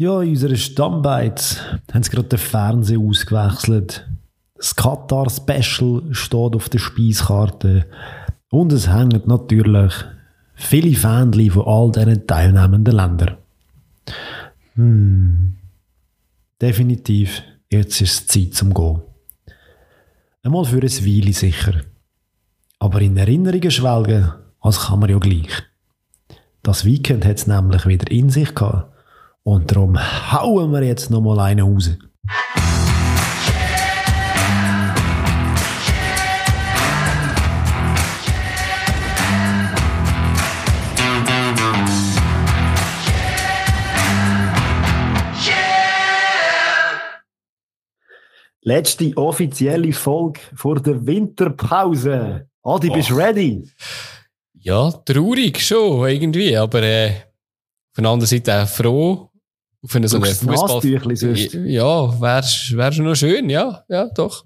Ja, 0.00 0.22
in 0.22 0.30
unserer 0.30 0.56
Stammbeiz 0.56 1.60
haben 1.92 2.02
sie 2.02 2.10
gerade 2.10 2.28
den 2.28 2.38
Fernseher 2.38 2.98
ausgewechselt. 2.98 4.08
Das 4.56 4.74
Katar-Special 4.74 6.14
steht 6.14 6.56
auf 6.56 6.70
der 6.70 6.78
Speiskarte. 6.78 7.84
Und 8.50 8.72
es 8.72 8.88
hängen 8.88 9.20
natürlich 9.26 9.92
viele 10.54 10.96
Fähnchen 10.96 11.50
von 11.50 11.66
all 11.66 11.92
diesen 11.92 12.26
teilnehmenden 12.26 12.94
Ländern. 12.94 13.36
Hm. 14.76 15.56
Definitiv, 16.62 17.42
jetzt 17.70 18.00
ist 18.00 18.20
es 18.20 18.26
Zeit 18.26 18.54
zum 18.54 18.72
Gehen. 18.72 19.02
Einmal 20.42 20.64
für 20.64 20.80
ein 20.80 20.82
Weile 20.82 21.34
sicher. 21.34 21.74
Aber 22.78 23.02
in 23.02 23.18
Erinnerungen 23.18 23.70
schwelgen, 23.70 24.32
als 24.60 24.80
kann 24.80 25.00
man 25.00 25.10
ja 25.10 25.18
gleich. 25.18 25.62
Das 26.62 26.86
Weekend 26.86 27.26
hat 27.26 27.36
es 27.36 27.46
nämlich 27.46 27.84
wieder 27.84 28.10
in 28.10 28.30
sich 28.30 28.54
gehabt. 28.54 28.90
Und 29.42 29.70
darum 29.70 29.98
hauen 29.98 30.70
wir 30.70 30.82
jetzt 30.82 31.10
noch 31.10 31.22
mal 31.22 31.40
einen 31.40 31.60
raus. 31.60 31.90
Letzte 48.62 49.16
offizielle 49.16 49.92
Folge 49.92 50.40
vor 50.54 50.80
der 50.80 51.06
Winterpause. 51.06 52.46
Adi, 52.62 52.90
bist 52.90 53.08
du 53.08 53.14
ready? 53.14 53.68
Ja, 54.52 54.92
traurig 54.92 55.58
schon, 55.60 56.06
irgendwie, 56.06 56.54
aber 56.54 56.82
äh, 56.82 57.08
auf 57.08 57.96
der 57.96 58.04
anderen 58.04 58.26
Seite 58.26 58.62
auch 58.62 58.68
froh. 58.68 59.29
Auf 59.82 59.96
eine 59.96 60.08
so 60.08 60.18
eine 60.18 60.26
Fußball. 60.26 60.84
Ja, 61.66 62.20
wäre 62.20 62.42
wär 62.42 62.92
schon 62.92 63.04
noch 63.04 63.14
schön, 63.14 63.48
ja, 63.48 63.82
ja, 63.88 64.08
doch. 64.14 64.44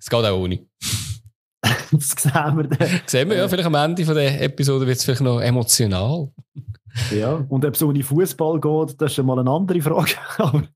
Es 0.00 0.08
geht 0.08 0.24
auch 0.24 0.38
ohne. 0.38 0.60
das 1.90 2.14
sehen 2.18 2.56
wir 2.56 2.64
dann. 2.64 3.00
Sehen 3.06 3.28
wir, 3.30 3.36
ja, 3.36 3.48
vielleicht 3.48 3.66
am 3.66 3.74
Ende 3.74 4.04
von 4.04 4.14
der 4.14 4.42
Episode 4.42 4.86
wird 4.86 4.98
es 4.98 5.04
vielleicht 5.04 5.22
noch 5.22 5.40
emotional. 5.40 6.30
Ja, 7.12 7.44
und 7.48 7.64
ob 7.64 7.74
es 7.74 7.82
ohne 7.82 8.02
Fußball 8.02 8.60
geht, 8.60 9.00
das 9.00 9.16
ist 9.16 9.24
mal 9.24 9.38
eine 9.38 9.50
andere 9.50 9.80
Frage. 9.80 10.12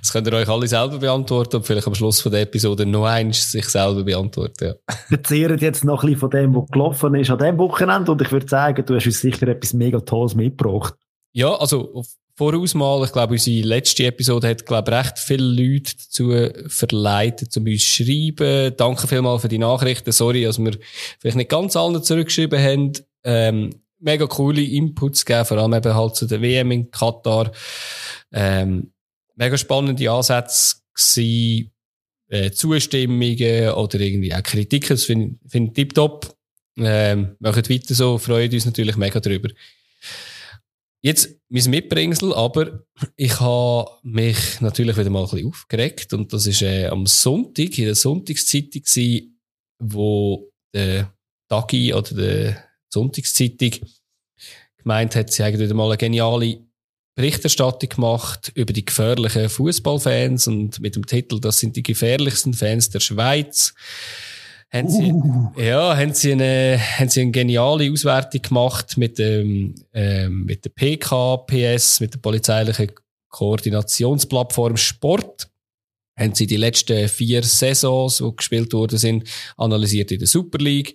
das 0.00 0.12
könnt 0.12 0.26
ihr 0.26 0.32
euch 0.34 0.48
alle 0.48 0.68
selber 0.68 0.98
beantworten 0.98 1.56
und 1.56 1.66
vielleicht 1.66 1.86
am 1.86 1.94
Schluss 1.94 2.20
von 2.20 2.32
der 2.32 2.42
Episode 2.42 2.84
noch 2.84 3.06
eins 3.06 3.50
sich 3.50 3.66
selber 3.66 4.04
beantworten. 4.04 4.64
Ja. 4.64 4.94
Wir 5.08 5.22
zehren 5.22 5.58
jetzt 5.58 5.84
noch 5.84 6.02
ein 6.02 6.08
bisschen 6.08 6.20
von 6.20 6.30
dem, 6.30 6.54
was 6.54 6.68
gelaufen 6.70 7.14
ist 7.14 7.30
an 7.30 7.38
diesem 7.38 7.58
Wochenende 7.58 8.12
und 8.12 8.20
ich 8.20 8.30
würde 8.30 8.46
sagen, 8.46 8.84
du 8.84 8.94
hast 8.94 9.06
uns 9.06 9.20
sicher 9.20 9.48
etwas 9.48 9.72
mega 9.72 10.00
Tolles 10.00 10.34
mitgebracht. 10.34 10.94
Ja, 11.34 11.54
also 11.54 12.04
voraus 12.04 12.21
mal, 12.74 13.04
ich 13.04 13.12
glaube, 13.12 13.32
unsere 13.32 13.66
letzte 13.66 14.06
Episode 14.06 14.48
hat, 14.48 14.66
glaube 14.66 14.92
recht 14.92 15.18
viele 15.18 15.44
Leute 15.44 15.92
dazu 15.96 16.48
verleitet, 16.68 17.56
um 17.56 17.64
uns 17.64 17.84
zu 17.84 18.04
schreiben. 18.04 18.74
Danke 18.76 19.06
vielmals 19.06 19.42
für 19.42 19.48
die 19.48 19.58
Nachrichten. 19.58 20.12
Sorry, 20.12 20.44
dass 20.44 20.58
wir 20.58 20.76
vielleicht 21.18 21.36
nicht 21.36 21.50
ganz 21.50 21.76
allen 21.76 22.02
zurückgeschrieben 22.02 22.58
haben. 22.58 22.92
Ähm, 23.24 23.70
mega 24.00 24.26
coole 24.26 24.62
Inputs 24.62 25.24
gegeben, 25.24 25.46
vor 25.46 25.58
allem 25.58 25.74
eben 25.74 25.94
halt 25.94 26.16
zu 26.16 26.26
der 26.26 26.42
WM 26.42 26.70
in 26.72 26.90
Katar. 26.90 27.52
Ähm, 28.32 28.92
mega 29.36 29.56
spannende 29.56 30.10
Ansätze 30.10 30.76
gewesen, 30.94 31.70
äh, 32.28 32.50
Zustimmungen 32.50 33.70
oder 33.70 34.00
irgendwie 34.00 34.34
auch 34.34 34.42
Kritiken. 34.42 34.96
Das 34.96 35.04
finde 35.04 35.36
find 35.46 35.68
ich 35.68 35.74
tipptopp. 35.74 36.34
Ähm, 36.76 37.36
machen 37.38 37.68
weiter 37.68 37.94
so, 37.94 38.18
freuen 38.18 38.52
uns 38.52 38.64
natürlich 38.64 38.96
mega 38.96 39.20
drüber. 39.20 39.50
Jetzt 41.04 41.36
mein 41.48 41.68
Mitbringsel, 41.68 42.32
aber 42.32 42.84
ich 43.16 43.40
habe 43.40 43.90
mich 44.04 44.60
natürlich 44.60 44.96
wieder 44.96 45.10
mal 45.10 45.24
ein 45.24 45.30
bisschen 45.30 45.48
aufgeregt 45.48 46.12
und 46.12 46.32
das 46.32 46.46
ist 46.46 46.62
äh, 46.62 46.86
am 46.86 47.06
Sonntag, 47.06 47.76
in 47.76 47.86
der 47.86 47.96
Sonntagszeitung 47.96 48.82
gewesen, 48.82 49.40
wo 49.80 50.48
der 50.72 51.12
Tagi 51.48 51.92
oder 51.92 52.14
der 52.14 52.64
Sonntagszeitung 52.88 53.72
gemeint 54.78 55.16
hat, 55.16 55.32
sie 55.32 55.42
haben 55.42 55.58
wieder 55.58 55.74
mal 55.74 55.88
eine 55.88 55.96
geniale 55.96 56.60
Berichterstattung 57.16 57.90
gemacht 57.90 58.52
über 58.54 58.72
die 58.72 58.84
gefährlichen 58.84 59.48
Fußballfans 59.48 60.46
und 60.46 60.78
mit 60.80 60.94
dem 60.94 61.04
Titel 61.04 61.40
Das 61.40 61.58
sind 61.58 61.74
die 61.74 61.82
gefährlichsten 61.82 62.54
Fans 62.54 62.90
der 62.90 63.00
Schweiz. 63.00 63.74
Haben 64.72 64.88
sie, 64.88 65.12
uh. 65.12 65.52
ja, 65.60 65.94
haben 65.96 66.14
sie 66.14 66.32
eine, 66.32 66.78
haben 66.78 67.10
sie 67.10 67.20
eine 67.20 67.30
geniale 67.30 67.92
Auswertung 67.92 68.40
gemacht 68.40 68.96
mit 68.96 69.18
dem, 69.18 69.74
ähm, 69.92 70.44
mit 70.44 70.64
der 70.64 70.70
PKPS, 70.70 72.00
mit 72.00 72.14
der 72.14 72.18
polizeilichen 72.20 72.90
Koordinationsplattform 73.28 74.78
Sport. 74.78 75.50
Haben 76.18 76.34
sie 76.34 76.46
die 76.46 76.56
letzten 76.56 77.08
vier 77.08 77.42
Saisons, 77.42 78.18
die 78.18 78.36
gespielt 78.36 78.72
worden 78.72 78.98
sind, 78.98 79.28
analysiert 79.58 80.10
in 80.10 80.20
der 80.20 80.28
Super 80.28 80.58
League 80.58 80.94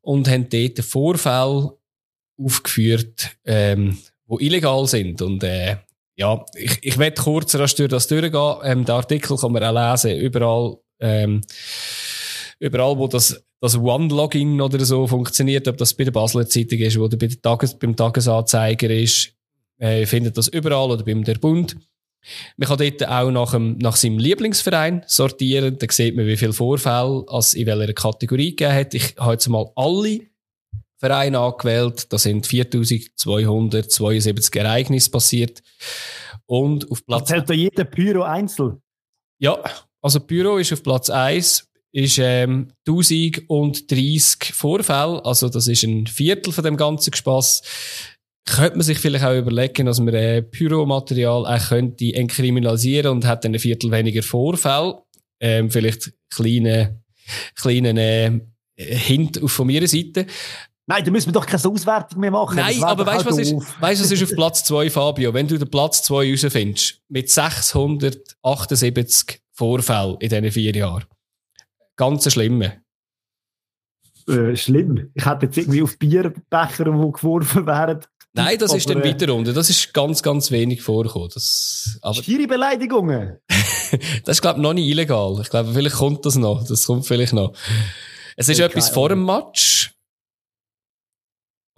und 0.00 0.28
haben 0.28 0.48
dort 0.48 0.78
den 0.78 0.84
Vorfall 0.84 1.70
aufgeführt, 2.38 3.36
ähm, 3.44 3.98
wo 4.26 4.38
illegal 4.38 4.86
sind. 4.88 5.22
Und 5.22 5.44
äh, 5.44 5.76
ja, 6.16 6.44
ich, 6.54 6.78
ich 6.82 6.98
werde 6.98 7.22
kurz 7.22 7.54
rasch 7.54 7.76
durch 7.76 7.88
das 7.88 8.08
durchgehen. 8.08 8.56
Ähm, 8.64 8.84
den 8.84 8.94
Artikel 8.94 9.36
kann 9.36 9.52
man 9.52 9.62
auch 9.62 9.92
lesen, 9.92 10.18
überall, 10.18 10.76
ähm, 11.00 11.42
überall, 12.58 12.98
wo 12.98 13.08
das, 13.08 13.42
das 13.60 13.76
One-Login 13.76 14.60
oder 14.60 14.84
so 14.84 15.06
funktioniert, 15.06 15.68
ob 15.68 15.76
das 15.76 15.94
bei 15.94 16.04
der 16.04 16.12
Basler 16.12 16.48
Zeitung 16.48 16.78
ist 16.78 16.98
oder 16.98 17.16
bei 17.16 17.26
der 17.26 17.40
Tages-, 17.40 17.78
beim 17.78 17.96
Tagesanzeiger 17.96 18.90
ist, 18.90 19.32
äh, 19.78 20.06
findet 20.06 20.36
das 20.36 20.48
überall 20.48 20.90
oder 20.90 21.04
beim 21.04 21.24
Der 21.24 21.36
Bund. 21.36 21.76
Man 22.56 22.68
kann 22.68 22.78
dort 22.78 23.06
auch 23.06 23.30
nach, 23.30 23.52
dem, 23.52 23.78
nach 23.78 23.94
seinem 23.94 24.18
Lieblingsverein 24.18 25.04
sortieren. 25.06 25.78
Da 25.78 25.86
sieht 25.88 26.16
man, 26.16 26.26
wie 26.26 26.36
viele 26.36 26.52
Vorfälle 26.52 27.24
es 27.38 27.54
in 27.54 27.66
welcher 27.66 27.92
Kategorie 27.92 28.50
gegeben 28.50 28.74
hat. 28.74 28.94
Ich 28.94 29.14
habe 29.16 29.32
jetzt 29.32 29.48
mal 29.48 29.70
alle 29.76 30.22
Vereine 30.98 31.38
angewählt. 31.38 32.12
Da 32.12 32.18
sind 32.18 32.46
4272 32.46 34.56
Ereignisse 34.56 35.10
passiert. 35.10 35.62
Und 36.46 36.90
auf 36.90 37.06
Platz... 37.06 37.30
Erzählt 37.30 37.50
da 37.50 37.54
jeder 37.54 37.84
Pyro 37.84 38.22
einzeln? 38.22 38.82
Ja, 39.38 39.62
also 40.00 40.20
Pyro 40.20 40.58
ist 40.58 40.72
auf 40.72 40.82
Platz 40.82 41.10
1 41.10 41.68
ist 41.96 42.18
ähm, 42.18 42.68
1030 42.86 44.52
Vorfälle, 44.52 45.24
also 45.24 45.48
das 45.48 45.66
ist 45.66 45.82
ein 45.82 46.06
Viertel 46.06 46.52
von 46.52 46.62
dem 46.62 46.76
ganzen 46.76 47.14
Spaß 47.14 47.62
könnte 48.48 48.76
man 48.76 48.84
sich 48.84 48.98
vielleicht 48.98 49.24
auch 49.24 49.34
überlegen, 49.34 49.86
dass 49.86 49.98
man 49.98 50.14
äh, 50.14 50.40
Pyromaterial 50.42 51.46
auch 51.46 51.68
könnte 51.68 52.14
entkriminalisieren 52.14 53.10
und 53.12 53.26
hat 53.26 53.44
dann 53.44 53.54
ein 53.54 53.58
Viertel 53.58 53.90
weniger 53.90 54.22
Vorfälle. 54.22 55.02
Ähm, 55.40 55.68
vielleicht 55.70 56.12
kleine, 56.30 57.02
kleinen 57.56 57.96
äh, 57.96 58.38
Hint 58.76 59.40
von 59.46 59.66
meiner 59.66 59.88
Seite. 59.88 60.26
Nein, 60.86 61.04
da 61.04 61.10
müssen 61.10 61.26
wir 61.28 61.32
doch 61.32 61.46
keine 61.46 61.64
Auswertung 61.64 62.20
mehr 62.20 62.30
machen. 62.30 62.54
Nein, 62.56 62.84
aber 62.84 63.04
weißt 63.04 63.26
du, 63.26 63.30
was, 63.30 63.38
ist, 63.38 63.52
weißt, 63.80 64.04
was 64.04 64.12
ist 64.12 64.22
auf 64.22 64.30
Platz 64.36 64.62
2, 64.64 64.90
Fabio? 64.90 65.34
Wenn 65.34 65.48
du 65.48 65.58
den 65.58 65.68
Platz 65.68 66.04
2 66.04 66.30
rausfindest, 66.30 67.00
mit 67.08 67.28
678 67.28 69.40
Vorfällen 69.50 70.18
in 70.20 70.28
diesen 70.28 70.52
vier 70.52 70.76
Jahren. 70.76 71.04
Ganz 71.96 72.30
schlimme. 72.30 72.82
Äh, 74.28 74.56
schlimm. 74.56 75.10
Ich 75.14 75.24
hätte 75.24 75.46
jetzt 75.46 75.56
irgendwie 75.56 75.82
auf 75.82 75.98
Bierbecher, 75.98 76.84
die 76.84 76.90
geworfen 76.90 77.66
werden, 77.66 78.00
Nein, 78.36 78.58
das 78.58 78.74
ist 78.74 78.90
dann 78.90 79.00
äh, 79.00 79.04
weiter 79.08 79.32
unten. 79.34 79.54
Das 79.54 79.70
ist 79.70 79.94
ganz, 79.94 80.22
ganz 80.22 80.50
wenig 80.50 80.82
vorgekommen. 80.82 81.30
Das, 81.32 81.98
aber 82.02 82.22
Vier 82.22 82.46
Beleidigungen? 82.46 83.38
das 83.48 84.36
ist, 84.36 84.42
glaube 84.42 84.58
ich, 84.58 84.62
noch 84.62 84.74
nicht 84.74 84.88
illegal. 84.88 85.38
Ich 85.40 85.48
glaube, 85.48 85.72
vielleicht 85.72 85.96
kommt 85.96 86.26
das 86.26 86.36
noch. 86.36 86.62
Das 86.68 86.84
kommt 86.84 87.06
vielleicht 87.06 87.32
noch. 87.32 87.54
Es 88.36 88.50
ist 88.50 88.60
okay. 88.60 88.66
etwas 88.66 88.90
vor 88.90 89.08
dem 89.08 89.24
Match. 89.24 89.94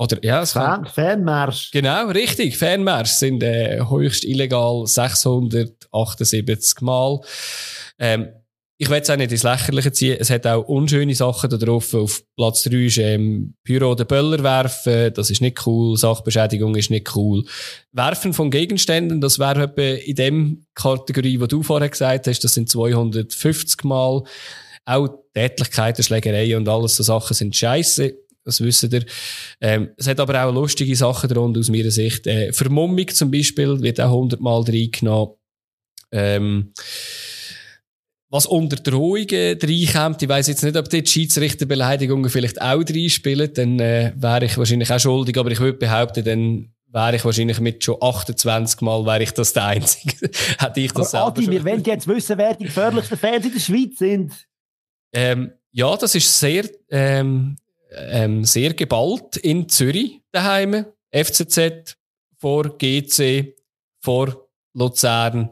Oder, 0.00 0.24
ja, 0.24 0.42
es 0.42 0.52
Fan, 0.52 0.84
Fanmarsch. 0.86 1.70
Genau, 1.70 2.08
richtig. 2.08 2.58
Fanmarsch 2.58 3.10
sind 3.10 3.42
äh, 3.44 3.80
höchst 3.88 4.24
illegal 4.24 4.84
678 4.84 6.80
Mal. 6.80 7.20
Ähm, 8.00 8.28
ich 8.80 8.88
will 8.88 9.00
es 9.00 9.10
auch 9.10 9.16
nicht 9.16 9.32
ins 9.32 9.42
Lächerliche 9.42 9.90
ziehen. 9.90 10.16
Es 10.20 10.30
hat 10.30 10.46
auch 10.46 10.62
unschöne 10.68 11.14
Sachen 11.14 11.50
da 11.50 11.56
drauf. 11.56 11.92
Auf 11.94 12.22
Platz 12.36 12.62
3 12.62 12.76
ist 12.76 12.98
ähm, 12.98 13.54
Pyro 13.64 13.90
oder 13.90 14.04
Böller 14.04 14.40
werfen. 14.44 15.12
Das 15.14 15.30
ist 15.30 15.40
nicht 15.40 15.66
cool. 15.66 15.96
Sachbeschädigung 15.96 16.76
ist 16.76 16.90
nicht 16.90 17.16
cool. 17.16 17.44
Werfen 17.90 18.32
von 18.32 18.52
Gegenständen, 18.52 19.20
das 19.20 19.40
wäre 19.40 19.64
etwa 19.64 19.82
in 19.82 20.14
dem 20.14 20.66
Kategorie, 20.74 21.40
wo 21.40 21.46
du 21.46 21.64
vorher 21.64 21.88
gesagt 21.88 22.28
hast, 22.28 22.44
das 22.44 22.54
sind 22.54 22.68
250 22.68 23.82
Mal. 23.82 24.22
Auch 24.84 25.08
Tätlichkeiten, 25.34 26.04
Schlägereien 26.04 26.58
und 26.58 26.68
alles 26.68 26.96
so 26.96 27.02
Sachen 27.02 27.34
sind 27.34 27.56
scheiße. 27.56 28.14
Das 28.44 28.60
wissen 28.60 28.92
ihr. 28.92 29.04
Ähm, 29.60 29.90
es 29.96 30.06
hat 30.06 30.20
aber 30.20 30.44
auch 30.44 30.54
lustige 30.54 30.94
Sachen 30.94 31.28
darunter 31.28 31.58
aus 31.58 31.68
meiner 31.68 31.90
Sicht. 31.90 32.28
Äh, 32.28 32.52
Vermummung 32.52 33.08
zum 33.08 33.32
Beispiel 33.32 33.82
wird 33.82 34.00
auch 34.00 34.12
100 34.12 34.40
Mal 34.40 34.62
reingenommen. 34.62 35.34
Ähm, 36.12 36.72
was 38.30 38.46
unter 38.46 38.76
Drohungen 38.76 39.58
reinkommt, 39.62 40.22
ich 40.22 40.28
weiss 40.28 40.48
jetzt 40.48 40.62
nicht, 40.62 40.76
ob 40.76 40.88
die 40.88 41.04
Schiedsrichterbeleidigungen 41.04 42.30
vielleicht 42.30 42.60
auch 42.60 42.80
reinspielen, 42.80 43.52
dann 43.54 43.78
äh, 43.80 44.12
wäre 44.16 44.44
ich 44.44 44.58
wahrscheinlich 44.58 44.92
auch 44.92 44.98
schuldig, 44.98 45.38
aber 45.38 45.50
ich 45.50 45.60
würde 45.60 45.78
behaupten, 45.78 46.24
dann 46.24 46.72
wäre 46.90 47.16
ich 47.16 47.24
wahrscheinlich 47.24 47.60
mit 47.60 47.84
schon 47.84 47.96
28 48.00 48.80
Mal, 48.82 49.04
wäre 49.04 49.22
ich 49.22 49.32
das 49.32 49.52
der 49.52 49.66
Einzige. 49.66 50.30
Hätte 50.58 50.80
ich 50.80 50.92
das 50.92 51.14
Aber 51.14 51.28
Adi, 51.28 51.50
wir 51.50 51.64
wollen 51.64 51.82
jetzt 51.84 52.06
wissen, 52.06 52.36
wer 52.38 52.54
die 52.54 52.64
gefährlichsten 52.64 53.16
Fans 53.16 53.46
in 53.46 53.52
der 53.52 53.60
Schweiz 53.60 53.98
sind. 53.98 54.32
Ähm, 55.12 55.52
ja, 55.72 55.96
das 55.96 56.14
ist 56.14 56.38
sehr, 56.38 56.68
ähm, 56.90 57.56
ähm, 57.92 58.44
sehr 58.44 58.74
geballt 58.74 59.36
in 59.36 59.68
Zürich 59.68 60.20
daheim. 60.32 60.86
FCZ 61.10 61.96
vor 62.36 62.76
GC, 62.76 63.54
vor 64.00 64.48
Luzern, 64.74 65.50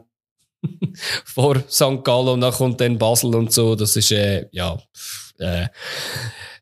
vor 1.25 1.55
St. 1.69 2.03
Gallen 2.03 2.29
und 2.29 2.41
dann 2.41 2.53
kommt 2.53 2.81
dann 2.81 2.97
Basel 2.97 3.35
und 3.35 3.51
so. 3.51 3.75
Das 3.75 3.95
ist, 3.95 4.11
äh, 4.11 4.47
ja, 4.51 4.77
äh, 5.39 5.67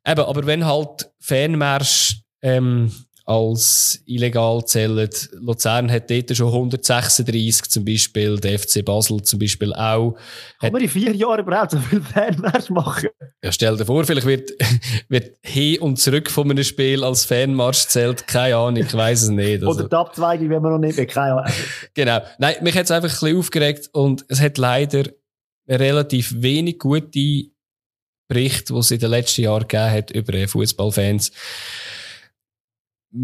eben, 0.06 0.22
aber 0.22 0.46
wenn 0.46 0.66
halt 0.66 1.10
Fanmarsch, 1.20 2.22
ähm, 2.42 2.92
als 3.26 4.04
illegal 4.06 4.64
zählen. 4.66 5.10
Luzern 5.34 5.92
hat 5.92 6.12
dort 6.12 6.36
schon 6.36 6.48
136 6.48 7.70
zum 7.72 7.84
Beispiel, 7.84 8.40
der 8.40 8.60
FC 8.60 8.86
Basel 8.86 9.22
zum 9.24 9.40
Beispiel 9.40 9.74
auch. 9.74 10.16
Kann 10.60 10.72
man 10.72 10.82
in 10.82 10.90
vier 10.90 11.16
Jahren 11.16 11.40
überhaupt 11.40 11.72
so 11.72 11.80
viel 11.80 12.02
Fanmarsch 12.02 12.70
machen? 12.70 13.10
Ja, 13.44 13.52
stell 13.52 13.78
dir 13.78 13.86
vor, 13.86 14.04
vielleicht 14.04 14.28
wird, 14.28 14.52
wird 15.10 15.38
hin 15.42 15.80
und 15.80 15.98
zurück 15.98 16.30
von 16.30 16.52
einem 16.52 16.64
Spiel 16.64 17.04
als 17.04 17.26
Fanmarsch 17.26 17.88
zählt, 17.88 18.28
keine 18.28 18.58
Ahnung, 18.58 18.84
ich 18.84 18.94
weiß 18.94 19.24
es 19.24 19.30
nicht. 19.30 19.64
Also. 19.64 19.80
Oder 19.80 19.90
die 19.90 19.96
Abzweigung, 19.96 20.50
wenn 20.52 20.62
man 20.62 20.74
noch 20.74 20.80
nicht, 20.80 20.96
keine 21.10 21.34
Ahnung. 21.34 21.54
genau. 21.96 22.20
Nein, 22.38 22.56
mich 22.62 22.78
hat 22.78 22.86
es 22.86 22.92
einfach 22.92 23.10
ein 23.10 23.20
bisschen 23.20 23.38
aufgeregt 23.40 23.90
und 23.94 24.24
es 24.28 24.40
hat 24.40 24.60
leider 24.60 25.06
relativ 25.68 26.32
wenig 26.44 26.78
gute 26.78 27.50
Berichte, 28.28 28.74
die 28.74 28.80
es 28.80 28.92
in 28.92 29.00
den 29.00 29.10
letzten 29.10 29.42
Jahren 29.42 29.68
gegeben 29.68 29.92
hat 29.92 30.12
über 30.12 30.48
Fußballfans 30.48 31.32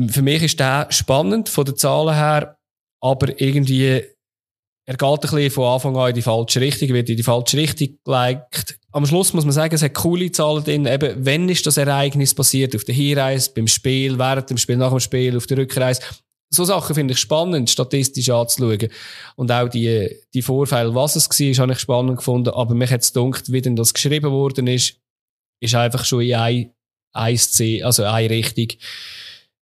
für 0.08 0.22
mich 0.22 0.44
ist 0.44 0.60
der 0.60 0.88
spannend 0.90 1.50
von 1.50 1.66
den 1.66 1.76
Zahlen 1.76 2.16
her, 2.16 2.58
aber 3.02 3.40
irgendwie, 3.42 4.04
er 4.86 4.98
geht 4.98 5.04
ein 5.04 5.20
bisschen 5.20 5.52
von 5.52 5.66
Anfang 5.66 5.98
an 5.98 6.10
in 6.10 6.16
die 6.16 6.22
falsche 6.22 6.62
Richtung, 6.62 6.90
wird 6.90 7.10
in 7.10 7.18
die 7.18 7.24
falsche 7.24 7.58
Richtung 7.58 7.98
gelegt. 8.04 8.80
Am 8.92 9.06
Schluss 9.06 9.34
muss 9.34 9.46
man 9.46 9.54
sagen, 9.54 9.74
es 9.74 9.82
hat 9.82 9.94
coole 9.94 10.32
Zahlen 10.32 10.64
drin. 10.64 10.86
Eben, 10.86 11.26
wenn 11.26 11.50
ist 11.50 11.66
das 11.66 11.78
Ereignis 11.78 12.34
passiert? 12.34 12.76
Auf 12.76 12.84
der 12.84 12.96
Hinreise, 12.96 13.52
beim 13.54 13.68
Spiel, 13.68 14.18
während 14.18 14.50
dem 14.50 14.58
Spiel, 14.58 14.78
nach 14.78 14.90
dem 14.90 15.00
Spiel, 15.00 15.38
auf 15.38 15.48
der 15.48 15.58
Rückreise. 15.58 16.02
So 16.54 16.66
Sachen 16.66 16.94
finde 16.94 17.14
ich 17.14 17.20
spannend, 17.20 17.70
statistisch 17.70 18.30
anzuschauen. 18.30 18.90
Und 19.38 19.52
auch 19.52 19.70
die, 19.70 20.18
die 20.34 20.42
Vorfälle, 20.42 20.94
was 20.94 21.16
es 21.16 21.30
war, 21.30 21.64
habe 21.64 21.74
ich 21.74 21.80
spannend 21.80 22.18
gefunden. 22.18 22.50
Aber 22.50 22.76
mich 22.76 22.92
hat 22.92 23.02
es 23.02 23.14
gedacht, 23.14 23.52
wie 23.52 23.62
denn 23.62 23.78
das 23.78 23.94
geschrieben 23.94 24.32
worden 24.32 24.68
ist, 24.68 24.98
ist 25.62 25.76
einfach 25.76 26.04
schon 26.04 26.22
in 26.22 26.36
ein, 26.36 26.74
ein 27.14 27.38
C, 27.38 27.82
also 27.84 28.04
eine 28.04 28.30
Richtung 28.30 28.68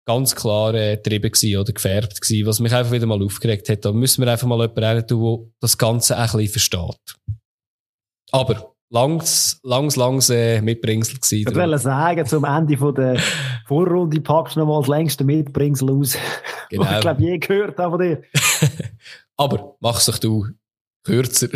ganz 0.05 0.35
klar 0.35 0.73
äh, 0.73 0.97
getrieben 0.97 1.31
gewesen 1.31 1.57
oder 1.57 1.73
gefärbt 1.73 2.21
gewesen, 2.21 2.47
was 2.47 2.59
mich 2.59 2.73
einfach 2.73 2.91
wieder 2.91 3.05
mal 3.05 3.23
aufgeregt 3.23 3.69
hat. 3.69 3.85
Da 3.85 3.91
müssen 3.91 4.23
wir 4.23 4.31
einfach 4.31 4.47
mal 4.47 4.59
jemanden 4.61 5.07
tun, 5.07 5.39
der 5.39 5.47
das 5.61 5.77
Ganze 5.77 6.17
ein 6.17 6.23
bisschen 6.23 6.49
versteht. 6.49 7.15
Aber 8.31 8.73
langs, 8.89 9.59
langs, 9.63 9.95
langs 9.95 10.29
äh, 10.29 10.61
Mitbringsel 10.61 11.15
gewesen. 11.15 11.49
Ich 11.49 11.55
wollte 11.55 11.77
sagen, 11.77 12.25
zum 12.25 12.43
Ende 12.43 12.77
von 12.77 12.95
der 12.95 13.17
Vorrunde 13.67 14.19
packst 14.21 14.55
du 14.55 14.61
noch 14.61 14.67
mal 14.67 14.79
das 14.79 14.89
längste 14.89 15.23
Mitbringsel 15.23 15.91
aus, 15.91 16.17
genau. 16.69 16.83
ich 16.95 17.01
glaube 17.01 17.21
je 17.21 17.37
gehört 17.37 17.77
habe 17.77 17.97
von 17.97 17.99
dir. 17.99 18.23
Aber 19.37 19.75
mach 19.79 19.99
sich 19.99 20.17
du 20.19 20.47
kürzer. 21.03 21.49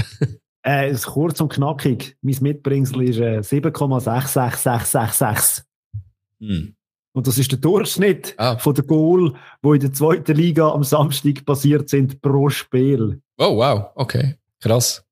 äh, 0.65 0.91
ist 0.91 1.05
kurz 1.05 1.39
und 1.41 1.53
knackig. 1.53 2.17
Mein 2.21 2.37
Mitbringsel 2.41 3.03
ist 3.03 3.19
äh, 3.19 3.39
7,66666. 3.39 5.63
Hm. 6.39 6.76
Und 7.17 7.25
das 7.25 7.39
ist 7.39 7.51
der 7.51 7.57
Durchschnitt 7.57 8.35
ah. 8.37 8.59
von 8.59 8.75
der 8.75 8.83
Goal, 8.83 9.33
wo 9.63 9.73
in 9.73 9.79
der 9.79 9.91
zweiten 9.91 10.35
Liga 10.35 10.69
am 10.69 10.83
Samstag 10.83 11.43
passiert 11.47 11.89
sind 11.89 12.21
pro 12.21 12.47
Spiel. 12.47 13.19
Oh, 13.39 13.57
wow. 13.57 13.87
Okay. 13.95 14.35
Krass. 14.61 15.03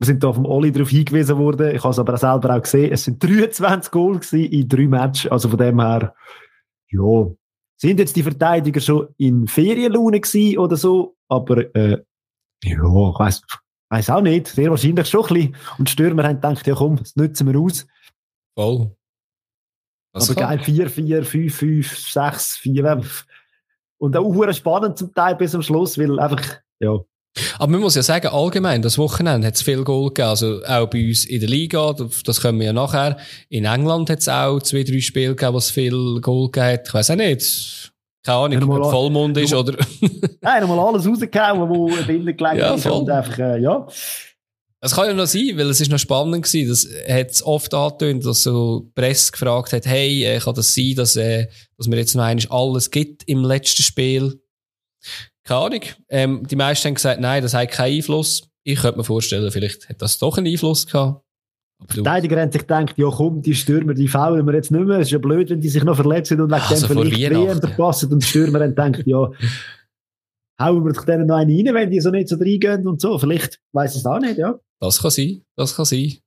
Wir 0.00 0.06
sind 0.06 0.24
da 0.24 0.32
vom 0.32 0.44
Oli 0.44 0.72
darauf 0.72 0.90
hingewiesen 0.90 1.38
worden. 1.38 1.76
Ich 1.76 1.84
habe 1.84 1.92
es 1.92 2.00
aber 2.00 2.14
auch 2.14 2.18
selber 2.18 2.56
auch 2.56 2.60
gesehen. 2.60 2.90
Es 2.92 3.04
sind 3.04 3.22
23 3.22 3.92
Goals 3.92 4.32
in 4.32 4.68
drei 4.68 4.88
Matches. 4.88 5.30
Also 5.30 5.48
von 5.48 5.58
dem 5.58 5.80
her, 5.80 6.12
ja. 6.90 7.30
Sind 7.76 8.00
jetzt 8.00 8.16
die 8.16 8.24
Verteidiger 8.24 8.80
schon 8.80 9.06
in 9.16 9.46
Ferienlaune 9.46 10.20
gewesen 10.20 10.58
oder 10.58 10.76
so? 10.76 11.14
Aber, 11.28 11.72
äh, 11.76 12.02
ja, 12.64 12.72
ich 12.72 13.18
weiss, 13.20 13.42
weiss 13.90 14.10
auch 14.10 14.22
nicht. 14.22 14.48
Sehr 14.48 14.70
wahrscheinlich 14.70 15.08
schon 15.08 15.24
ein 15.26 15.34
bisschen. 15.34 15.56
Und 15.78 15.86
die 15.86 15.92
Stürmer 15.92 16.24
haben 16.24 16.40
gedacht, 16.40 16.66
ja 16.66 16.74
komm, 16.74 16.96
das 16.96 17.14
nutzen 17.14 17.46
wir 17.46 17.60
aus. 17.60 17.86
Voll. 18.58 18.90
Was 20.16 20.30
aber 20.30 20.40
geil, 20.40 20.58
4, 20.58 20.90
4, 20.90 21.24
5, 21.24 21.54
5, 21.54 21.98
6, 21.98 22.56
4. 22.58 23.00
Und 23.98 24.16
auch 24.16 24.52
spannend 24.52 24.98
zum 24.98 25.12
Teil 25.14 25.36
bis 25.36 25.52
zum 25.52 25.62
Schluss, 25.62 25.98
weil 25.98 26.18
einfach, 26.18 26.42
ja. 26.80 26.98
Aber 27.58 27.70
man 27.70 27.82
muss 27.82 27.94
ja 27.94 28.02
sagen, 28.02 28.28
allgemein, 28.28 28.80
das 28.80 28.96
Wochenende 28.96 29.46
hat 29.46 29.54
es 29.54 29.62
viel 29.62 29.84
Goal 29.84 30.08
gegeben. 30.08 30.28
Also 30.28 30.62
auch 30.66 30.86
bei 30.88 31.06
uns 31.06 31.26
in 31.26 31.40
der 31.40 31.48
Liga, 31.48 31.94
das 32.24 32.40
können 32.40 32.58
wir 32.58 32.66
ja 32.66 32.72
nachher. 32.72 33.18
In 33.50 33.66
England 33.66 34.08
hat 34.08 34.20
es 34.20 34.28
auch 34.28 34.58
zwei, 34.60 34.84
drei 34.84 35.00
Spiele 35.00 35.34
gegeben, 35.34 35.52
wo 35.52 35.58
es 35.58 35.70
viel 35.70 36.20
Goal 36.22 36.50
gegeben 36.50 36.72
hat. 36.72 36.88
Ich 36.88 36.94
weiß 36.94 37.10
auch 37.10 37.16
nicht. 37.16 37.92
Keine 38.24 38.38
Ahnung, 38.38 38.70
ob 38.70 38.90
Vollmond 38.90 39.36
ist 39.38 39.54
oder. 39.54 39.76
Nein, 40.40 40.62
nochmal 40.62 40.80
alles 40.80 41.06
rausgehauen, 41.06 41.68
wo 41.68 41.88
drinnen 42.06 42.36
gelegen 42.36 42.58
ja, 42.58 42.74
ist. 42.74 42.86
Und 42.86 43.08
einfach, 43.08 43.38
äh, 43.38 43.60
ja. 43.60 43.86
Es 44.80 44.94
kann 44.94 45.06
ja 45.06 45.14
noch 45.14 45.26
sein, 45.26 45.52
weil 45.54 45.70
es 45.70 45.80
ist 45.80 45.90
noch 45.90 45.98
spannend 45.98 46.44
gewesen. 46.44 46.68
Das 46.68 46.86
hat 47.08 47.30
es 47.30 47.42
oft 47.44 47.72
angetönt, 47.72 48.24
dass 48.26 48.42
so 48.42 48.80
die 48.80 48.92
Presse 48.94 49.32
gefragt 49.32 49.72
hat, 49.72 49.86
hey, 49.86 50.24
äh, 50.24 50.38
kann 50.38 50.54
das 50.54 50.74
sein, 50.74 50.94
dass, 50.96 51.16
äh, 51.16 51.46
dass 51.76 51.88
mir 51.88 51.96
jetzt 51.96 52.14
noch 52.14 52.24
einmal 52.24 52.46
alles 52.50 52.90
gibt 52.90 53.24
im 53.24 53.42
letzten 53.42 53.82
Spiel? 53.82 54.40
Keine 55.44 55.60
Ahnung. 55.60 55.80
Ähm, 56.08 56.46
die 56.46 56.56
meisten 56.56 56.88
haben 56.88 56.94
gesagt, 56.94 57.20
nein, 57.20 57.42
das 57.42 57.54
hat 57.54 57.70
keinen 57.70 57.96
Einfluss. 57.96 58.48
Ich 58.64 58.80
könnte 58.80 58.98
mir 58.98 59.04
vorstellen, 59.04 59.50
vielleicht 59.50 59.88
hat 59.88 60.02
das 60.02 60.18
doch 60.18 60.36
einen 60.36 60.48
Einfluss 60.48 60.86
gehabt. 60.86 61.22
Verteidiger 61.88 62.40
haben 62.40 62.50
sich 62.50 62.62
gedacht, 62.62 62.94
ja 62.96 63.10
komm, 63.10 63.42
die 63.42 63.54
Stürmer, 63.54 63.92
die 63.94 64.08
faulen 64.08 64.46
wir 64.46 64.54
jetzt 64.54 64.70
nicht 64.70 64.84
mehr. 64.84 64.98
Es 64.98 65.08
ist 65.08 65.12
ja 65.12 65.18
blöd, 65.18 65.50
wenn 65.50 65.60
die 65.60 65.68
sich 65.68 65.84
noch 65.84 65.94
verletzen 65.94 66.40
und 66.40 66.50
wegen 66.50 66.62
also 66.62 66.86
dem 66.86 67.02
vielleicht 67.02 67.30
WM 67.30 67.60
verpassen. 67.60 68.12
Und 68.12 68.22
die 68.22 68.26
Stürmer 68.26 68.60
haben 68.60 68.74
gedacht, 68.74 69.06
ja, 69.06 69.30
hauen 70.60 70.84
wir 70.84 70.92
doch 70.92 71.04
denen 71.04 71.26
noch 71.26 71.36
einen 71.36 71.66
rein, 71.66 71.74
wenn 71.74 71.90
die 71.90 72.00
so 72.00 72.10
nicht 72.10 72.28
so 72.28 72.36
reingehen 72.36 72.86
und 72.86 73.00
so. 73.00 73.18
Vielleicht 73.18 73.60
weiß 73.72 73.96
es 73.96 74.06
auch 74.06 74.18
nicht, 74.18 74.38
ja. 74.38 74.58
Das 74.80 75.00
kann 75.00 75.10
sein, 75.10 75.42
das 75.56 75.74
kann 75.76 75.84
sein. 75.84 76.18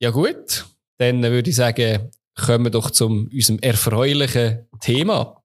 Ja 0.00 0.10
gut, 0.10 0.66
dann 0.98 1.22
würde 1.22 1.50
ich 1.50 1.56
sagen, 1.56 2.10
kommen 2.34 2.64
wir 2.64 2.70
doch 2.70 2.90
zu 2.90 3.06
unserem 3.06 3.58
erfreulichen 3.60 4.66
Thema. 4.80 5.42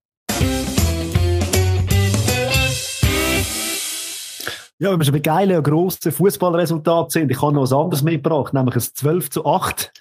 Ja, 4.79 4.91
wenn 4.91 4.99
wir 4.99 5.05
schon 5.05 5.13
bei 5.13 5.19
geilen 5.19 5.55
und 5.55 5.63
grossen 5.63 6.11
Fußballresultaten 6.11 7.09
sind, 7.09 7.31
ich 7.31 7.41
habe 7.41 7.53
noch 7.53 7.61
was 7.61 7.71
anderes 7.71 8.03
mitgebracht, 8.03 8.53
nämlich 8.53 8.75
ein 8.75 8.81
12 8.81 9.29
zu 9.29 9.45
8. 9.45 9.93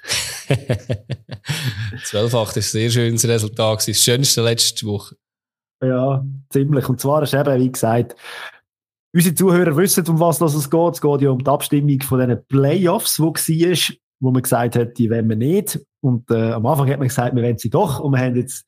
12 2.05 2.31
zu 2.31 2.39
8 2.39 2.57
ist 2.57 2.69
ein 2.69 2.71
sehr 2.71 2.91
schönes 2.91 3.29
Resultat, 3.29 3.87
das 3.87 3.99
schönste 3.99 4.43
letzte 4.43 4.87
Woche. 4.87 5.15
Ja, 5.83 6.25
ziemlich. 6.51 6.89
Und 6.89 7.01
zwar 7.01 7.23
ist 7.23 7.35
eben, 7.35 7.61
wie 7.61 7.73
gesagt, 7.73 8.17
unsere 9.12 9.35
Zuhörer 9.35 9.77
wissen, 9.77 10.07
um 10.09 10.21
was 10.21 10.41
es 10.41 10.71
geht. 10.71 10.95
Es 10.95 11.01
geht 11.01 11.21
ja 11.21 11.31
um 11.31 11.43
die 11.43 11.51
Abstimmung 11.51 12.01
von 12.01 12.21
diesen 12.21 12.45
Playoffs, 12.47 13.17
die 13.17 13.23
war, 13.23 13.97
wo 14.21 14.31
man 14.31 14.43
gesagt 14.43 14.77
hat, 14.77 14.97
die 14.99 15.11
wollen 15.11 15.29
wir 15.29 15.37
nicht. 15.37 15.81
Und 16.01 16.31
äh, 16.31 16.53
am 16.53 16.67
Anfang 16.67 16.89
hat 16.89 16.99
man 16.99 17.09
gesagt, 17.09 17.35
wir 17.35 17.43
wollen 17.43 17.59
sie 17.59 17.71
doch. 17.71 18.01
Und 18.01 18.12
wir 18.12 18.21
haben 18.21 18.37
jetzt 18.37 18.65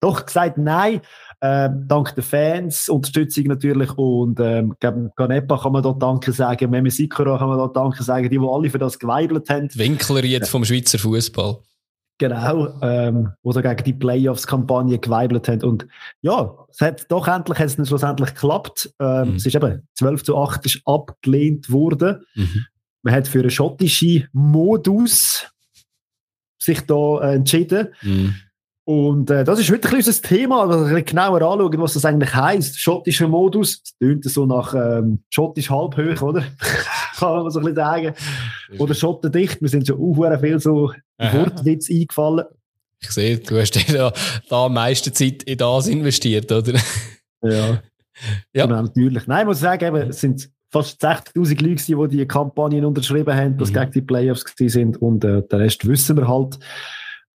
doch 0.00 0.24
gesagt, 0.26 0.58
nein. 0.58 1.00
Äh, 1.40 1.70
dank 1.86 2.14
der 2.14 2.24
Fans, 2.24 2.88
Unterstützung 2.88 3.44
natürlich. 3.44 3.96
Und 3.96 4.40
ähm, 4.40 4.74
Ganepa 4.80 5.58
kann 5.58 5.72
man 5.72 5.82
dort 5.82 6.02
Danke 6.02 6.32
sagen, 6.32 6.70
Meme 6.70 6.90
Sikora 6.90 7.38
kann 7.38 7.48
man 7.48 7.58
dort 7.58 7.76
Danke 7.76 8.02
sagen, 8.02 8.28
die, 8.28 8.38
die 8.38 8.46
alle 8.48 8.70
für 8.70 8.78
das 8.78 8.98
geweibelt 8.98 9.48
haben. 9.50 9.68
Winkler 9.74 10.24
jetzt 10.24 10.50
vom 10.50 10.64
Schweizer 10.64 10.98
Fußball. 10.98 11.58
Genau, 12.18 12.80
ähm, 12.82 13.30
wo 13.44 13.52
sie 13.52 13.62
gegen 13.62 13.84
die 13.84 13.92
Playoffs-Kampagne 13.92 14.98
geweibelt 14.98 15.48
haben. 15.48 15.62
Und 15.62 15.86
ja, 16.20 16.52
es 16.68 16.80
hat 16.80 17.10
doch 17.10 17.28
endlich, 17.28 17.58
hat 17.60 17.78
es 17.78 17.88
schlussendlich 17.88 18.34
geklappt. 18.34 18.92
Ähm, 18.98 19.30
mhm. 19.30 19.36
Es 19.36 19.46
ist 19.46 19.54
eben 19.54 19.86
12 19.94 20.24
zu 20.24 20.36
8 20.36 20.66
ist 20.66 20.82
abgelehnt 20.84 21.70
worden. 21.70 22.24
Mhm. 22.34 22.66
Man 23.02 23.14
hat 23.14 23.28
für 23.28 23.38
einen 23.40 23.50
schottischen 23.50 24.26
Modus 24.32 25.46
sich 26.58 26.80
da 26.86 27.20
äh, 27.20 27.36
entschieden. 27.36 27.94
Mhm. 28.02 28.34
Und 28.88 29.28
äh, 29.28 29.44
das 29.44 29.60
ist 29.60 29.70
ein 29.70 29.94
unser 29.94 30.22
Thema, 30.22 30.62
ein 30.62 30.70
bisschen 30.70 31.04
genauer 31.04 31.42
anschauen, 31.42 31.78
was 31.78 31.92
das 31.92 32.06
eigentlich 32.06 32.34
heisst. 32.34 32.80
Schottischer 32.80 33.28
Modus, 33.28 33.82
das 33.82 33.98
tönt 33.98 34.24
so 34.24 34.46
nach 34.46 34.72
ähm, 34.72 35.22
schottisch 35.28 35.68
halbhoch, 35.68 36.22
oder? 36.22 36.42
Kann 37.18 37.42
man 37.42 37.50
so 37.50 37.58
ein 37.58 37.66
bisschen 37.66 37.76
sagen. 37.76 38.14
Oder 38.78 38.94
schottendicht, 38.94 39.60
wir 39.60 39.68
sind 39.68 39.86
schon 39.86 40.00
auch 40.00 40.40
viel 40.40 40.58
so 40.58 40.90
Wortwitz 41.18 41.90
eingefallen. 41.90 42.46
Ich 43.02 43.10
sehe, 43.10 43.36
du 43.36 43.60
hast 43.60 43.76
ja 43.90 44.10
da 44.48 44.64
am 44.64 44.72
meisten 44.72 45.12
Zeit 45.12 45.42
in 45.42 45.58
das 45.58 45.86
investiert, 45.86 46.50
oder? 46.50 46.72
ja. 47.42 47.82
ja. 48.54 48.66
Genau, 48.66 48.80
natürlich. 48.80 49.26
Nein, 49.26 49.40
ich 49.40 49.46
muss 49.48 49.60
sagen, 49.60 49.84
eben, 49.84 50.08
es 50.08 50.22
sind 50.22 50.48
fast 50.70 51.04
60.000 51.04 51.62
Leute, 51.62 52.08
die 52.08 52.16
die 52.16 52.26
Kampagnen 52.26 52.86
unterschrieben 52.86 53.36
haben, 53.36 53.58
dass 53.58 53.68
mhm. 53.68 53.74
gegen 53.74 53.90
die 53.90 54.00
Playoffs 54.00 54.46
sind 54.56 54.96
und 54.96 55.24
äh, 55.26 55.42
den 55.42 55.60
Rest 55.60 55.86
wissen 55.86 56.16
wir 56.16 56.26
halt. 56.26 56.58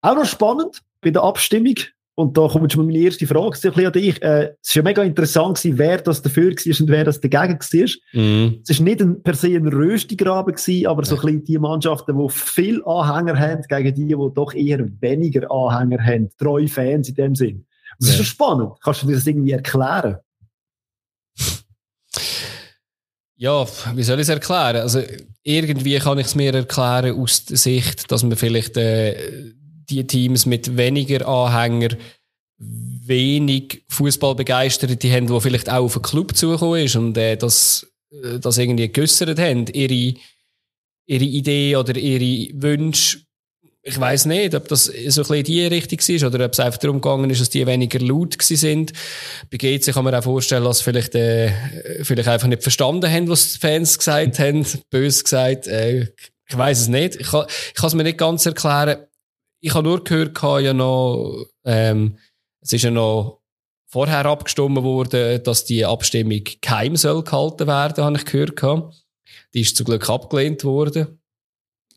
Auch 0.01 0.15
noch 0.15 0.25
spannend 0.25 0.81
bei 1.03 1.11
der 1.11 1.23
Abstimmung. 1.23 1.75
und 2.15 2.37
da 2.37 2.47
kommt 2.47 2.71
schon 2.71 2.85
mal 2.85 2.91
meine 2.91 3.05
erste 3.05 3.25
Frage 3.25 3.45
ein 3.45 3.51
bisschen 3.51 3.85
an 3.85 3.91
dich. 3.91 4.21
Äh, 4.21 4.53
es 4.61 4.75
war 4.75 4.75
ja 4.75 4.83
mega 4.83 5.03
interessant 5.03 5.57
gewesen, 5.57 5.77
wer 5.79 5.97
das 5.99 6.21
dafür 6.21 6.51
war 6.51 6.79
und 6.79 6.89
wer 6.89 7.03
das 7.05 7.19
dagegen 7.19 7.59
war. 7.59 8.21
Mhm. 8.21 8.61
Es 8.67 8.79
war 8.79 8.83
nicht 8.83 9.01
ein, 9.01 9.23
per 9.23 9.33
se 9.33 9.47
ein 9.47 9.67
Röstigraben 9.67 10.53
gewesen, 10.53 10.87
aber 10.87 11.05
so 11.05 11.15
ein 11.15 11.21
bisschen 11.21 11.43
die 11.45 11.57
Mannschaften, 11.57 12.17
die 12.17 12.29
viel 12.29 12.83
Anhänger 12.85 13.39
haben, 13.39 13.63
gegen 13.67 13.95
die, 13.95 14.05
die 14.05 14.33
doch 14.35 14.53
eher 14.53 14.87
weniger 15.01 15.49
Anhänger 15.51 16.03
haben. 16.03 16.29
Treue 16.37 16.67
Fans 16.67 17.09
in 17.09 17.15
dem 17.15 17.35
Sinn. 17.35 17.65
Das 17.99 18.09
ja. 18.09 18.13
ist 18.13 18.17
schon 18.17 18.25
spannend. 18.25 18.71
Kannst 18.83 19.01
du 19.01 19.07
dir 19.07 19.15
das 19.15 19.25
irgendwie 19.25 19.51
erklären? 19.51 20.17
Ja, 23.35 23.65
wie 23.95 24.03
soll 24.03 24.19
ich 24.19 24.23
es 24.23 24.29
erklären? 24.29 24.77
Also, 24.77 25.01
irgendwie 25.41 25.97
kann 25.97 26.19
ich 26.19 26.27
es 26.27 26.35
mir 26.35 26.53
erklären 26.53 27.19
aus 27.19 27.45
der 27.45 27.57
Sicht, 27.57 28.11
dass 28.11 28.23
man 28.23 28.37
vielleicht 28.37 28.77
äh, 28.77 29.51
die 29.95 30.07
Teams 30.07 30.45
mit 30.45 30.77
weniger 30.77 31.27
Anhänger 31.27 31.97
wenig 33.05 33.83
Fußballbegeisterte 33.89 35.11
haben, 35.11 35.27
die 35.27 35.41
vielleicht 35.41 35.69
auch 35.69 35.83
auf 35.83 35.95
einen 35.95 36.03
Club 36.03 36.35
zugekommen 36.35 36.85
ist 36.85 36.95
und 36.95 37.17
äh, 37.17 37.35
das, 37.35 37.87
äh, 38.11 38.39
das 38.39 38.57
irgendwie 38.57 38.91
geäussert 38.91 39.39
haben, 39.39 39.65
ihre, 39.67 40.17
ihre 41.05 41.23
Idee 41.23 41.75
oder 41.75 41.95
ihre 41.95 42.53
Wünsche. 42.61 43.19
Ich 43.85 43.99
weiß 43.99 44.27
nicht, 44.27 44.55
ob 44.55 44.69
das 44.69 44.85
so 44.85 44.91
ein 44.93 45.03
bisschen 45.03 45.35
in 45.35 45.43
die 45.43 45.65
Richtung 45.65 45.99
ist 45.99 46.23
oder 46.23 46.45
ob 46.45 46.53
es 46.53 46.59
einfach 46.61 46.79
darum 46.79 47.01
gegangen 47.01 47.29
ist, 47.29 47.41
dass 47.41 47.49
die 47.49 47.67
weniger 47.67 47.99
laut 47.99 48.41
sind. 48.41 48.93
Bei 49.51 49.57
GC 49.57 49.91
kann 49.91 50.05
man 50.05 50.15
auch 50.15 50.23
vorstellen, 50.23 50.63
dass 50.63 50.79
vielleicht, 50.79 51.15
äh, 51.15 51.51
vielleicht 52.03 52.29
einfach 52.29 52.47
nicht 52.47 52.63
verstanden 52.63 53.11
haben, 53.11 53.27
was 53.27 53.53
die 53.53 53.59
Fans 53.59 53.97
gesagt 53.97 54.39
haben, 54.39 54.65
bös 54.89 55.21
gesagt. 55.25 55.67
Äh, 55.67 56.13
ich 56.47 56.57
weiß 56.57 56.79
es 56.79 56.87
nicht. 56.87 57.15
Ich 57.15 57.27
kann 57.27 57.47
es 57.83 57.93
mir 57.93 58.03
nicht 58.03 58.17
ganz 58.17 58.45
erklären 58.45 58.99
ich 59.63 59.73
habe 59.73 59.87
nur 59.87 60.03
gehört, 60.03 60.37
ja 60.61 60.73
noch, 60.73 61.45
ähm, 61.63 62.17
es 62.59 62.73
ist 62.73 62.83
ja 62.83 62.91
noch 62.91 63.41
vorher 63.87 64.25
abgestimmt 64.25 64.83
worden, 64.83 65.41
dass 65.41 65.63
die 65.63 65.85
Abstimmung 65.85 66.41
geheim 66.59 66.97
soll 66.97 67.23
gehalten 67.23 67.67
werden, 67.67 68.03
habe 68.03 68.17
ich 68.17 68.25
gehört. 68.25 68.61
Die 69.53 69.61
ist 69.61 69.77
zum 69.77 69.85
Glück 69.85 70.09
abgelehnt 70.09 70.65
worden. 70.65 71.21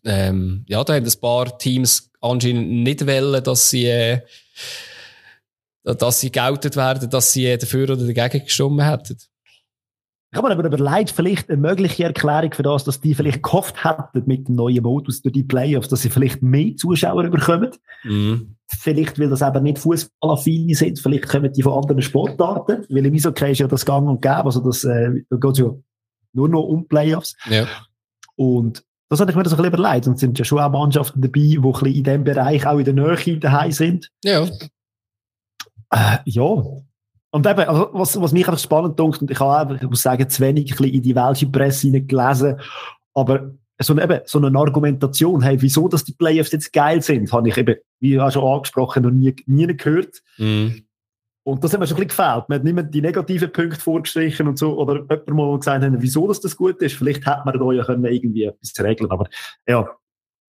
Ähm, 0.05 0.65
ja, 0.69 0.85
da 0.85 0.95
haben 0.95 1.05
ein 1.05 1.21
paar 1.21 1.59
Teams 1.59 2.13
anscheinend 2.21 2.71
nicht 2.71 3.05
wollen, 3.05 3.43
dass 3.43 3.71
sie, 3.71 3.87
äh, 3.87 4.21
dass 5.83 6.21
sie 6.21 6.31
geoutet 6.31 6.77
werden, 6.77 7.11
dass 7.11 7.33
sie 7.33 7.59
dafür 7.59 7.91
oder 7.91 8.07
dagegen 8.07 8.45
gestimmt 8.45 8.83
hätten. 8.83 9.19
Ich 10.37 10.43
habe 10.43 10.55
mir 10.55 10.65
aber 10.67 10.77
überlegt, 10.77 11.13
vielleicht 11.13 11.49
eine 11.49 11.57
mögliche 11.57 12.05
Erklärung 12.05 12.53
für 12.53 12.63
das, 12.63 12.85
dass 12.85 13.01
die 13.01 13.15
vielleicht 13.15 13.43
gehofft 13.43 13.83
hätten 13.83 14.25
mit 14.27 14.49
dem 14.49 14.57
neuen 14.57 14.83
Modus 14.83 15.23
durch 15.23 15.33
die 15.33 15.45
Playoffs, 15.45 15.89
dass 15.89 16.03
sie 16.03 16.11
vielleicht 16.11 16.43
mehr 16.43 16.77
Zuschauer 16.77 17.31
bekommen. 17.31 17.71
Mhm. 18.05 18.55
Vielleicht, 18.69 19.19
weil 19.19 19.31
das 19.31 19.41
eben 19.41 19.63
nicht 19.63 19.79
Fußballaffine 19.79 20.75
sind, 20.75 20.99
vielleicht 20.99 21.27
kommen 21.27 21.51
die 21.51 21.63
von 21.63 21.73
anderen 21.73 22.03
Sportarten, 22.03 22.85
weil 22.91 23.07
im 23.07 23.15
Eishockey 23.15 23.53
ist 23.53 23.61
ja 23.61 23.67
das 23.67 23.87
Gang 23.87 24.07
und 24.07 24.21
Gäbe, 24.21 24.45
also 24.45 24.61
das, 24.61 24.85
äh, 24.85 25.25
da 25.31 25.37
geht 25.39 25.53
es 25.53 25.59
ja 25.59 25.71
nur 26.35 26.51
noch 26.51 26.65
um 26.65 26.87
Playoffs. 26.87 27.35
Ja. 27.49 27.67
Und 28.35 28.85
das 29.09 29.21
hatte 29.21 29.31
ich 29.31 29.37
mir 29.37 29.49
so 29.49 29.57
ein 29.57 29.63
bisschen 29.63 29.73
überlegt. 29.73 30.07
Und 30.07 30.15
es 30.15 30.21
sind 30.21 30.39
ja 30.39 30.45
schon 30.45 30.59
auch 30.59 30.71
Mannschaften 30.71 31.23
dabei, 31.23 31.41
die 31.41 31.57
ein 31.57 31.63
bisschen 31.63 31.87
in 31.87 32.05
diesem 32.05 32.25
Bereich 32.25 32.67
auch 32.67 32.79
in 32.79 32.85
der 32.85 32.93
Nähe 32.93 33.39
daheim 33.39 33.73
sind. 33.73 34.11
Ja. 34.23 34.45
Äh, 35.91 36.19
ja, 36.27 36.63
und 37.31 37.47
eben, 37.47 37.61
also 37.61 37.91
was, 37.93 38.21
was 38.21 38.33
mich 38.33 38.47
einfach 38.47 38.59
spannend 38.61 38.99
dunkt, 38.99 39.21
und 39.21 39.31
ich 39.31 39.41
habe 39.41 39.77
ich 39.77 39.83
muss 39.83 40.03
sagen, 40.03 40.29
zu 40.29 40.43
wenig 40.43 40.79
ein 40.79 40.85
in 40.85 41.03
die 41.03 41.15
welche 41.15 41.47
Presse 41.47 41.91
gelesen, 41.91 42.61
aber 43.15 43.51
so 43.79 43.93
eine, 43.93 44.05
eben, 44.05 44.21
so 44.25 44.39
eine 44.39 44.59
Argumentation, 44.59 45.43
hey, 45.43 45.61
wieso 45.61 45.89
dass 45.89 46.05
die 46.05 46.15
Playoffs 46.15 46.53
jetzt 46.53 46.73
geil 46.73 47.03
sind, 47.03 47.33
habe 47.33 47.49
ich 47.49 47.57
eben, 47.57 47.77
wie 48.01 48.19
auch 48.19 48.31
schon 48.31 48.45
angesprochen, 48.45 49.03
noch 49.03 49.11
nie, 49.11 49.35
nie 49.47 49.67
gehört. 49.77 50.23
Mm. 50.39 50.69
Und 51.43 51.63
das 51.63 51.73
hat 51.73 51.81
mir 51.81 51.87
schon 51.87 51.99
ein 51.99 52.09
bisschen 52.09 52.27
gefällt. 52.27 52.49
Man 52.49 52.59
hat 52.59 52.65
nicht 52.65 52.75
mehr 52.75 52.83
die 52.83 53.01
negativen 53.01 53.53
Punkte 53.53 53.79
vorgestrichen 53.79 54.49
und 54.49 54.59
so, 54.59 54.77
oder 54.79 55.03
jemand 55.03 55.29
mal 55.29 55.57
gesagt 55.59 55.85
hat, 55.85 55.93
wieso 55.99 56.27
dass 56.27 56.41
das 56.41 56.57
gut 56.57 56.83
ist. 56.83 56.97
Vielleicht 56.97 57.25
hätte 57.25 57.43
man 57.45 57.57
da 57.57 57.73
ja 57.73 57.85
können 57.85 58.05
irgendwie 58.05 58.45
etwas 58.45 58.73
regeln 58.81 59.11
Aber 59.11 59.29
ja, 59.69 59.89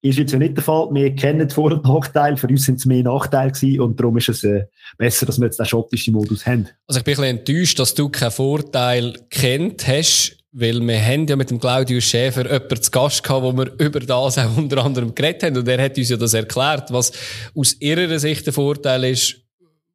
ist 0.01 0.18
jetzt 0.18 0.32
ja 0.32 0.39
nicht 0.39 0.56
der 0.56 0.63
Fall. 0.63 0.88
Wir 0.92 1.16
kennen 1.16 1.50
Vor- 1.50 1.72
und 1.72 1.84
Nachteile. 1.84 2.38
Für 2.38 2.48
uns 2.48 2.66
sind 2.66 2.80
es 2.80 2.86
mehr 2.86 3.04
Nachteile 3.04 3.51
gewesen 3.51 3.82
und 3.82 4.00
darum 4.00 4.18
ist 4.18 4.30
es 4.30 4.44
äh, 4.44 4.66
besser, 4.98 5.25
dass 5.25 5.39
wir 5.39 5.46
jetzt 5.46 5.60
den 5.60 5.66
schottischen 5.66 6.13
Modus 6.13 6.46
haben. 6.46 6.68
Also 6.88 7.00
ich 7.00 7.04
bin 7.04 7.13
ein 7.13 7.18
bisschen 7.18 7.38
enttäuscht, 7.38 7.80
dass 7.80 7.94
du 7.94 8.10
keinen 8.10 8.32
Vorteil 8.32 9.13
kennt 9.30 9.88
hast, 9.88 10.38
weil 10.51 10.80
wir 10.82 11.01
haben 11.04 11.27
ja 11.27 11.36
mit 11.36 11.50
dem 11.50 11.60
Claudius 11.60 12.04
Schäfer 12.04 12.46
jemanden 12.46 12.82
zu 12.82 12.92
Gast 12.92 13.24
gehabt, 13.24 13.44
wo 13.44 13.51
wir 13.54 13.72
über 13.80 14.00
das 14.00 14.38
auch 14.38 14.58
unter 14.58 14.84
anderem 14.84 15.13
geredet 15.13 15.44
haben 15.44 15.58
und 15.58 15.68
er 15.68 15.84
hat 15.84 15.98
uns 15.98 16.10
ja 16.10 16.18
das 16.18 16.34
erklärt, 16.34 16.92
was 16.92 17.12
aus 17.56 17.75
ihrer 17.80 18.18
Sicht 18.20 18.46
der 18.46 18.54
Vorteil 18.54 19.04
ist, 19.06 19.36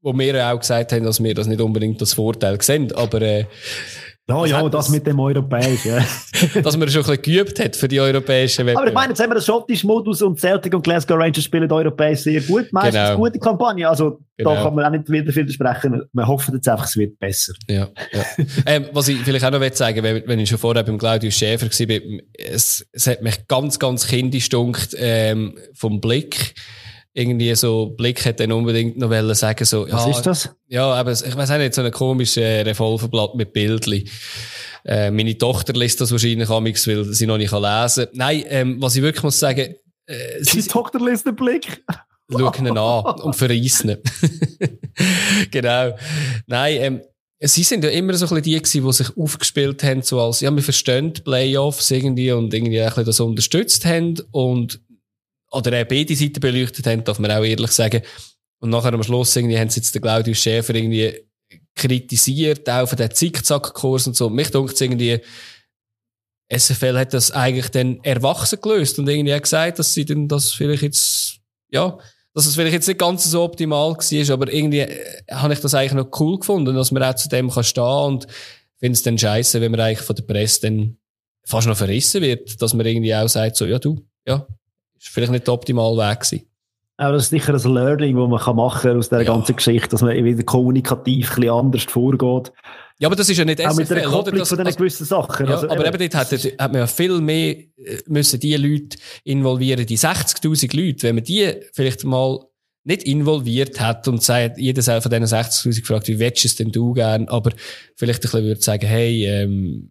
wo 0.02 0.16
wir 0.16 0.52
auch 0.52 0.59
gesagt 0.59 0.92
haben, 0.92 1.04
dass 1.04 1.23
wir 1.23 1.35
das 1.35 1.47
nicht 1.47 1.61
unbedingt 1.61 2.00
das 2.00 2.12
Vorteil 2.12 2.61
sehen, 2.61 2.92
aber 2.92 3.23
äh, 3.23 3.44
ja, 4.29 4.47
ja, 4.47 4.69
das 4.69 4.88
mit 4.88 5.07
dem 5.07 5.19
Europäischen. 5.19 6.05
Dass 6.62 6.76
man 6.76 6.88
schon 6.88 7.02
ein 7.02 7.07
bisschen 7.07 7.23
geübt 7.23 7.59
hat 7.59 7.75
für 7.75 7.88
die 7.88 8.00
europäischen 8.00 8.67
Wettbewerbe. 8.67 8.79
Aber 8.79 8.88
ich 8.88 8.95
meine, 8.95 9.09
jetzt 9.11 9.21
haben 9.21 9.31
wir 9.31 9.35
den 9.35 9.43
schottischen 9.43 9.88
Modus 9.88 10.23
und 10.23 10.38
Celtic 10.38 10.73
und 10.75 10.83
Glasgow 10.83 11.19
Rangers 11.19 11.43
spielen 11.43 11.71
europäisch 11.71 12.21
sehr 12.21 12.41
gut. 12.41 12.73
Meistens 12.73 12.95
genau. 12.95 13.17
gute 13.17 13.38
Kampagne. 13.41 13.88
Also 13.88 14.21
genau. 14.37 14.55
da 14.55 14.62
kann 14.62 14.75
man 14.75 14.85
auch 14.85 14.91
nicht 14.91 15.11
wieder 15.11 15.35
widersprechen. 15.35 16.02
Wir 16.12 16.26
hoffen 16.26 16.55
jetzt 16.55 16.69
einfach, 16.69 16.87
es 16.87 16.97
wird 16.97 17.19
besser. 17.19 17.52
Ja, 17.69 17.88
ja. 18.12 18.25
ähm, 18.67 18.87
was 18.93 19.09
ich 19.09 19.19
vielleicht 19.19 19.45
auch 19.45 19.50
noch 19.50 19.75
sagen 19.75 20.02
wenn, 20.02 20.23
wenn 20.26 20.38
ich 20.38 20.49
schon 20.49 20.59
vorher 20.59 20.85
beim 20.85 20.99
Claudius 20.99 21.35
Schäfer 21.35 21.67
war, 21.67 22.21
es, 22.38 22.87
es 22.93 23.07
hat 23.09 23.23
mich 23.23 23.49
ganz, 23.49 23.81
ganz 23.81 24.07
kindisch 24.07 24.49
dunkt 24.49 24.95
ähm, 24.99 25.59
vom 25.75 26.00
Blick 26.00 26.55
irgendwie 27.14 27.54
so 27.54 27.90
Blick 27.90 28.25
hat 28.25 28.40
dann 28.40 28.52
unbedingt 28.52 28.97
noch 28.97 29.11
wollen 29.11 29.35
sagen 29.35 29.64
so 29.64 29.87
was 29.90 30.04
ja, 30.07 30.11
ist 30.11 30.23
das? 30.23 30.50
Ja 30.69 30.92
aber 30.92 31.12
ich 31.12 31.37
weiß 31.37 31.50
auch 31.50 31.59
nicht 31.59 31.75
so 31.75 31.83
ein 31.83 31.90
komisches 31.90 32.66
Revolverblatt 32.66 33.35
mit 33.35 33.52
Bildli. 33.52 34.09
Äh, 34.85 35.11
meine 35.11 35.37
Tochter 35.37 35.75
liest 35.75 36.00
das 36.00 36.11
wahrscheinlich 36.11 36.49
amigs 36.49 36.87
weil 36.87 37.04
sie 37.04 37.26
noch 37.26 37.37
nicht 37.37 37.52
lesen 37.52 38.07
kann. 38.07 38.09
Nein 38.14 38.45
ähm, 38.49 38.76
was 38.81 38.97
ich 38.97 39.02
wirklich 39.02 39.23
muss 39.25 39.38
sagen 39.38 39.75
äh, 40.07 40.42
die 40.42 40.62
Tochter 40.62 40.99
liest 41.00 41.26
den 41.26 41.37
Blick? 41.37 41.85
Schau 42.31 42.52
ihn 42.59 42.78
an 42.78 43.04
und 43.21 43.37
verreissen 43.37 43.99
genau. 45.50 45.95
Nein 46.47 46.76
ähm, 46.81 47.02
Sie 47.45 47.64
sind 47.64 47.83
ja 47.83 47.90
immer 47.90 48.14
so 48.14 48.26
ein 48.26 48.28
bisschen 48.28 48.42
die 48.45 48.57
gewesen, 48.57 48.87
die 48.87 48.92
sich 48.92 49.16
aufgespielt 49.16 49.83
haben, 49.83 50.02
so 50.02 50.21
als, 50.21 50.40
ja, 50.42 50.54
wir 50.54 50.62
verstehen 50.62 51.12
die 51.12 51.23
Playoffs 51.23 51.90
irgendwie 51.90 52.31
und 52.31 52.54
irgendwie 52.54 52.81
ein 52.81 52.87
bisschen 52.87 53.04
das 53.04 53.19
unterstützt 53.19 53.85
haben 53.85 54.14
und 54.31 54.81
oder 55.52 55.73
äh, 55.73 55.85
beide 55.85 56.16
Seiten 56.16 56.40
beleuchtet 56.40 56.87
haben, 56.87 57.04
darf 57.04 57.18
man 57.18 57.30
auch 57.30 57.44
ehrlich 57.44 57.71
sagen. 57.71 58.02
Und 58.61 58.71
nachher 58.71 58.92
am 58.92 59.02
Schluss 59.02 59.35
irgendwie 59.37 59.59
haben 59.59 59.71
sie 59.71 59.80
jetzt 59.80 59.94
den 59.94 60.02
Claudius 60.02 60.38
Schäfer 60.38 60.75
irgendwie 60.75 61.26
kritisiert, 61.75 62.68
auch 62.68 62.87
für 62.87 62.97
den 62.97 63.11
Zickzackkurs 63.11 64.06
und 64.06 64.16
so. 64.16 64.30
Mich 64.30 64.50
denkt 64.50 64.80
irgendwie, 64.80 65.21
SFL 66.49 66.99
hat 66.99 67.14
das 67.14 67.30
eigentlich 67.30 67.71
dann 67.71 68.00
erwachsen 68.02 68.61
gelöst 68.61 68.99
und 68.99 69.09
irgendwie 69.09 69.35
auch 69.35 69.40
gesagt, 69.42 69.78
dass 69.78 69.94
sie 69.94 70.04
dann 70.04 70.28
das 70.28 70.52
vielleicht 70.52 70.82
jetzt, 70.82 71.40
ja, 71.71 71.99
dass 72.35 72.47
es 72.47 72.54
vielleicht 72.54 72.75
jetzt 72.75 72.88
nicht 72.88 73.00
ganz 73.00 73.25
so 73.25 73.42
optimal 73.42 73.94
war, 73.94 74.35
aber 74.35 74.52
irgendwie 74.52 74.80
äh, 74.80 75.23
habe 75.30 75.54
ich 75.54 75.61
das 75.61 75.75
eigentlich 75.75 75.94
noch 75.94 76.21
cool 76.21 76.38
gefunden, 76.38 76.75
dass 76.75 76.92
man 76.92 77.02
auch 77.02 77.14
zu 77.14 77.28
dem 77.28 77.50
kann 77.50 77.64
stehen 77.64 77.85
und 77.85 78.26
finde 78.78 78.92
es 78.92 79.02
dann 79.02 79.18
scheiße, 79.18 79.61
wenn 79.61 79.71
man 79.71 79.80
eigentlich 79.80 80.00
von 80.00 80.16
der 80.16 80.25
Presse 80.25 80.62
dann 80.62 80.99
fast 81.44 81.66
noch 81.66 81.76
verrissen 81.76 82.23
wird, 82.23 82.61
dass 82.61 82.75
man 82.75 82.87
irgendwie 82.87 83.14
auch 83.14 83.28
sagt, 83.28 83.56
so, 83.56 83.66
ja 83.66 83.78
du, 83.78 84.04
ja, 84.26 84.47
ist 85.02 85.12
vielleicht 85.12 85.32
nicht 85.32 85.47
der 85.47 85.54
optimale 85.54 85.97
Weg 85.97 86.21
gewesen. 86.21 86.47
Aber 86.99 87.14
das 87.14 87.25
ist 87.25 87.30
sicher 87.30 87.54
ein 87.54 87.75
Learning, 87.75 88.16
das 88.16 88.28
man 88.28 88.40
kann 88.40 88.56
machen 88.56 88.97
aus 88.97 89.09
dieser 89.09 89.23
ja. 89.23 89.32
ganzen 89.32 89.56
Geschichte, 89.56 89.88
dass 89.88 90.02
man 90.02 90.25
wieder 90.25 90.42
kommunikativ 90.44 91.30
ein 91.30 91.35
bisschen 91.35 91.50
anders 91.50 91.85
vorgeht. 91.85 92.52
Ja, 92.99 93.09
aber 93.09 93.16
das 93.16 93.28
ist 93.28 93.38
ja 93.38 93.44
nicht 93.44 93.66
Auch 93.66 93.75
mit 93.75 93.90
der 93.90 94.04
Kopplung 94.04 94.38
das, 94.38 94.50
von 94.50 94.59
diesen 94.59 94.76
gewissen 94.76 95.06
Sachen. 95.06 95.47
Ja, 95.47 95.54
also, 95.54 95.68
aber 95.68 95.87
eben 95.87 95.99
dort 95.99 96.14
hat, 96.14 96.30
hat 96.30 96.73
man 96.73 96.80
ja 96.80 96.87
viel 96.87 97.21
mehr 97.21 97.56
äh, 97.56 97.66
müssen 98.06 98.38
die 98.38 98.54
Leute 98.56 98.99
involvieren, 99.25 99.85
die 99.87 99.99
60'000 99.99 100.76
Leute, 100.76 101.02
wenn 101.04 101.16
man 101.16 101.25
die 101.25 101.52
vielleicht 101.73 102.04
mal 102.04 102.38
nicht 102.85 103.04
involviert 103.04 103.80
hat 103.80 104.06
und 104.09 104.23
sagt, 104.23 104.59
jeder 104.59 104.82
von 104.82 105.11
diesen 105.11 105.26
60'000 105.26 105.85
fragt, 105.85 106.09
wie 106.09 106.18
willst 106.18 106.44
du 106.44 106.49
es 106.49 106.56
denn 106.56 106.71
du 106.71 106.92
gern, 106.92 107.28
aber 107.28 107.50
vielleicht 107.97 108.21
ein 108.21 108.23
bisschen 108.23 108.44
würde 108.44 108.61
sagen, 108.61 108.87
hey, 108.87 109.26
ähm, 109.26 109.90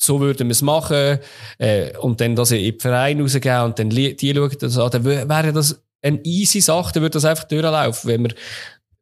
so 0.00 0.20
würden 0.20 0.48
wir 0.48 0.52
es 0.52 0.62
machen, 0.62 1.18
äh, 1.58 1.96
und 1.98 2.20
dann 2.20 2.36
das 2.36 2.50
in 2.50 2.62
den 2.62 2.80
Verein 2.80 3.20
rausgeben 3.20 3.62
und 3.62 3.78
dann 3.78 3.90
die 3.90 4.32
schauen 4.34 4.56
das 4.58 4.78
an, 4.78 4.90
dann 4.90 5.04
wäre 5.04 5.52
das 5.52 5.82
eine 6.02 6.20
easy 6.24 6.60
Sache, 6.60 6.92
dann 6.94 7.02
würde 7.02 7.14
das 7.14 7.24
einfach 7.24 7.44
durchlaufen, 7.44 8.10
wenn 8.10 8.22
wir 8.22 8.34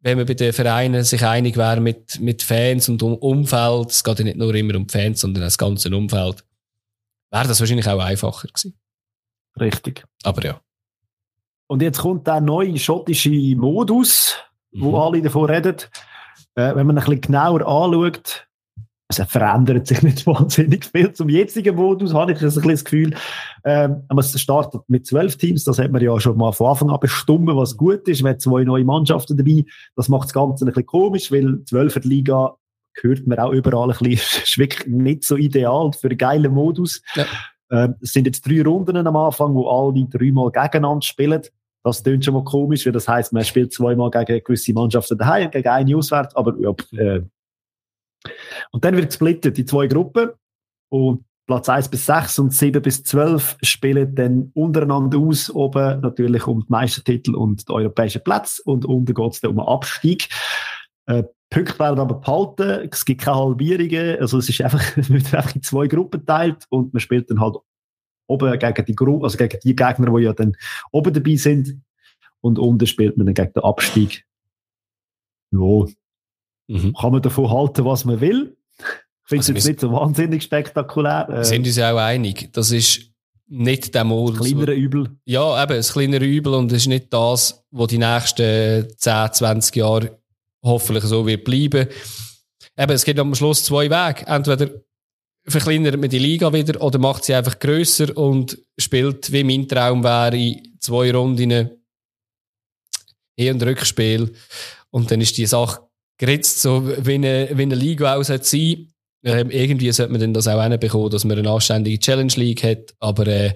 wenn 0.00 0.16
man 0.16 0.26
bei 0.26 0.34
den 0.34 0.52
Vereinen 0.52 1.02
sich 1.02 1.24
einig 1.24 1.56
wäre 1.56 1.80
mit, 1.80 2.20
mit 2.20 2.42
Fans 2.42 2.88
und 2.88 3.02
um 3.02 3.16
Umfeld, 3.16 3.90
es 3.90 4.04
geht 4.04 4.20
ja 4.20 4.24
nicht 4.24 4.36
nur 4.36 4.54
immer 4.54 4.76
um 4.76 4.88
Fans, 4.88 5.20
sondern 5.20 5.42
das 5.42 5.58
ganze 5.58 5.94
Umfeld, 5.94 6.44
wäre 7.30 7.48
das 7.48 7.58
wahrscheinlich 7.60 7.88
auch 7.88 7.98
einfacher 7.98 8.46
gewesen. 8.46 8.78
Richtig. 9.58 10.04
Aber 10.22 10.44
ja. 10.44 10.60
Und 11.66 11.82
jetzt 11.82 11.98
kommt 11.98 12.26
der 12.26 12.40
neue 12.40 12.78
schottische 12.78 13.30
Modus, 13.56 14.36
wo 14.72 14.90
mhm. 14.90 14.94
alle 14.94 15.22
davon 15.22 15.50
reden. 15.50 15.76
Äh, 16.54 16.74
wenn 16.76 16.86
man 16.86 16.96
ein 16.96 17.04
bisschen 17.04 17.20
genauer 17.20 17.66
anschaut, 17.66 18.47
es 19.08 19.16
verändert 19.16 19.86
sich 19.86 20.02
nicht 20.02 20.26
wahnsinnig 20.26 20.84
viel. 20.84 21.12
Zum 21.12 21.28
jetzigen 21.28 21.74
Modus 21.74 22.12
habe 22.12 22.32
ich 22.32 22.38
ein 22.38 22.44
bisschen 22.44 22.68
das 22.68 22.84
Gefühl, 22.84 23.14
ähm, 23.64 24.02
es 24.16 24.40
startet 24.40 24.82
mit 24.88 25.06
zwölf 25.06 25.36
Teams, 25.36 25.64
das 25.64 25.78
hat 25.78 25.90
man 25.90 26.02
ja 26.02 26.18
schon 26.20 26.36
mal 26.36 26.52
von 26.52 26.68
Anfang 26.68 26.90
an 26.90 27.00
bestimmt, 27.00 27.48
was 27.48 27.76
gut 27.76 28.06
ist. 28.06 28.22
Hat 28.22 28.40
zwei 28.40 28.64
neue 28.64 28.84
Mannschaften 28.84 29.36
dabei. 29.36 29.64
Das 29.96 30.08
macht 30.08 30.26
das 30.26 30.34
Ganze 30.34 30.64
ein 30.64 30.68
bisschen 30.68 30.86
komisch, 30.86 31.32
weil 31.32 31.64
zwölfer 31.64 32.00
Liga 32.00 32.56
hört 33.00 33.26
man 33.26 33.38
auch 33.38 33.52
überall 33.52 33.90
ein 33.90 33.96
bisschen, 33.98 34.42
ist 34.42 34.58
wirklich 34.58 34.86
nicht 34.86 35.24
so 35.24 35.36
ideal 35.36 35.90
für 35.92 36.08
einen 36.08 36.18
geilen 36.18 36.52
Modus. 36.52 37.00
Ja. 37.14 37.24
Ähm, 37.70 37.94
es 38.00 38.12
sind 38.12 38.26
jetzt 38.26 38.46
drei 38.46 38.62
Runden 38.62 38.96
am 38.96 39.16
Anfang, 39.16 39.54
wo 39.54 39.68
alle 39.68 40.04
dreimal 40.04 40.50
gegeneinander 40.50 41.02
spielen. 41.02 41.42
Das 41.82 42.02
klingt 42.02 42.24
schon 42.24 42.34
mal 42.34 42.44
komisch, 42.44 42.84
weil 42.84 42.92
das 42.92 43.08
heisst, 43.08 43.32
man 43.32 43.44
spielt 43.44 43.72
zweimal 43.72 44.10
gegen 44.10 44.42
gewisse 44.44 44.74
Mannschaften 44.74 45.16
daheim, 45.16 45.50
gegen 45.50 45.68
eine 45.68 45.96
auswärts, 45.96 46.34
aber 46.36 46.54
ja, 46.58 46.74
äh, 46.98 47.22
und 48.72 48.84
dann 48.84 48.96
wird 48.96 49.06
gesplittet 49.06 49.58
in 49.58 49.66
zwei 49.66 49.86
Gruppen. 49.86 50.30
Und 50.90 51.24
Platz 51.46 51.68
1 51.68 51.88
bis 51.88 52.04
6 52.06 52.38
und 52.40 52.52
7 52.52 52.82
bis 52.82 53.02
12 53.04 53.56
spielen 53.62 54.14
dann 54.14 54.50
untereinander 54.54 55.18
aus, 55.18 55.50
oben 55.50 56.00
natürlich 56.00 56.46
um 56.46 56.60
die 56.60 56.66
Meistertitel 56.68 57.34
und 57.34 57.66
die 57.66 57.72
europäischen 57.72 58.22
Plätze. 58.22 58.62
Und 58.64 58.84
unten 58.84 59.14
geht 59.14 59.32
es 59.32 59.40
dann 59.40 59.52
um 59.52 59.56
den 59.56 59.66
Abstieg. 59.66 60.28
Äh, 61.06 61.24
Punkte 61.48 61.78
werden 61.78 61.98
aber 61.98 62.16
behalten, 62.16 62.88
es 62.92 63.04
gibt 63.06 63.22
keine 63.22 63.38
Halbierungen, 63.38 64.20
also 64.20 64.36
es 64.36 64.50
ist 64.50 64.60
einfach, 64.60 64.96
wird 64.96 65.34
einfach 65.34 65.54
in 65.54 65.62
zwei 65.62 65.86
Gruppen 65.86 66.20
geteilt. 66.20 66.66
Und 66.68 66.92
man 66.92 67.00
spielt 67.00 67.30
dann 67.30 67.40
halt 67.40 67.56
oben 68.26 68.58
gegen 68.58 68.84
die 68.84 68.94
Gruppe, 68.94 69.24
also 69.24 69.38
gegen 69.38 69.58
die 69.64 69.74
Gegner, 69.74 70.14
die 70.14 70.24
ja 70.24 70.34
dann 70.34 70.54
oben 70.92 71.14
dabei 71.14 71.36
sind. 71.36 71.80
Und 72.42 72.58
unten 72.58 72.86
spielt 72.86 73.16
man 73.16 73.24
dann 73.24 73.34
gegen 73.34 73.52
den 73.54 73.64
Abstieg. 73.64 74.26
Ja, 75.50 75.86
Mhm. 76.68 76.94
Kann 76.94 77.12
man 77.12 77.22
davon 77.22 77.50
halten, 77.50 77.84
was 77.84 78.04
man 78.04 78.20
will. 78.20 78.56
Ich 78.78 78.84
finde 79.28 79.40
es 79.40 79.48
also 79.48 79.52
jetzt 79.54 79.66
nicht 79.66 79.80
so 79.80 79.92
wahnsinnig 79.92 80.42
spektakulär. 80.42 81.26
Wir 81.28 81.44
sind 81.44 81.66
uns 81.66 81.76
ja 81.76 81.92
auch 81.92 81.98
einig. 81.98 82.50
Das 82.52 82.70
ist 82.70 83.10
nicht 83.46 83.94
der 83.94 84.04
Modus. 84.04 84.46
Kleinere 84.46 84.74
Übel. 84.74 85.10
Ja, 85.24 85.62
eben, 85.62 85.76
das 85.76 85.92
kleinere 85.92 86.24
Übel 86.24 86.54
und 86.54 86.70
es 86.72 86.82
ist 86.82 86.86
nicht 86.86 87.12
das, 87.12 87.64
was 87.70 87.88
die 87.88 87.98
nächsten 87.98 88.86
10, 88.96 89.32
20 89.32 89.76
Jahre 89.76 90.18
hoffentlich 90.62 91.04
so 91.04 91.26
wird 91.26 91.44
bleiben. 91.44 91.88
Eben, 92.76 92.92
es 92.92 93.04
gibt 93.04 93.18
am 93.18 93.34
Schluss 93.34 93.64
zwei 93.64 93.90
Wege. 93.90 94.26
Entweder 94.26 94.70
verkleinert 95.46 95.98
man 95.98 96.10
die 96.10 96.18
Liga 96.18 96.52
wieder 96.52 96.80
oder 96.82 96.98
macht 96.98 97.24
sie 97.24 97.34
einfach 97.34 97.58
grösser 97.58 98.16
und 98.16 98.58
spielt, 98.76 99.32
wie 99.32 99.44
mein 99.44 99.66
Traum 99.66 100.04
wäre, 100.04 100.56
zwei 100.78 101.10
Runden 101.10 101.50
Hin- 103.36 103.54
und 103.54 103.62
Rückspiel. 103.62 104.32
Und 104.90 105.10
dann 105.10 105.20
ist 105.20 105.36
die 105.38 105.46
Sache 105.46 105.87
geritzt, 106.18 106.60
so 106.60 106.86
wie 106.86 107.14
eine, 107.14 107.48
wie 107.54 107.62
eine 107.62 107.74
Liga 107.74 108.16
auch 108.16 108.22
sein 108.24 108.88
ähm, 109.24 109.50
irgendwie 109.50 109.90
sollte 109.90 110.12
man 110.12 110.20
dann 110.20 110.34
das 110.34 110.46
auch 110.46 110.62
hinbekommen, 110.62 111.10
dass 111.10 111.24
man 111.24 111.38
eine 111.38 111.50
anständige 111.50 111.98
Challenge 111.98 112.32
League 112.36 112.62
hat. 112.62 112.94
Aber 113.00 113.26
äh, 113.26 113.54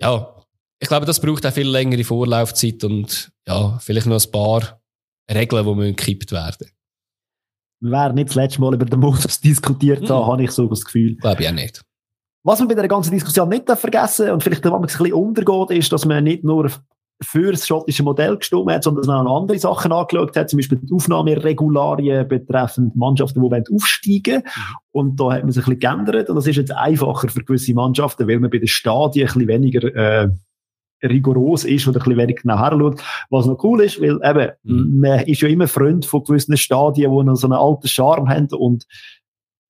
ja, 0.00 0.34
ich 0.78 0.88
glaube, 0.88 1.06
das 1.06 1.20
braucht 1.20 1.46
auch 1.46 1.52
viel 1.52 1.68
längere 1.68 2.04
Vorlaufzeit 2.04 2.84
und 2.84 3.32
ja, 3.46 3.78
vielleicht 3.78 4.06
noch 4.06 4.22
ein 4.22 4.30
paar 4.30 4.80
Regeln, 5.32 5.64
die 5.64 5.74
müssen 5.74 5.96
gekippt 5.96 6.32
werden. 6.32 6.68
Wir 7.80 7.90
werden 7.90 8.14
nicht 8.14 8.28
das 8.28 8.36
letzte 8.36 8.60
Mal 8.60 8.74
über 8.74 8.84
den 8.84 9.00
Modus 9.00 9.40
diskutiert 9.40 10.02
mhm. 10.02 10.08
haben, 10.08 10.26
habe 10.26 10.44
ich 10.44 10.50
so 10.52 10.68
das 10.68 10.84
Gefühl. 10.84 11.16
Glaube 11.16 11.42
ich 11.42 11.48
auch 11.48 11.52
nicht. 11.52 11.82
Was 12.44 12.58
man 12.58 12.68
bei 12.68 12.74
der 12.74 12.88
ganzen 12.88 13.10
Diskussion 13.10 13.48
nicht 13.48 13.68
vergessen 13.68 14.30
und 14.30 14.42
vielleicht 14.42 14.64
was 14.64 14.70
man 14.70 14.82
ein 14.82 14.86
bisschen 14.86 15.12
untergeht, 15.12 15.78
ist, 15.78 15.92
dass 15.92 16.04
man 16.04 16.24
nicht 16.24 16.44
nur 16.44 16.70
für 17.22 17.52
das 17.52 17.66
schottische 17.66 18.02
Modell 18.02 18.36
gestimmt 18.36 18.70
hat, 18.70 18.84
sondern 18.84 19.02
dass 19.02 19.06
man 19.06 19.26
auch 19.26 19.40
andere 19.40 19.58
Sachen 19.58 19.92
angeschaut 19.92 20.36
hat, 20.36 20.50
zum 20.50 20.58
Beispiel 20.58 20.78
die 20.78 20.92
Aufnahmeregularien 20.92 22.26
betreffend 22.26 22.96
Mannschaften, 22.96 23.40
die 23.40 23.74
aufsteigen 23.74 24.42
wollen. 24.42 24.74
Und 24.90 25.20
da 25.20 25.32
hat 25.32 25.42
man 25.42 25.52
sich 25.52 25.66
ein 25.66 25.76
bisschen 25.76 25.96
geändert 25.96 26.28
und 26.28 26.36
das 26.36 26.46
ist 26.46 26.56
jetzt 26.56 26.72
einfacher 26.72 27.28
für 27.28 27.44
gewisse 27.44 27.74
Mannschaften, 27.74 28.28
weil 28.28 28.40
man 28.40 28.50
bei 28.50 28.58
den 28.58 28.68
Stadien 28.68 29.28
ein 29.28 29.32
bisschen 29.32 29.48
weniger 29.48 29.94
äh, 29.94 30.28
rigoros 31.02 31.64
ist 31.64 31.86
oder 31.86 32.00
ein 32.00 32.04
bisschen 32.04 32.18
weniger 32.18 32.42
genau 32.42 32.58
herschaut. 32.58 33.02
Was 33.30 33.46
noch 33.46 33.62
cool 33.62 33.82
ist, 33.82 34.00
weil 34.00 34.18
eben, 34.22 34.52
mhm. 34.64 35.00
man 35.00 35.20
ist 35.20 35.40
ja 35.40 35.48
immer 35.48 35.68
Freund 35.68 36.04
von 36.06 36.24
gewissen 36.24 36.56
Stadien, 36.56 37.16
die 37.16 37.24
noch 37.24 37.36
so 37.36 37.46
einen 37.46 37.54
alten 37.54 37.88
Charme 37.88 38.28
haben 38.28 38.48
und 38.48 38.86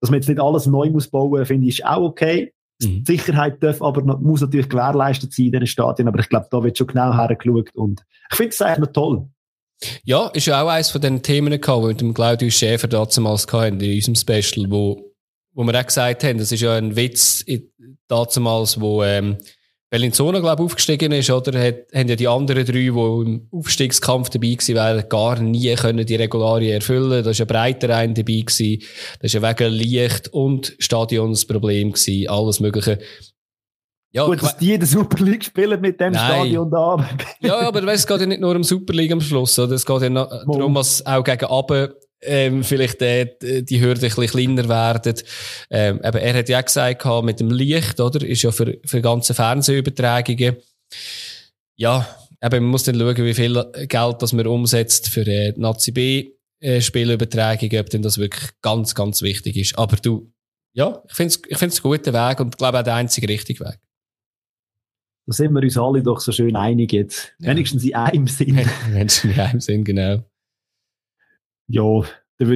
dass 0.01 0.11
man 0.11 0.21
jetzt 0.21 0.29
nicht 0.29 0.41
alles 0.41 0.67
neu 0.67 0.91
muss 0.91 1.09
bauen, 1.09 1.45
finde 1.47 1.67
ich, 1.67 1.81
ist 1.81 1.87
auch 1.87 2.03
okay. 2.03 2.54
Mhm. 2.81 3.05
Sicherheit 3.07 3.63
darf 3.63 3.81
aber 3.83 4.03
noch, 4.03 4.21
muss 4.21 4.41
natürlich 4.41 4.69
gewährleistet 4.69 5.33
sein 5.33 5.47
in 5.47 5.53
diesen 5.53 5.67
Stadien, 5.67 6.09
aber 6.09 6.19
ich 6.19 6.29
glaube, 6.29 6.49
da 6.51 6.63
wird 6.63 6.77
schon 6.77 6.89
genau 6.89 7.15
hergeschaut 7.15 7.75
und 7.75 8.05
ich 8.31 8.37
finde 8.37 8.51
es 8.51 8.63
eigentlich 8.63 8.87
noch 8.87 8.93
toll. 8.93 9.29
Ja, 10.05 10.29
ist 10.29 10.47
ja 10.47 10.63
auch 10.63 10.69
eines 10.69 10.91
von 10.91 11.01
den 11.01 11.23
Themen 11.23 11.61
gehabt, 11.61 11.83
die 11.83 11.89
mit 11.89 12.01
dem 12.01 12.15
Claudius 12.15 12.55
Schäfer 12.55 12.89
damals 12.89 13.47
hatten, 13.53 13.81
in 13.81 13.95
unserem 13.95 14.15
Special, 14.15 14.71
wo, 14.71 15.13
wo 15.53 15.65
wir 15.65 15.79
auch 15.79 15.87
gesagt 15.87 16.25
haben, 16.25 16.39
das 16.39 16.53
ist 16.53 16.61
ja 16.61 16.75
ein 16.77 16.97
Witz 16.97 17.45
damals, 18.09 18.81
wo, 18.81 19.03
ähm, 19.03 19.39
Bellinzona, 19.95 20.41
glaube 20.41 20.61
ich, 20.61 20.67
aufgestiegen 20.67 21.13
ist, 21.13 21.31
oder? 21.31 21.57
Hat, 21.57 21.87
haben 21.95 22.09
ja 22.09 22.17
die 22.17 22.27
anderen 22.27 22.67
drei, 22.67 22.73
die 22.73 22.89
im 22.89 23.47
Aufstiegskampf 23.53 24.29
dabei 24.29 24.57
waren, 24.75 25.09
gar 25.09 25.39
nie 25.39 25.73
können 25.77 26.05
die 26.05 26.17
Regularien 26.17 26.73
erfüllen. 26.73 27.23
Da 27.23 27.31
war 27.31 27.41
ein 27.41 27.47
breiter 27.47 27.97
ein 27.97 28.13
dabei 28.13 28.41
gewesen. 28.41 28.83
Das 29.23 29.41
war 29.41 29.43
ja 29.43 29.57
wegen 29.57 29.73
Licht 29.73 30.29
und 30.33 30.75
Stadionsproblem 30.81 31.93
gewesen. 31.93 32.29
Alles 32.29 32.59
Mögliche. 32.59 32.99
Ja, 34.11 34.27
Gut, 34.27 34.43
dass 34.43 34.57
die 34.57 34.73
in 34.73 34.81
der 34.81 34.89
Super 34.89 35.23
League 35.23 35.45
spielen 35.45 35.81
mit 35.81 36.01
dem 36.01 36.13
Nein. 36.13 36.25
Stadion 36.25 36.69
da. 36.69 37.09
ja, 37.39 37.61
aber 37.61 37.87
weißt, 37.87 38.01
es 38.03 38.07
geht 38.09 38.21
ja 38.21 38.27
nicht 38.27 38.41
nur 38.41 38.57
um 38.57 38.65
Super 38.65 38.95
League 38.95 39.13
am 39.13 39.21
Schluss, 39.21 39.57
oder? 39.61 39.77
Es 39.77 39.87
geht 39.87 40.03
ja 40.03 40.09
darum, 40.11 40.75
was 40.75 41.07
auch 41.07 41.23
gegen 41.23 41.45
Abe 41.45 41.97
ähm, 42.25 42.65
vielleicht 42.65 43.03
äh, 43.03 43.63
die 43.63 43.81
Hürde 43.81 44.07
ein 44.07 44.15
bisschen 44.15 44.27
kleiner 44.27 44.69
werden. 44.69 45.15
Ähm, 45.71 46.01
eben, 46.03 46.19
er 46.19 46.35
hat 46.35 46.49
ja 46.49 46.61
auch 46.61 46.65
gesagt, 46.65 47.05
mit 47.25 47.41
dem 47.41 47.51
Licht, 47.51 48.01
oder? 48.01 48.25
Ist 48.25 48.43
ja 48.43 48.51
für, 48.51 48.79
für 48.85 49.01
ganze 49.01 49.35
Fernsehübertragungen. 49.35 50.57
Ja, 51.77 52.07
eben, 52.43 52.65
man 52.65 52.71
muss 52.71 52.85
dann 52.85 52.99
schauen, 52.99 53.17
wie 53.17 53.35
viel 53.35 53.65
Geld 53.89 54.23
das 54.23 54.33
man 54.33 54.47
umsetzt 54.47 55.09
für 55.09 55.27
äh, 55.27 55.53
Nazi 55.57 55.93
B 55.93 56.31
äh, 56.61 56.81
Spielübertragungen, 56.81 57.81
ob 57.81 57.91
denn 57.91 58.03
das 58.03 58.19
wirklich 58.19 58.51
ganz, 58.63 58.95
ganz 58.95 59.23
wichtig 59.23 59.57
ist. 59.57 59.79
Aber 59.79 59.97
du, 59.97 60.33
ja, 60.73 61.03
ich 61.09 61.15
finde 61.15 61.35
es 61.35 61.43
ich 61.49 61.59
find's 61.59 61.85
einen 61.85 61.93
guten 61.93 62.15
Weg 62.15 62.41
und 62.41 62.57
glaube 62.57 62.79
auch 62.79 62.85
der 62.85 62.95
einzige 62.95 63.29
richtige 63.29 63.65
Weg. 63.65 63.79
Da 65.27 65.33
sind 65.33 65.53
wir 65.53 65.63
uns 65.63 65.77
alle 65.77 66.03
doch 66.03 66.21
so 66.21 66.33
schön 66.33 66.55
einig 66.57 66.93
jetzt. 66.93 67.33
Ja. 67.39 67.51
Wenigstens 67.51 67.85
in 67.85 67.95
einem 67.95 68.27
Sinn. 68.27 68.57
Wenigstens 68.91 69.25
in 69.25 69.41
einem 69.41 69.61
Sinn, 69.61 69.85
genau. 69.85 70.23
Ja, 71.69 71.83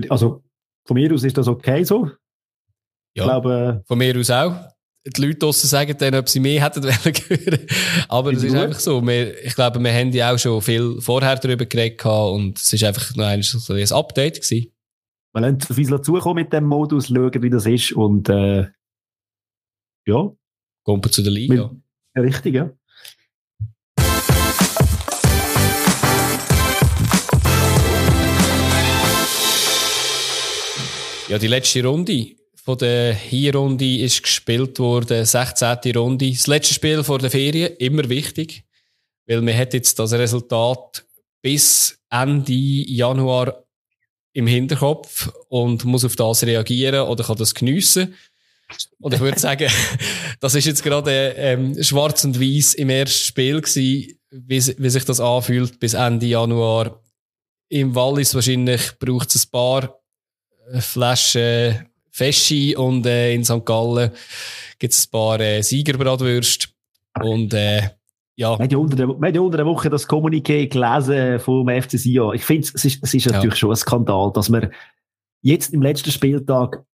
also 0.09 0.43
von 0.87 0.95
mir 0.95 1.13
aus 1.13 1.25
ist 1.25 1.37
das 1.37 1.49
okay 1.49 1.85
so. 1.85 2.07
Ja, 3.15 3.25
ich 3.25 3.31
glaube, 3.31 3.83
von 3.87 3.99
mir 3.99 4.19
aus 4.19 4.31
auch. 4.31 4.55
Die 5.07 5.23
Leute 5.23 5.39
draussen 5.39 5.69
sagen 5.69 5.97
dann, 5.99 6.15
ob 6.17 6.29
sie 6.29 6.41
mehr 6.41 6.63
hätten 6.63 6.85
hören 6.85 7.67
Aber 8.09 8.33
es 8.33 8.43
ist 8.43 8.55
einfach 8.55 8.79
so. 8.79 9.01
Wir, 9.07 9.43
ich 9.43 9.55
glaube, 9.55 9.81
wir 9.81 9.93
haben 9.93 10.11
ja 10.13 10.33
auch 10.33 10.39
schon 10.39 10.61
viel 10.61 11.01
vorher 11.01 11.37
darüber 11.37 11.65
geredet 11.65 12.05
und 12.05 12.59
es 12.59 12.73
ist 12.73 12.85
einfach 12.85 13.15
noch 13.17 13.25
ein, 13.25 13.43
so 13.43 13.73
ein 13.73 13.93
Update 13.93 14.43
gewesen. 14.43 14.73
Wir 15.33 15.41
lassen 15.43 15.59
ein 15.71 15.77
bisschen 15.77 16.03
zukommen 16.03 16.43
mit 16.43 16.53
dem 16.53 16.65
Modus, 16.65 17.09
schauen, 17.09 17.43
wie 17.43 17.51
das 17.51 17.67
ist 17.67 17.93
und 17.93 18.29
äh, 18.29 18.69
ja. 20.07 20.31
Kommen 20.85 21.05
wir 21.05 21.11
zu 21.11 21.23
der 21.23 21.33
Liga. 21.33 21.71
Mit, 22.15 22.25
richtig, 22.25 22.55
ja. 22.55 22.71
Ja, 31.29 31.37
die 31.37 31.47
letzte 31.47 31.85
Runde 31.85 32.37
von 32.55 32.79
der 32.79 33.13
Hinrunde 33.13 33.99
ist 33.99 34.23
gespielt 34.23 34.79
worden, 34.79 35.27
16. 35.27 35.95
Runde. 35.95 36.31
Das 36.31 36.47
letzte 36.47 36.73
Spiel 36.73 37.05
vor 37.05 37.19
der 37.19 37.31
Ferien, 37.31 37.77
immer 37.77 38.09
wichtig, 38.09 38.65
weil 39.27 39.43
man 39.43 39.55
hat 39.55 39.75
jetzt 39.75 39.99
das 39.99 40.15
Resultat 40.15 41.05
bis 41.43 41.99
Ende 42.09 42.55
Januar 42.55 43.63
im 44.33 44.47
Hinterkopf 44.47 45.31
und 45.49 45.85
muss 45.85 46.07
auf 46.07 46.17
das 46.17 46.45
reagieren 46.45 47.07
oder 47.07 47.25
kann 47.25 47.37
das 47.37 47.55
geniessen. 47.55 48.15
Und 48.99 49.13
ich 49.13 49.21
würde 49.21 49.39
sagen, 49.39 49.71
das 50.41 50.55
ist 50.55 50.65
jetzt 50.65 50.83
gerade 50.83 51.35
ähm, 51.37 51.83
schwarz 51.83 52.25
und 52.25 52.41
weiß 52.41 52.73
im 52.73 52.89
ersten 52.89 53.27
Spiel 53.27 53.61
gewesen, 53.61 54.19
wie, 54.31 54.75
wie 54.79 54.91
sich 54.91 55.05
das 55.05 55.21
anfühlt 55.21 55.79
bis 55.79 55.93
Ende 55.93 56.25
Januar. 56.25 57.03
Im 57.69 57.95
Wallis 57.95 58.35
wahrscheinlich 58.35 58.99
braucht 58.99 59.35
es 59.35 59.45
ein 59.45 59.51
paar 59.51 59.99
Flasche 60.81 61.87
Feschi 62.11 62.77
und 62.77 63.07
äh, 63.07 63.33
in 63.33 63.45
St. 63.45 63.65
Gallen 63.65 64.11
gibt 64.79 64.93
es 64.93 65.07
ein 65.07 65.11
paar 65.11 65.41
äh, 65.41 65.63
Siegerbratwürste. 65.63 66.69
Und 67.21 67.55
äh, 67.55 67.91
ja. 68.37 68.57
Wir 68.59 68.65
haben 68.65 68.71
ja 68.71 68.79
unter 68.79 68.97
der, 68.97 69.09
wir 69.09 69.15
haben 69.15 69.35
ja 69.35 69.41
unter 69.41 69.57
der 69.57 69.67
Woche 69.67 69.91
das 69.91 70.09
Kommuniqué 70.09 70.69
gelesen 70.69 71.41
vom 71.41 71.69
FC 71.69 71.99
Sion. 71.99 72.35
Ich 72.35 72.45
finde, 72.45 72.69
es 72.73 72.85
ist, 72.85 73.03
es 73.03 73.15
ist 73.15 73.27
natürlich 73.27 73.55
ja. 73.55 73.57
schon 73.57 73.71
ein 73.71 73.77
Skandal, 73.77 74.33
dass 74.33 74.49
man 74.49 74.71
jetzt 75.43 75.73
im 75.73 75.83
letzten 75.83 76.11
Spieltag 76.11 76.85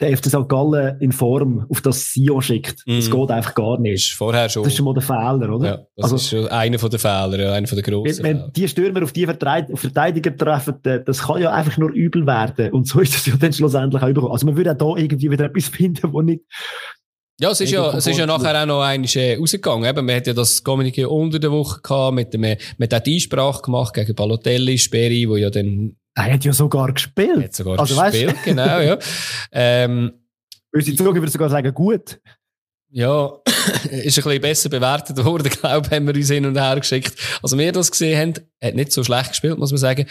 der 0.00 0.16
FC 0.16 0.26
St. 0.26 0.48
Gallen 0.48 1.00
in 1.00 1.12
Form 1.12 1.66
auf 1.68 1.80
das 1.80 2.12
Sio 2.12 2.40
schickt. 2.40 2.86
Mm. 2.86 2.96
Das 2.96 3.08
mhm. 3.08 3.12
geht 3.12 3.30
einfach 3.30 3.54
gar 3.54 3.80
nicht. 3.80 3.94
Das 3.94 4.02
ist 4.02 4.12
vorher 4.12 4.48
schon. 4.48 4.62
Das 4.62 4.72
ist 4.72 4.76
schon 4.76 4.86
mal 4.86 4.94
der 4.94 5.02
Fehler, 5.02 5.54
oder? 5.54 5.66
Ja, 5.66 5.76
das 5.96 6.04
also, 6.04 6.16
ist 6.16 6.28
schon 6.28 6.48
einer 6.48 6.78
von 6.78 6.90
den 6.90 6.98
Fehlern, 6.98 7.52
einer 7.52 7.66
von 7.66 7.76
den 7.76 7.84
grossen. 7.84 8.24
Wenn, 8.24 8.38
wenn 8.38 8.52
die 8.52 8.68
Stürmer 8.68 9.02
auf 9.02 9.12
die 9.12 9.26
Verteidiger 9.26 10.36
treffen, 10.36 10.76
das 10.82 11.22
kann 11.22 11.42
ja 11.42 11.52
einfach 11.52 11.76
nur 11.78 11.90
übel 11.90 12.26
werden. 12.26 12.70
Und 12.72 12.86
so 12.86 13.00
ist 13.00 13.14
das 13.14 13.26
ja 13.26 13.34
dann 13.36 13.52
schlussendlich 13.52 14.02
auch 14.02 14.08
überkommen. 14.08 14.32
Also 14.32 14.46
man 14.46 14.56
würde 14.56 14.72
auch 14.72 14.94
da 14.94 15.00
irgendwie 15.00 15.30
wieder 15.30 15.46
etwas 15.46 15.68
finden, 15.68 16.12
wo 16.12 16.22
nicht 16.22 16.42
ja, 17.40 17.52
es 17.52 17.60
ist 17.60 17.70
ja, 17.70 17.96
es 17.96 18.04
ist 18.04 18.18
ja 18.18 18.26
nachher 18.26 18.60
auch 18.60 18.66
noch 18.66 18.82
einiges 18.82 19.14
äh, 19.14 19.36
rausgegangen. 19.36 19.88
Eben, 19.88 20.04
man 20.04 20.16
hat 20.16 20.26
ja 20.26 20.32
das 20.32 20.64
Kommuniqué 20.64 21.06
unter 21.06 21.38
der 21.38 21.52
Woche 21.52 21.80
gehabt, 21.80 22.16
mit 22.16 22.34
dem, 22.34 22.56
mit 22.78 22.90
der 22.90 23.02
Einsprache 23.06 23.62
gemacht 23.62 23.94
gegen 23.94 24.14
Balotelli, 24.16 24.76
Sperry, 24.76 25.28
wo 25.28 25.36
ja 25.36 25.48
dann... 25.48 25.96
Er 26.18 26.34
hat 26.34 26.44
ja 26.44 26.52
sogar 26.52 26.92
gespielt. 26.92 27.36
Er 27.36 27.44
hat 27.44 27.54
sogar 27.54 27.78
also, 27.78 28.00
gespielt, 28.00 28.34
weißt? 28.34 28.44
genau, 28.44 28.80
ja. 28.80 28.98
Ähm, 29.52 30.12
Unsere 30.72 30.96
Zuge 30.96 31.20
würde 31.20 31.30
sogar 31.30 31.48
sagen, 31.48 31.72
gut. 31.72 32.20
Ja, 32.90 33.26
ist 33.90 34.18
ein 34.18 34.24
bisschen 34.24 34.40
besser 34.40 34.68
bewertet 34.68 35.24
worden, 35.24 35.48
glaube 35.60 35.86
ich, 35.86 35.92
haben 35.94 36.06
wir 36.06 36.14
uns 36.14 36.28
hin 36.28 36.44
und 36.44 36.58
her 36.58 36.76
geschickt. 36.76 37.14
Also 37.42 37.56
wir 37.56 37.70
das 37.70 37.90
gesehen 37.90 38.18
haben, 38.18 38.46
hat 38.62 38.74
nicht 38.74 38.92
so 38.92 39.04
schlecht 39.04 39.30
gespielt, 39.30 39.58
muss 39.58 39.70
man 39.70 39.78
sagen. 39.78 40.06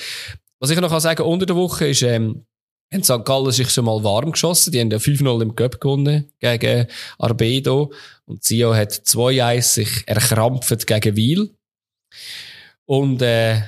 Was 0.60 0.70
ich 0.70 0.80
noch 0.80 0.98
sagen 1.00 1.18
kann 1.18 1.26
unter 1.26 1.46
der 1.46 1.56
Woche 1.56 1.88
ist, 1.88 2.02
ähm, 2.04 2.46
haben 2.94 3.04
St. 3.04 3.26
Gallen 3.26 3.52
sich 3.52 3.70
schon 3.70 3.86
mal 3.86 4.02
warm 4.04 4.32
geschossen. 4.32 4.72
Die 4.72 4.80
haben 4.80 4.90
ja 4.90 4.98
5-0 4.98 5.42
im 5.42 5.56
Cup 5.56 5.82
gewonnen 5.82 6.32
gegen 6.40 6.88
Arbedo. 7.20 7.92
Und 8.26 8.46
Sio 8.46 8.74
hat 8.74 8.94
2-1 8.94 9.62
sich 9.62 10.08
erkrampft 10.08 10.88
gegen 10.88 11.16
Wiel. 11.18 11.54
Und, 12.86 13.22
äh, 13.22 13.62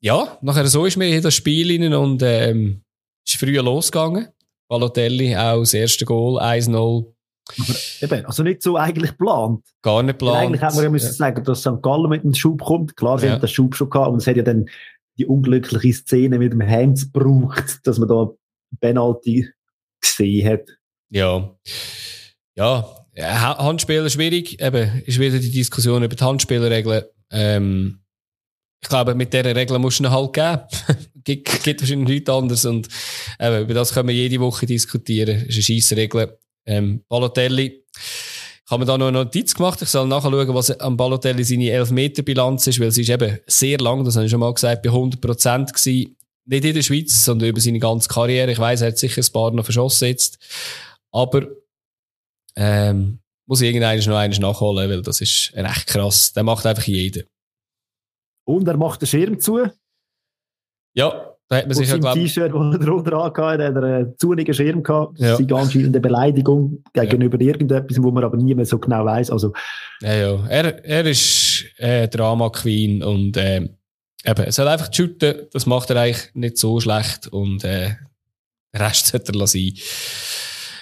ja, 0.00 0.38
nachher 0.40 0.66
so 0.66 0.86
ist 0.86 0.96
mir 0.96 1.14
in 1.14 1.22
das 1.22 1.34
Spiel 1.34 1.82
rein 1.82 1.94
und, 1.94 2.22
ähm, 2.22 2.82
ist 3.26 3.36
früher 3.36 3.62
losgegangen. 3.62 4.28
Balotelli 4.68 5.36
auch 5.36 5.60
das 5.60 5.74
erste 5.74 6.04
Goal, 6.04 6.40
1-0. 6.40 7.12
Eben, 8.00 8.24
also 8.26 8.42
nicht 8.42 8.62
so 8.62 8.76
eigentlich 8.76 9.10
geplant. 9.10 9.64
Gar 9.82 10.02
nicht 10.02 10.18
geplant. 10.18 10.38
Eigentlich 10.38 10.62
haben 10.62 10.76
wir 10.76 10.84
ja 10.84 10.90
müssen 10.90 11.06
ja. 11.06 11.12
sagen, 11.12 11.44
dass 11.44 11.60
St. 11.60 11.82
Gallen 11.82 12.08
mit 12.08 12.22
dem 12.22 12.34
Schub 12.34 12.62
kommt. 12.62 12.96
Klar, 12.96 13.18
sie 13.18 13.26
ja. 13.26 13.32
haben 13.32 13.40
den 13.40 13.48
Schub 13.48 13.74
schon 13.74 13.90
gehabt 13.90 14.12
und 14.12 14.18
es 14.18 14.26
hat 14.26 14.36
ja 14.36 14.42
dann 14.42 14.66
die 15.18 15.26
unglückliche 15.26 15.92
Szene 15.92 16.38
mit 16.38 16.52
dem 16.52 16.62
Hands 16.62 17.12
gebraucht, 17.12 17.80
dass 17.84 17.98
man 17.98 18.08
da 18.08 18.30
Penalty 18.80 19.48
gesehen 20.00 20.48
hat. 20.48 20.68
Ja. 21.10 21.50
Ja, 22.54 23.58
Handspieler 23.58 24.08
schwierig. 24.08 24.60
Eben, 24.62 25.02
ist 25.04 25.18
wieder 25.18 25.38
die 25.38 25.50
Diskussion 25.50 26.02
über 26.02 26.14
die 26.14 26.24
Handspielerregeln. 26.24 27.04
Ähm, 27.30 28.00
ich 28.82 28.88
glaube, 28.88 29.14
mit 29.14 29.32
dieser 29.32 29.54
Regel 29.54 29.78
musst 29.78 30.00
du 30.00 30.04
ihn 30.04 30.10
halt 30.10 30.32
geben. 30.32 30.60
gibt, 31.24 31.62
gibt 31.62 31.80
wahrscheinlich 31.82 32.08
nichts 32.08 32.30
anderes. 32.30 32.64
Und 32.64 32.88
eben, 33.38 33.62
über 33.62 33.74
das 33.74 33.92
können 33.92 34.08
wir 34.08 34.14
jede 34.14 34.40
Woche 34.40 34.66
diskutieren. 34.66 35.44
Das 35.46 35.56
ist 35.56 35.68
eine 35.68 35.80
scheisse 35.80 35.96
Regel. 35.96 36.38
Ähm, 36.66 37.04
Balotelli. 37.08 37.84
Ich 37.94 38.70
habe 38.70 38.80
mir 38.80 38.86
da 38.86 38.96
noch 38.96 39.08
eine 39.08 39.18
Notiz 39.18 39.54
gemacht. 39.54 39.82
Ich 39.82 39.88
soll 39.88 40.06
nachschauen, 40.06 40.54
was 40.54 40.70
am 40.78 40.96
Balotelli 40.96 41.44
seine 41.44 41.70
Elfmeter-Bilanz 41.70 42.68
ist, 42.68 42.80
weil 42.80 42.92
sie 42.92 43.02
ist 43.02 43.10
eben 43.10 43.38
sehr 43.46 43.78
lang, 43.78 44.04
das 44.04 44.14
habe 44.16 44.26
ich 44.26 44.30
schon 44.30 44.40
mal 44.40 44.54
gesagt, 44.54 44.82
bei 44.82 44.90
100 44.90 45.20
Prozent 45.20 45.74
gewesen. 45.74 46.16
Nicht 46.46 46.64
in 46.64 46.74
der 46.74 46.82
Schweiz, 46.82 47.24
sondern 47.24 47.48
über 47.48 47.60
seine 47.60 47.80
ganze 47.80 48.08
Karriere. 48.08 48.50
Ich 48.50 48.58
weiß, 48.58 48.80
er 48.80 48.88
hat 48.88 48.98
sicher 48.98 49.22
ein 49.22 49.32
paar 49.32 49.50
noch 49.50 49.64
verschossen 49.64 50.08
jetzt. 50.08 50.38
Aber, 51.12 51.46
ähm, 52.56 53.18
muss 53.46 53.60
ich 53.60 53.68
irgendwann 53.68 53.98
noch 53.98 54.16
eines 54.16 54.38
nachholen, 54.38 54.88
weil 54.88 55.02
das 55.02 55.20
ist 55.20 55.52
recht 55.54 55.86
krass. 55.88 56.32
Der 56.32 56.44
macht 56.44 56.64
einfach 56.64 56.84
jeden. 56.84 57.24
Und 58.56 58.68
er 58.68 58.76
macht 58.76 59.00
den 59.02 59.06
Schirm 59.06 59.40
zu. 59.40 59.60
Ja, 60.94 61.30
da 61.50 61.56
hat 61.56 61.66
man 61.66 61.74
sich 61.74 61.88
ja, 61.88 61.98
glaube 61.98 62.20
T-Shirt, 62.20 62.52
das 62.54 62.74
er 62.74 62.78
drunter 62.78 63.12
angehabt 63.14 63.60
hat, 63.60 63.60
er 63.60 63.82
einen 63.82 64.14
zunigen 64.18 64.54
Schirm 64.54 64.84
gehabt. 64.84 65.18
Das 65.18 65.40
ja. 65.40 65.44
ist 65.44 65.52
anscheinend 65.52 65.88
eine 65.88 66.00
Beleidigung 66.00 66.84
gegenüber 66.92 67.40
ja. 67.40 67.48
irgendetwas, 67.48 68.00
wo 68.00 68.12
man 68.12 68.22
aber 68.22 68.36
nie 68.36 68.54
mehr 68.54 68.66
so 68.66 68.78
genau 68.78 69.04
weiß. 69.04 69.32
Also. 69.32 69.52
Ja, 70.00 70.14
ja. 70.14 70.46
Er, 70.46 70.84
er 70.84 71.06
ist 71.06 71.64
äh, 71.78 72.06
Drama 72.06 72.50
Queen 72.50 73.02
und 73.02 73.36
äh, 73.36 73.56
eben, 73.56 73.74
er 74.24 74.52
soll 74.52 74.68
einfach 74.68 74.92
shooten. 74.92 75.48
Das 75.52 75.66
macht 75.66 75.90
er 75.90 75.96
eigentlich 75.96 76.30
nicht 76.34 76.56
so 76.56 76.78
schlecht 76.78 77.26
und 77.26 77.64
äh, 77.64 77.96
den 78.72 78.80
Rest 78.80 79.08
sollte 79.08 79.32
er 79.36 79.46
sein. 79.48 79.72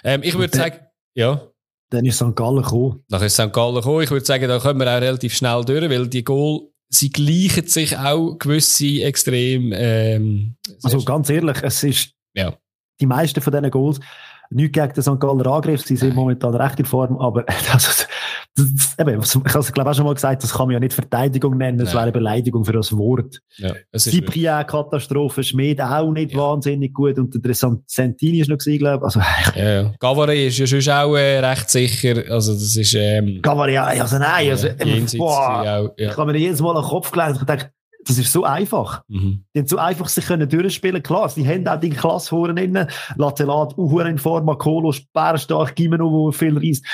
Ähm, 0.05 0.21
ich 0.23 0.37
würde 0.37 0.55
sagen, 0.55 0.81
ja. 1.15 1.49
Dann 1.91 2.05
ist 2.05 2.17
St. 2.17 2.37
Gallen 2.37 2.63
gekommen. 2.63 3.03
Dann 3.09 3.23
ist 3.23 3.35
St. 3.35 3.55
Gallen 3.55 3.77
gekommen. 3.77 4.03
Ich 4.03 4.11
würde 4.11 4.27
sagen, 4.27 4.47
da 4.47 4.59
kommen 4.59 4.81
wir 4.81 4.95
auch 4.95 5.01
relativ 5.01 5.35
schnell 5.35 5.65
durch, 5.65 5.89
weil 5.89 6.09
die 6.09 6.25
Goal 6.25 6.69
sie 6.89 7.11
gleichen 7.11 7.67
sich 7.67 7.97
auch 7.97 8.37
gewisse 8.39 9.03
extrem. 9.03 9.73
Ähm, 9.75 10.57
also 10.83 11.03
ganz 11.05 11.29
ehrlich, 11.31 11.59
es 11.63 11.83
ist 11.83 12.11
ja. 12.35 12.57
die 13.01 13.07
meisten 13.07 13.41
von 13.41 13.53
diesen 13.53 13.71
Goals 13.71 14.01
nicht 14.51 14.73
gegen 14.73 14.93
den 14.93 15.03
St. 15.03 15.21
Galler 15.21 15.47
Angriff, 15.47 15.83
sie 15.83 15.97
sind 15.97 16.15
momentan 16.15 16.55
recht 16.55 16.79
in 16.79 16.87
Form, 16.87 17.19
aber 17.19 17.45
das, 17.45 18.07
eben, 18.99 19.21
ich 19.23 19.35
habe 19.35 19.59
es 19.59 19.73
glaube 19.73 19.91
auch 19.91 19.95
schon 19.95 20.05
mal 20.05 20.15
gesagt, 20.15 20.43
das 20.43 20.53
kann 20.53 20.67
man 20.67 20.75
ja 20.75 20.81
nicht 20.81 20.93
Verteidigung 20.93 21.57
nennen, 21.57 21.79
das 21.79 21.93
wäre 21.93 22.05
eine 22.05 22.13
Beleidigung 22.13 22.65
für 22.65 22.73
das 22.73 22.97
Wort. 22.97 23.41
Ja, 23.57 23.75
Cyprien 23.97 24.67
Katastrophe, 24.67 25.43
Schmid 25.45 25.81
auch 25.81 26.11
nicht 26.11 26.33
ja. 26.33 26.39
wahnsinnig 26.39 26.93
gut 26.93 27.19
und 27.19 27.35
der 27.45 27.55
Santini 27.55 28.41
ist 28.41 28.49
noch 28.49 28.59
gewesen, 28.59 28.79
glaube 28.79 29.07
ich. 29.09 29.17
Also, 29.17 29.21
ja, 29.57 29.83
ja. 29.83 29.93
Gavari 29.99 30.47
ist 30.47 30.59
ja 30.59 30.67
schon 30.67 30.93
auch 30.93 31.15
äh, 31.17 31.39
recht 31.39 31.71
sicher, 31.71 32.23
also 32.31 32.53
das 32.53 32.77
ist... 32.77 32.95
Ähm, 32.95 33.41
Gavari, 33.43 33.77
also 33.77 34.19
nein, 34.19 34.51
also, 34.51 34.69
ähm, 34.79 35.07
boah, 35.17 35.61
auch, 35.61 35.65
ja. 35.97 36.11
ich 36.11 36.17
habe 36.17 36.33
mir 36.33 36.39
jedes 36.39 36.61
Mal 36.61 36.77
an 36.77 36.83
den 36.83 36.89
Kopf 36.89 37.11
gelegt 37.11 37.33
und 37.33 37.41
gedacht, 37.41 37.71
das 38.09 38.19
ist 38.19 38.33
so 38.33 38.45
einfach. 38.45 39.03
Mhm. 39.09 39.45
Die 39.55 39.61
haben 39.61 39.67
so 39.67 39.77
einfach 39.77 40.09
sich 40.09 40.27
können 40.27 40.49
durchspielen. 40.49 41.03
Klar, 41.03 41.29
sie 41.29 41.47
haben 41.47 41.67
auch 41.69 41.79
die 41.79 41.91
Klasse 41.91 42.31
vorne 42.31 42.63
innen. 42.63 42.89
Latelat, 43.17 43.77
Uhuren 43.77 44.13
in 44.13 44.19
Form, 44.19 44.47
Kolo, 44.59 44.95
Bärenstark, 45.13 45.77
Gimeno, 45.77 46.11
wo 46.11 46.33
viel 46.33 46.57
reist. 46.57 46.85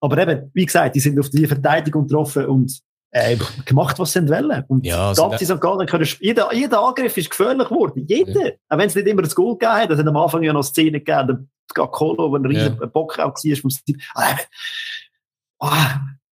Aber 0.00 0.18
eben, 0.18 0.50
wie 0.54 0.66
gesagt, 0.66 0.96
die 0.96 1.00
sind 1.00 1.18
auf 1.20 1.30
die 1.30 1.46
Verteidigung 1.46 2.06
getroffen 2.06 2.46
und 2.46 2.80
äh, 3.12 3.36
gemacht, 3.64 3.98
was 3.98 4.12
sie 4.12 4.28
wollen. 4.28 4.64
Und 4.68 4.86
ja, 4.86 5.08
also 5.08 5.28
ganze 5.28 5.44
St. 5.44 5.60
Gallen 5.60 5.86
können 5.86 6.08
jeder, 6.20 6.52
jeder 6.52 6.80
Angriff 6.80 7.16
ist 7.16 7.30
gefährlich 7.30 7.68
geworden. 7.68 8.04
Jeder. 8.08 8.46
Ja. 8.46 8.52
Auch 8.68 8.78
wenn 8.78 8.88
es 8.88 8.94
nicht 8.94 9.06
immer 9.06 9.22
das 9.22 9.34
Goal 9.34 9.56
gegeben 9.56 9.72
hat. 9.72 9.90
Es 9.90 9.98
hat 9.98 10.06
am 10.06 10.16
Anfang 10.16 10.42
ja 10.42 10.52
noch 10.52 10.62
Szenen 10.62 11.04
gegeben, 11.04 11.50
der 11.76 11.86
Kolo, 11.86 12.30
wo 12.30 12.36
ein 12.36 12.46
riesen 12.46 12.76
ja. 12.80 12.86
Bock 12.86 13.18
auch 13.18 13.34
war 13.34 13.56
vom 13.56 13.70
Stil. 13.70 13.98
Oh, 15.60 15.68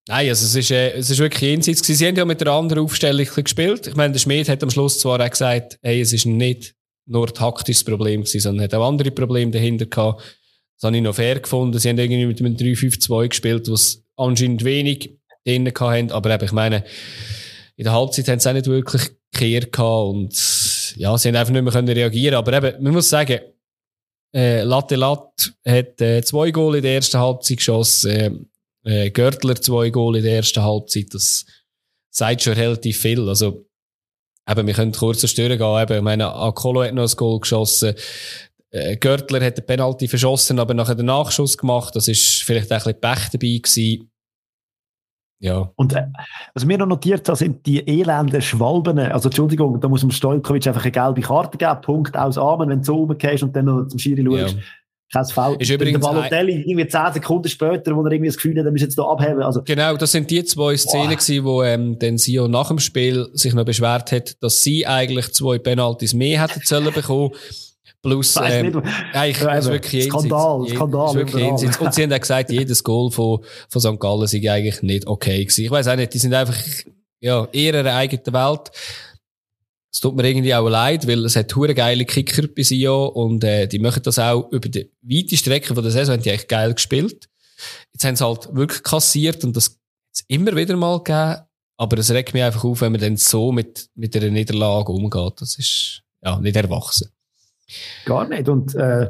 Nein, 0.09 0.29
also 0.29 0.47
es 0.47 0.55
ist, 0.55 0.71
äh, 0.71 0.93
es 0.93 1.11
ist 1.11 1.19
wirklich 1.19 1.43
jenseits. 1.43 1.85
Sie 1.85 2.07
haben 2.07 2.15
ja 2.15 2.25
mit 2.25 2.41
einer 2.41 2.53
anderen 2.53 2.85
Aufstellung 2.85 3.27
gespielt. 3.27 3.89
Ich 3.89 3.97
meine, 3.97 4.13
der 4.13 4.21
Schmied 4.21 4.49
hat 4.49 4.63
am 4.63 4.71
Schluss 4.71 5.01
zwar 5.01 5.21
auch 5.21 5.31
gesagt, 5.31 5.79
hey, 5.83 6.01
es 6.01 6.13
ist 6.13 6.27
nicht 6.27 6.75
nur 7.07 7.33
taktisches 7.33 7.83
Problem 7.83 8.23
gewesen, 8.23 8.41
sondern 8.41 8.65
hat 8.65 8.75
auch 8.75 8.87
andere 8.87 9.11
Probleme 9.11 9.51
dahinter 9.51 9.87
gehabt. 9.87 10.23
Das 10.77 10.87
habe 10.87 10.97
ich 10.97 11.03
noch 11.03 11.15
fair 11.15 11.41
gefunden. 11.41 11.79
Sie 11.79 11.89
haben 11.89 11.99
irgendwie 11.99 12.27
mit 12.27 12.41
einem 12.41 12.55
3-5-2 12.57 13.29
gespielt, 13.29 13.69
was 13.71 14.05
anscheinend 14.17 14.63
wenig 14.63 15.19
drinnen 15.45 15.73
hatten. 15.75 16.13
Aber 16.13 16.31
eben, 16.31 16.45
ich 16.45 16.53
meine, 16.53 16.85
in 17.77 17.85
der 17.85 17.93
Halbzeit 17.93 18.29
haben 18.29 18.39
sie 18.39 18.49
auch 18.49 18.55
nicht 18.55 18.67
wirklich 18.67 19.11
gekehrt 19.33 19.73
gehabt 19.73 20.09
und, 20.09 20.95
ja, 20.97 21.19
sie 21.19 21.29
haben 21.29 21.37
einfach 21.37 21.53
nicht 21.53 21.63
mehr 21.63 21.73
können 21.73 21.89
reagieren. 21.89 22.37
Aber 22.37 22.53
eben, 22.53 22.83
man 22.83 22.93
muss 22.93 23.09
sagen, 23.09 23.41
äh, 24.35 24.63
Latte 24.63 24.97
Lat 24.97 25.53
hat 25.67 26.01
äh, 26.01 26.23
zwei 26.23 26.51
Goal 26.51 26.77
in 26.77 26.83
der 26.83 26.95
ersten 26.95 27.19
Halbzeit 27.19 27.57
geschossen. 27.57 28.11
Äh, 28.11 28.31
äh, 28.87 29.11
Görtler 29.11 29.57
zwei 29.57 29.91
Goal 29.91 30.17
in 30.17 30.23
der 30.23 30.37
ersten 30.37 30.63
Halbzeit, 30.63 31.13
das 31.13 31.45
sagt 32.11 32.43
schon 32.43 32.55
relativ 32.55 32.99
viel. 32.99 33.29
Also, 33.29 33.67
eben, 34.49 34.67
wir 34.67 34.75
können 34.75 34.93
kurz 34.93 35.21
zerstören 35.21 35.59
gehen. 35.59 35.83
Eben, 35.83 35.97
ich 35.97 36.03
meine, 36.03 36.33
Akolo 36.33 36.85
hat 36.85 36.95
noch 36.95 37.11
ein 37.11 37.17
Goal 37.17 37.41
geschossen. 37.41 37.95
Äh, 38.71 38.97
Görtler 38.97 39.45
hat 39.45 39.59
den 39.59 39.67
Penalty 39.67 40.09
verschossen, 40.09 40.59
aber 40.59 40.73
nachher 40.73 40.95
den 40.95 41.07
Nachschuss 41.07 41.59
gemacht. 41.59 41.97
Das 41.97 42.09
ist 42.09 42.43
vielleicht 42.43 42.73
auch 42.73 42.87
ein 42.87 42.95
bisschen 42.95 43.01
Pech 43.01 43.29
dabei 43.33 43.61
gewesen. 43.63 44.11
Ja. 45.39 45.71
Und 45.77 45.93
äh, 45.93 46.07
was 46.55 46.67
wir 46.67 46.79
noch 46.79 46.87
notiert 46.87 47.29
haben, 47.29 47.37
sind 47.37 47.67
die 47.67 47.87
elenden 47.87 48.41
Schwalben. 48.41 48.99
Also 48.99 49.29
Entschuldigung, 49.29 49.81
da 49.81 49.89
muss 49.89 50.03
man 50.03 50.13
Stojkovic 50.13 50.67
einfach 50.67 50.85
eine 50.85 50.93
gelbe 50.93 51.21
Karte 51.21 51.59
geben, 51.59 51.81
Punkt 51.83 52.17
aus 52.17 52.39
Armen, 52.39 52.71
wenn 52.71 52.79
du 52.79 52.85
so 52.85 52.95
rumgehst 52.95 53.43
und 53.43 53.55
dann 53.55 53.67
noch 53.67 53.87
zum 53.89 53.99
Schiri 53.99 54.25
schaust. 54.25 54.55
Ja 54.55 54.63
kein 55.13 55.25
Foul. 55.25 55.57
Ist 55.61 55.71
übrigens 55.71 56.01
der 56.05 56.13
Balotelli, 56.13 56.63
irgendwie 56.67 56.89
10 56.89 57.13
Sekunden 57.15 57.49
später, 57.49 57.97
wo 57.97 58.05
er 58.05 58.13
irgendwie 58.13 58.29
das 58.29 58.37
Gefühl 58.37 58.59
hat, 58.59 58.67
er 58.67 58.73
muss 58.73 58.81
jetzt 58.81 58.95
hier 58.95 59.05
abheben. 59.05 59.43
Also, 59.43 59.63
genau, 59.63 59.97
das 59.97 60.13
sind 60.13 60.31
die 60.31 60.45
zwei 60.45 60.77
Szenen 60.77 61.11
gewesen, 61.11 61.45
wo 61.45 61.63
ähm, 61.63 61.99
den 61.99 62.19
Sio 62.19 62.49
nach 62.49 62.69
dem 62.69 62.79
Spiel 62.79 63.29
sich 63.33 63.55
noch 63.55 63.65
beschwert 63.65 64.11
hat, 64.13 64.43
dass 64.43 64.63
sie 64.63 64.87
eigentlich 64.87 65.33
zwei 65.33 65.59
Penalties 65.59 66.13
mehr 66.15 66.43
hätten 66.43 66.61
sollen 66.65 66.93
bekommen. 66.93 67.31
Plus, 68.03 68.37
ähm, 68.37 68.83
eigentlich, 69.13 69.41
ja, 69.41 69.55
ist 69.55 69.69
wirklich 69.69 70.05
Skandal, 70.05 70.59
jenseits, 70.61 70.77
Skandal. 70.77 71.15
Wirklich 71.15 71.45
jenseits. 71.45 71.77
Und 71.79 71.95
sie 71.95 72.03
haben 72.05 72.13
auch 72.13 72.21
gesagt, 72.21 72.53
jedes 72.53 72.85
Goal 72.85 73.11
von, 73.11 73.41
von 73.69 73.81
St. 73.81 73.99
Gallen 73.99 74.27
sei 74.29 74.49
eigentlich 74.51 74.83
nicht 74.83 75.07
okay 75.09 75.45
gewesen. 75.45 75.65
Ich 75.65 75.71
weiß 75.71 75.89
auch 75.89 75.97
nicht, 75.97 76.15
die 76.15 76.19
sind 76.19 76.33
einfach, 76.33 76.57
ja, 77.21 77.49
eher 77.53 77.75
in 77.75 77.85
ihrer 77.85 77.95
eigenen 77.97 78.33
Welt. 78.33 78.71
Es 79.97 80.01
tut 80.01 80.15
mir 80.15 80.29
irgendwie 80.29 80.55
auch 80.55 80.69
leid, 80.69 81.07
weil 81.07 81.25
es 81.25 81.37
hat 81.37 81.57
hure 81.57 81.75
geile 81.75 82.05
Kicker 82.05 82.47
bei 82.55 82.63
Sio 82.63 83.07
und 83.07 83.43
äh, 83.45 83.67
die 83.67 83.79
machen 83.79 84.03
das 84.03 84.19
auch 84.19 84.53
über 84.53 84.69
die 84.69 84.93
weite 85.01 85.39
Strecke 85.39 85.75
von 85.75 85.83
der 85.83 85.91
Saison, 85.91 86.17
haben 86.17 86.23
die 86.23 86.29
echt 86.29 86.51
geil 86.51 86.75
gespielt. 86.75 87.31
Jetzt 87.95 88.05
haben 88.05 88.15
sie 88.15 88.23
halt 88.23 88.55
wirklich 88.55 88.83
kassiert 88.83 89.43
und 89.43 89.57
das 89.57 89.71
hat 89.71 90.25
immer 90.29 90.55
wieder 90.55 90.77
mal 90.77 90.99
gegeben, 90.99 91.47
aber 91.79 91.97
es 91.97 92.11
regt 92.11 92.35
mich 92.35 92.43
einfach 92.43 92.63
auf, 92.63 92.83
wenn 92.83 92.93
man 92.93 93.01
dann 93.01 93.17
so 93.17 93.53
mit, 93.53 93.89
mit 93.95 94.15
einer 94.15 94.29
Niederlage 94.29 94.93
umgeht. 94.93 95.41
Das 95.41 95.59
ist 95.59 96.03
ja 96.23 96.39
nicht 96.41 96.57
erwachsen. 96.57 97.11
Gar 98.05 98.29
nicht 98.29 98.51
und 98.51 98.75
äh, 98.75 99.09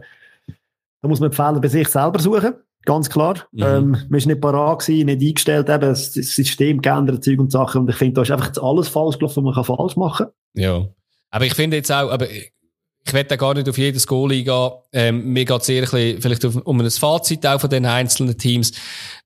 da 1.03 1.09
muss 1.09 1.18
man 1.18 1.33
die 1.33 1.37
Fehler 1.37 1.59
bei 1.59 1.66
sich 1.66 1.88
selber 1.88 2.20
suchen. 2.20 2.55
Ganz 2.87 3.11
klar. 3.11 3.46
Mhm. 3.53 3.62
Ähm, 3.62 3.90
man 4.09 4.18
ist 4.18 4.27
nicht 4.27 4.40
parat 4.40 4.79
gewesen, 4.79 5.07
nicht 5.07 5.20
eingestellt, 5.20 5.68
eben, 5.68 5.81
das 5.81 6.14
System 6.14 6.81
geändert, 6.81 7.22
Zeug 7.22 7.40
und 7.40 7.53
Sachen. 7.53 7.83
Und 7.83 7.90
ich 7.90 7.96
finde, 7.96 8.14
da 8.14 8.22
ist 8.22 8.31
einfach 8.31 8.53
alles 8.62 8.88
falsch 8.88 9.18
gelaufen, 9.18 9.44
was 9.44 9.44
man 9.44 9.55
kann 9.55 9.77
falsch 9.77 9.96
machen 9.96 10.27
kann. 10.27 10.62
Ja. 10.62 10.88
Aber 11.31 11.44
ich 11.44 11.55
finde 11.55 11.77
jetzt 11.77 11.90
auch, 11.90 12.11
aber 12.11 12.31
ich 12.31 13.12
werde 13.12 13.29
da 13.29 13.37
gar 13.37 13.55
nicht 13.55 13.68
auf 13.68 13.77
jedes 13.77 14.07
Goal 14.07 14.33
eingehen. 14.33 14.70
Ähm, 14.92 15.33
mir 15.33 15.44
geht 15.44 15.61
es 15.61 15.68
eher 15.68 15.83
ein 15.83 15.90
bisschen, 15.90 16.22
vielleicht 16.22 16.44
um 16.44 16.81
ein 16.81 16.90
Fazit 16.90 17.44
auch 17.44 17.61
von 17.61 17.70
den 17.70 17.87
einzelnen 17.87 18.38
Teams. 18.38 18.72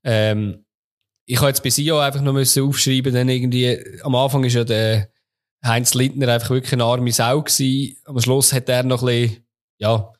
Ähm, 0.03 0.65
ich 1.25 1.37
habe 1.37 1.49
jetzt 1.49 1.63
bei 1.63 1.69
Sio 1.69 1.99
einfach 1.99 2.21
noch 2.21 2.33
müssen 2.33 2.63
aufschreiben, 2.63 3.13
denn 3.13 3.29
irgendwie, 3.29 3.77
am 4.01 4.15
Anfang 4.15 4.43
ist 4.43 4.55
ja 4.55 4.63
der 4.63 5.09
Heinz 5.63 5.93
Lindner 5.93 6.33
einfach 6.33 6.49
wirklich 6.49 6.73
eine 6.73 6.83
arme 6.83 7.11
Sau 7.11 7.43
gewesen. 7.43 7.95
Am 8.05 8.19
Schluss 8.19 8.53
hat 8.53 8.69
er 8.69 8.81
noch 8.83 9.03
ein 9.03 9.05
bisschen, 9.05 9.45
ja, 9.77 10.11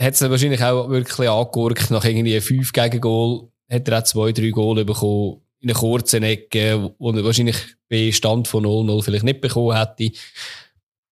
hat 0.00 0.14
es 0.14 0.20
wahrscheinlich 0.22 0.62
auch 0.62 0.88
wirklich 0.88 1.28
angegurkt, 1.28 1.90
nach 1.90 2.04
irgendwie 2.04 2.40
fünf 2.40 2.72
Gegengol, 2.72 3.50
hat 3.70 3.88
er 3.88 3.98
auch 3.98 4.04
zwei, 4.04 4.32
drei 4.32 4.50
Goal 4.50 4.84
bekommen, 4.84 5.42
in 5.60 5.70
einer 5.70 5.78
kurzen 5.78 6.22
Ecke, 6.22 6.94
wo 6.98 7.12
er 7.12 7.24
wahrscheinlich 7.24 7.56
bei 7.88 8.10
Stand 8.12 8.48
von 8.48 8.64
0-0 8.64 9.02
vielleicht 9.02 9.24
nicht 9.24 9.40
bekommen 9.42 9.76
hätte. 9.76 10.10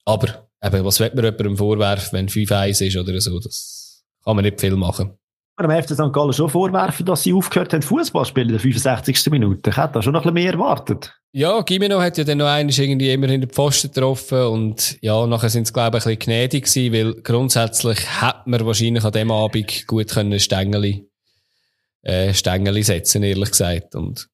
Aber 0.05 0.49
eben, 0.63 0.85
was 0.85 1.01
wird 1.01 1.15
man 1.15 1.25
jemandem 1.25 1.57
vorwerfen, 1.57 2.19
wenn 2.19 2.29
5-1 2.29 2.87
ist 2.87 2.97
oder 2.97 3.19
so? 3.21 3.41
Das 3.41 4.05
kann 4.23 4.37
man 4.37 4.45
nicht 4.45 4.61
viel 4.61 4.77
machen. 4.77 5.17
Am 5.57 5.71
FC 5.71 5.91
St. 5.91 6.13
Gallen 6.13 6.33
schon 6.33 6.51
vorwerfen, 6.51 7.07
dass 7.07 7.23
sie 7.23 7.33
aufgehört 7.33 7.73
haben, 7.73 7.83
Fußball 7.83 8.25
spielen 8.25 8.49
in 8.49 8.55
der 8.55 8.61
65. 8.61 9.31
Minute. 9.31 9.71
Ich 9.71 9.77
hätte 9.77 9.93
da 9.95 10.03
schon 10.03 10.13
noch 10.13 10.25
ein 10.25 10.35
bisschen 10.35 10.35
mehr 10.35 10.53
erwartet. 10.53 11.15
Ja, 11.31 11.61
Gimeno 11.63 12.01
hat 12.01 12.19
ja 12.19 12.25
dann 12.25 12.39
noch 12.39 12.47
einmal 12.47 12.75
irgendwie 12.75 13.11
immer 13.11 13.29
in 13.29 13.41
den 13.41 13.51
Pfosten 13.51 13.93
getroffen 13.93 14.43
und 14.47 14.99
ja, 15.01 15.27
nachher 15.27 15.51
sind 15.51 15.65
es 15.65 15.73
glaube 15.73 15.99
ich 15.99 16.07
ein 16.07 16.17
bisschen 16.17 16.33
gnädig 16.33 16.65
gewesen, 16.65 16.93
weil 16.93 17.23
grundsätzlich 17.23 17.99
hätte 18.21 18.43
man 18.47 18.67
wahrscheinlich 18.67 19.05
an 19.05 19.13
dem 19.13 19.31
Abend 19.31 19.87
gut 19.87 20.11
können 20.11 20.39
Stängeli, 20.41 21.09
äh, 22.03 22.35
Stängeli 22.35 22.83
setzen, 22.83 23.23
ehrlich 23.23 23.51
gesagt. 23.51 23.95
Und 23.95 24.29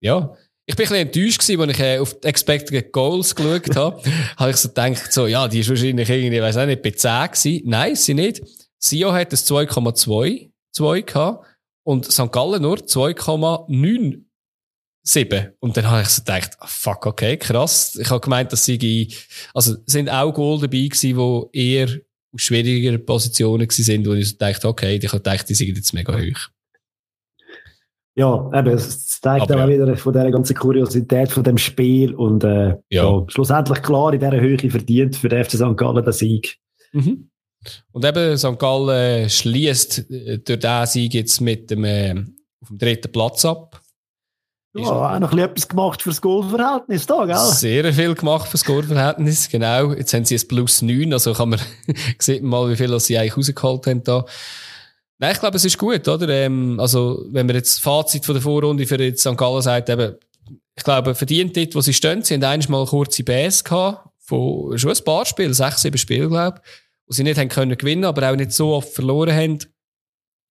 ja, 0.00 0.34
ich 0.66 0.76
bin 0.76 0.86
ein 0.86 0.88
bisschen 0.88 1.06
enttäuscht 1.06 1.40
gewesen, 1.40 1.60
als 1.62 1.72
ich 1.72 1.80
äh, 1.80 1.98
auf 1.98 2.20
die 2.20 2.28
Expected 2.28 2.92
Goals 2.92 3.34
geschaut 3.34 3.76
habe. 3.76 4.02
habe 4.36 4.50
ich 4.50 4.56
so 4.56 4.68
gedacht, 4.68 5.12
so, 5.12 5.26
ja, 5.26 5.48
die 5.48 5.60
ist 5.60 5.68
wahrscheinlich 5.68 6.08
irgendwie, 6.08 6.40
weiß 6.40 6.56
auch 6.58 6.66
nicht, 6.66 6.82
bei 6.82 6.90
10 6.90 7.30
gewesen. 7.30 7.62
Nein, 7.64 7.96
sie 7.96 8.14
nicht. 8.14 8.42
Sio 8.78 9.12
hat 9.12 9.32
es 9.32 9.48
2,2 9.50 10.49
gehabt 10.76 11.46
und 11.84 12.06
St. 12.06 12.32
Gallen 12.32 12.62
nur 12.62 12.78
2,97. 12.78 15.52
Und 15.60 15.76
dann 15.76 15.90
habe 15.90 16.02
ich 16.02 16.08
so 16.08 16.22
gedacht, 16.22 16.56
oh, 16.60 16.66
fuck, 16.66 17.06
okay, 17.06 17.36
krass. 17.36 17.96
Ich 18.00 18.10
habe 18.10 18.20
gemeint, 18.20 18.52
dass 18.52 18.64
sie, 18.64 19.12
also, 19.54 19.76
sind 19.86 20.08
auch 20.08 20.32
Goal 20.32 20.60
dabei 20.60 20.88
gewesen, 20.88 21.48
die 21.52 21.58
eher 21.58 21.88
aus 22.32 22.42
schwieriger 22.42 22.96
Positionen 22.98 23.66
gewesen 23.66 23.84
sind, 23.84 24.06
wo 24.06 24.12
ich 24.12 24.30
so 24.30 24.36
dachte, 24.36 24.68
okay, 24.68 24.94
ich 24.96 25.08
habe 25.08 25.18
gedacht, 25.18 25.48
die 25.48 25.54
sind 25.54 25.76
jetzt 25.76 25.92
mega 25.92 26.16
hoch 26.16 26.48
ja, 28.20 28.50
eben, 28.52 28.74
es 28.74 29.20
zeigt 29.20 29.52
auch 29.52 29.68
wieder 29.68 29.96
von 29.96 30.12
dieser 30.12 30.30
ganzen 30.30 30.56
Kuriosität 30.56 31.30
von 31.30 31.44
dem 31.44 31.58
Spiel 31.58 32.14
und 32.14 32.44
äh, 32.44 32.76
ja. 32.90 33.04
ja. 33.04 33.24
schlussendlich 33.28 33.82
klar 33.82 34.12
in 34.12 34.20
dieser 34.20 34.40
Höhe 34.40 34.70
verdient 34.70 35.16
für 35.16 35.28
den 35.28 35.44
FC 35.44 35.52
St. 35.52 35.76
Gallen 35.76 36.04
den 36.04 36.12
Sieg. 36.12 36.58
Mhm. 36.92 37.30
Und 37.92 38.04
eben 38.04 38.38
St. 38.38 38.58
Gallen 38.58 39.28
schließt 39.28 40.10
äh, 40.10 40.38
durch 40.38 40.58
diesen 40.58 40.86
Sieg 40.86 41.14
jetzt 41.14 41.40
mit 41.40 41.70
dem, 41.70 41.84
äh, 41.84 42.14
auf 42.60 42.68
dem 42.68 42.78
dritten 42.78 43.12
Platz 43.12 43.44
ab. 43.44 43.80
Ja, 44.72 45.16
auch 45.16 45.18
noch 45.18 45.36
etwas 45.36 45.68
gemacht 45.68 46.00
für 46.00 46.10
das 46.10 46.20
Goalverhältnis 46.20 47.04
da, 47.04 47.24
gell? 47.24 47.36
Sehr 47.36 47.92
viel 47.92 48.14
gemacht 48.14 48.46
für 48.46 48.52
das 48.52 48.64
Goalverhältnis, 48.64 49.48
genau. 49.48 49.92
Jetzt 49.92 50.14
haben 50.14 50.24
sie 50.24 50.36
ein 50.36 50.46
Plus 50.46 50.80
9, 50.80 51.12
also 51.12 51.32
kann 51.32 51.50
man, 51.50 51.60
sieht 52.18 52.44
mal, 52.44 52.70
wie 52.70 52.76
viel 52.76 52.98
sie 53.00 53.18
eigentlich 53.18 53.36
rausgeholt 53.36 53.86
haben 53.88 54.04
da. 54.04 54.24
Nein, 55.18 55.32
ich 55.32 55.40
glaube, 55.40 55.56
es 55.56 55.64
ist 55.64 55.76
gut, 55.76 56.06
oder? 56.06 56.28
Ähm, 56.28 56.78
also, 56.78 57.26
wenn 57.30 57.48
wir 57.48 57.56
jetzt 57.56 57.74
das 57.74 57.78
Fazit 57.80 58.24
von 58.24 58.34
der 58.34 58.42
Vorrunde 58.42 58.86
für 58.86 59.02
jetzt 59.02 59.22
St. 59.22 59.36
Gallen 59.36 59.60
sagt, 59.60 59.88
eben, 59.88 60.14
ich 60.76 60.84
glaube, 60.84 61.14
verdient 61.16 61.56
dort, 61.56 61.74
wo 61.74 61.80
sie 61.80 61.92
stehen, 61.92 62.22
sie 62.22 62.34
haben 62.34 62.44
einmal 62.44 62.86
kurze 62.86 63.24
Bs 63.24 63.64
gehabt, 63.64 64.08
von 64.18 64.78
schon 64.78 64.92
ein 64.92 65.04
paar 65.04 65.26
Spielen, 65.26 65.52
sechs, 65.52 65.82
sieben 65.82 65.98
Spiele, 65.98 66.28
glaube 66.28 66.60
ich, 66.64 66.89
wo 67.10 67.14
sie 67.14 67.24
nicht 67.24 67.38
haben 67.38 67.48
können 67.48 67.76
gewinnen, 67.76 68.04
aber 68.04 68.30
auch 68.30 68.36
nicht 68.36 68.52
so 68.52 68.72
oft 68.72 68.90
verloren 68.90 69.34
haben. 69.34 69.58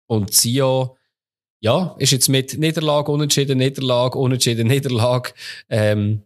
Und 0.08 0.34
Sio, 0.34 0.96
ja, 1.60 1.94
ist 2.00 2.10
jetzt 2.10 2.28
mit 2.28 2.58
Niederlage, 2.58 3.12
Unentschieden, 3.12 3.58
Niederlage, 3.58 4.18
Unentschieden, 4.18 4.66
Niederlage, 4.66 5.34
ähm, 5.68 6.24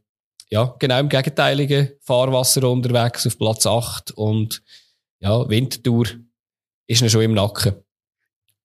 ja, 0.49 0.75
genau 0.79 1.01
im 1.01 1.11
gegenteiligen 1.11 1.91
Fahrwasser 2.01 2.69
unterwegs 2.71 3.27
auf 3.27 3.39
Platz 3.39 3.67
8 3.67 4.13
und 4.13 4.63
ja, 5.21 5.47
Wintertour 5.51 6.07
ist 6.87 7.03
noch 7.03 7.11
schon 7.11 7.23
im 7.23 7.35
Nacken. 7.35 7.75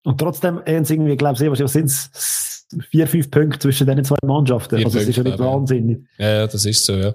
Und 0.04 0.20
trotzdem 0.20 0.62
haben 0.66 0.86
sie 0.86 0.94
irgendwie, 0.94 1.18
glaube 1.18 1.44
ich, 1.44 1.62
was 1.62 1.74
sind 1.74 1.86
es 1.86 2.66
vier, 2.92 3.08
fünf 3.08 3.30
Punkte 3.30 3.60
zwischen 3.60 3.88
diesen 3.88 4.06
zwei 4.06 4.18
Mannschaften. 4.26 4.78
Vier 4.78 4.86
also, 4.86 5.00
das 5.00 5.08
ist 5.08 5.18
ja 5.18 5.24
nicht 5.24 5.40
wahnsinnig. 5.40 6.00
Ja, 6.18 6.48
das 6.48 6.64
ist 6.64 6.86
so, 6.86 6.94
ja. 6.96 7.14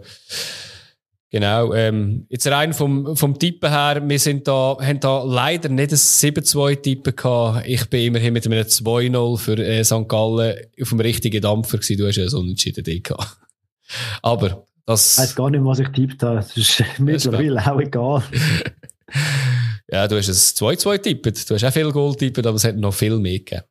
Genau, 1.35 1.73
ähm, 1.73 2.27
jetzt 2.29 2.47
rein 2.47 2.75
vom, 2.75 3.17
vom 3.17 3.39
Tippen 3.39 3.71
her, 3.71 4.03
wir 4.07 4.19
sind 4.19 4.47
da, 4.47 4.77
haben 4.79 5.01
da 5.01 5.23
leider 5.23 5.71
nicht 5.71 5.91
ein 5.91 5.97
7-2-Tippen 5.97 7.17
gehabt. 7.17 7.67
Ich 7.67 7.89
bin 7.89 8.09
immerhin 8.09 8.35
mit 8.35 8.45
einem 8.45 8.59
2-0 8.61 9.39
für 9.39 9.57
äh, 9.57 9.83
St. 9.83 10.07
Gallen 10.09 10.59
auf 10.79 10.91
dem 10.91 11.01
richtigen 11.01 11.41
Dampfer 11.41 11.79
gewesen. 11.79 11.97
Du 11.97 12.07
hast 12.07 12.17
ja 12.17 12.29
so 12.29 12.37
einen 12.37 12.49
Unentschieden 12.49 12.85
gehabt. 12.85 13.39
Aber 14.23 14.67
das... 14.85 15.17
Ich 15.17 15.23
weiß 15.23 15.35
gar 15.37 15.49
nicht, 15.49 15.65
was 15.65 15.79
ich 15.79 15.89
tippt 15.89 16.23
habe. 16.23 16.37
Das 16.37 16.55
ist 16.55 16.85
mittlerweile 16.99 17.67
auch 17.67 17.81
egal. 17.81 18.23
Ja, 19.91 20.09
du 20.09 20.17
hast 20.17 20.29
ein 20.29 20.35
2-2 20.75 21.03
tippet. 21.03 21.51
Du 21.51 21.55
hast 21.55 21.65
auch 21.65 21.73
viel 21.73 21.93
Gold 21.93 22.19
tippet, 22.19 22.47
aber 22.47 22.57
es 22.57 22.65
hat 22.65 22.77
noch 22.77 22.95
viel 22.95 23.19
mehr 23.19 23.41
gegeben. 23.41 23.63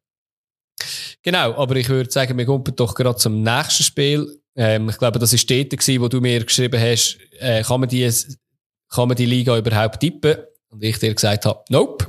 Genau, 1.24 1.56
aber 1.56 1.76
ich 1.78 1.90
würde 1.90 2.12
sagen, 2.12 2.38
wir 2.38 2.46
kommen 2.46 2.64
doch 2.76 2.94
gerade 2.94 3.18
zum 3.18 3.42
nächsten 3.42 3.82
Spiel. 3.82 4.41
Ähm, 4.56 4.90
ich 4.90 4.98
glaube, 4.98 5.20
das 5.20 5.34
war 5.34 5.58
dort, 5.58 5.70
gewesen, 5.70 6.02
wo 6.02 6.08
du 6.08 6.20
mir 6.20 6.44
geschrieben 6.44 6.80
hast, 6.80 7.18
äh, 7.40 7.64
kann, 7.64 7.80
man 7.80 7.90
die, 7.90 8.10
kann 8.90 9.08
man 9.08 9.18
die 9.18 9.26
Liga 9.26 9.58
überhaupt 9.58 10.00
tippen? 10.00 10.38
Und 10.70 10.84
ich 10.84 11.00
dir 11.00 11.14
gesagt 11.14 11.46
habe, 11.46 11.64
nope. 11.70 12.08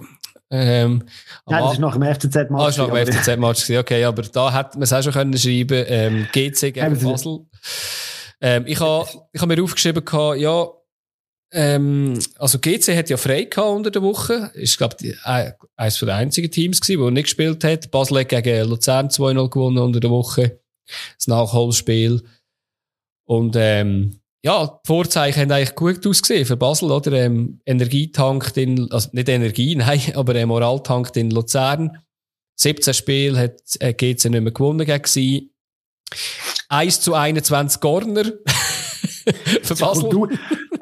Ähm, 0.51 1.05
Nein, 1.47 1.63
das 1.63 1.73
ist 1.75 1.79
nach 1.79 1.97
dem 1.97 2.03
FCZ-Match. 2.03 2.61
Ah, 2.61 2.67
das 2.67 2.77
ist 2.77 2.79
nach 2.79 2.93
dem 2.93 3.07
FCZ-Match. 3.07 3.71
Okay, 3.71 4.05
aber 4.05 4.23
da 4.23 4.53
hätte 4.53 4.75
man 4.75 4.83
es 4.83 4.93
auch 4.93 5.03
schon 5.03 5.13
können 5.13 5.37
schreiben 5.39 5.85
ähm, 5.89 6.27
GC 6.31 6.75
gegen 6.75 6.99
Basel. 6.99 7.47
Ähm, 8.41 8.65
ich 8.67 8.79
habe 8.81 9.09
ich 9.33 9.41
ha 9.41 9.47
mir 9.47 9.63
aufgeschrieben, 9.63 10.05
ja, 10.39 10.67
ähm, 11.53 12.19
also 12.39 12.59
GC 12.59 12.97
hat 12.97 13.11
ja 13.11 13.17
frei 13.17 13.45
gehabt 13.45 13.69
unter 13.69 13.91
der 13.91 14.03
Woche. 14.03 14.51
Ist, 14.55 14.79
glaube 14.79 14.97
ich, 15.01 15.15
eines 15.25 15.99
der 15.99 16.15
einzigen 16.15 16.51
Teams 16.51 16.81
gewesen, 16.81 17.01
wo 17.01 17.11
nicht 17.11 17.25
gespielt 17.25 17.63
hat. 17.65 17.91
Basel 17.91 18.21
hat 18.21 18.31
gegen 18.31 18.69
Luzern 18.69 19.09
2-0 19.09 19.51
gewonnen 19.51 19.79
unter 19.79 20.01
der 20.01 20.11
Woche. 20.11 20.62
Das 21.17 21.27
Nachholspiel. 21.27 22.23
Und, 23.25 23.57
ähm, 23.57 24.21
ja, 24.45 24.67
die 24.67 24.87
Vorzeichen 24.87 25.43
haben 25.43 25.53
eigentlich 25.53 25.77
gut 25.77 26.05
ausgesehen 26.07 26.45
für 26.45 26.57
Basel, 26.57 26.91
oder? 26.91 27.13
Ähm, 27.13 27.61
Energie 27.65 28.11
tankt 28.11 28.57
in, 28.57 28.91
also 28.91 29.09
nicht 29.13 29.29
Energie, 29.29 29.75
nein, 29.77 30.01
aber 30.15 30.35
äh, 30.35 30.47
Moral 30.47 30.83
tankt 30.83 31.17
in 31.17 31.31
Luzern. 31.31 31.99
17 32.57 32.95
Spiele 32.95 33.39
hat 33.39 33.61
äh, 33.81 33.95
GC 33.95 34.31
nicht 34.31 34.43
mehr 34.43 34.53
gewonnen 34.53 34.85
gegen 34.85 35.07
sie. 35.07 35.53
1 36.69 37.01
zu 37.01 37.15
21 37.15 37.81
Corner. 37.81 38.25
für 39.63 39.75
Basel 39.75 40.29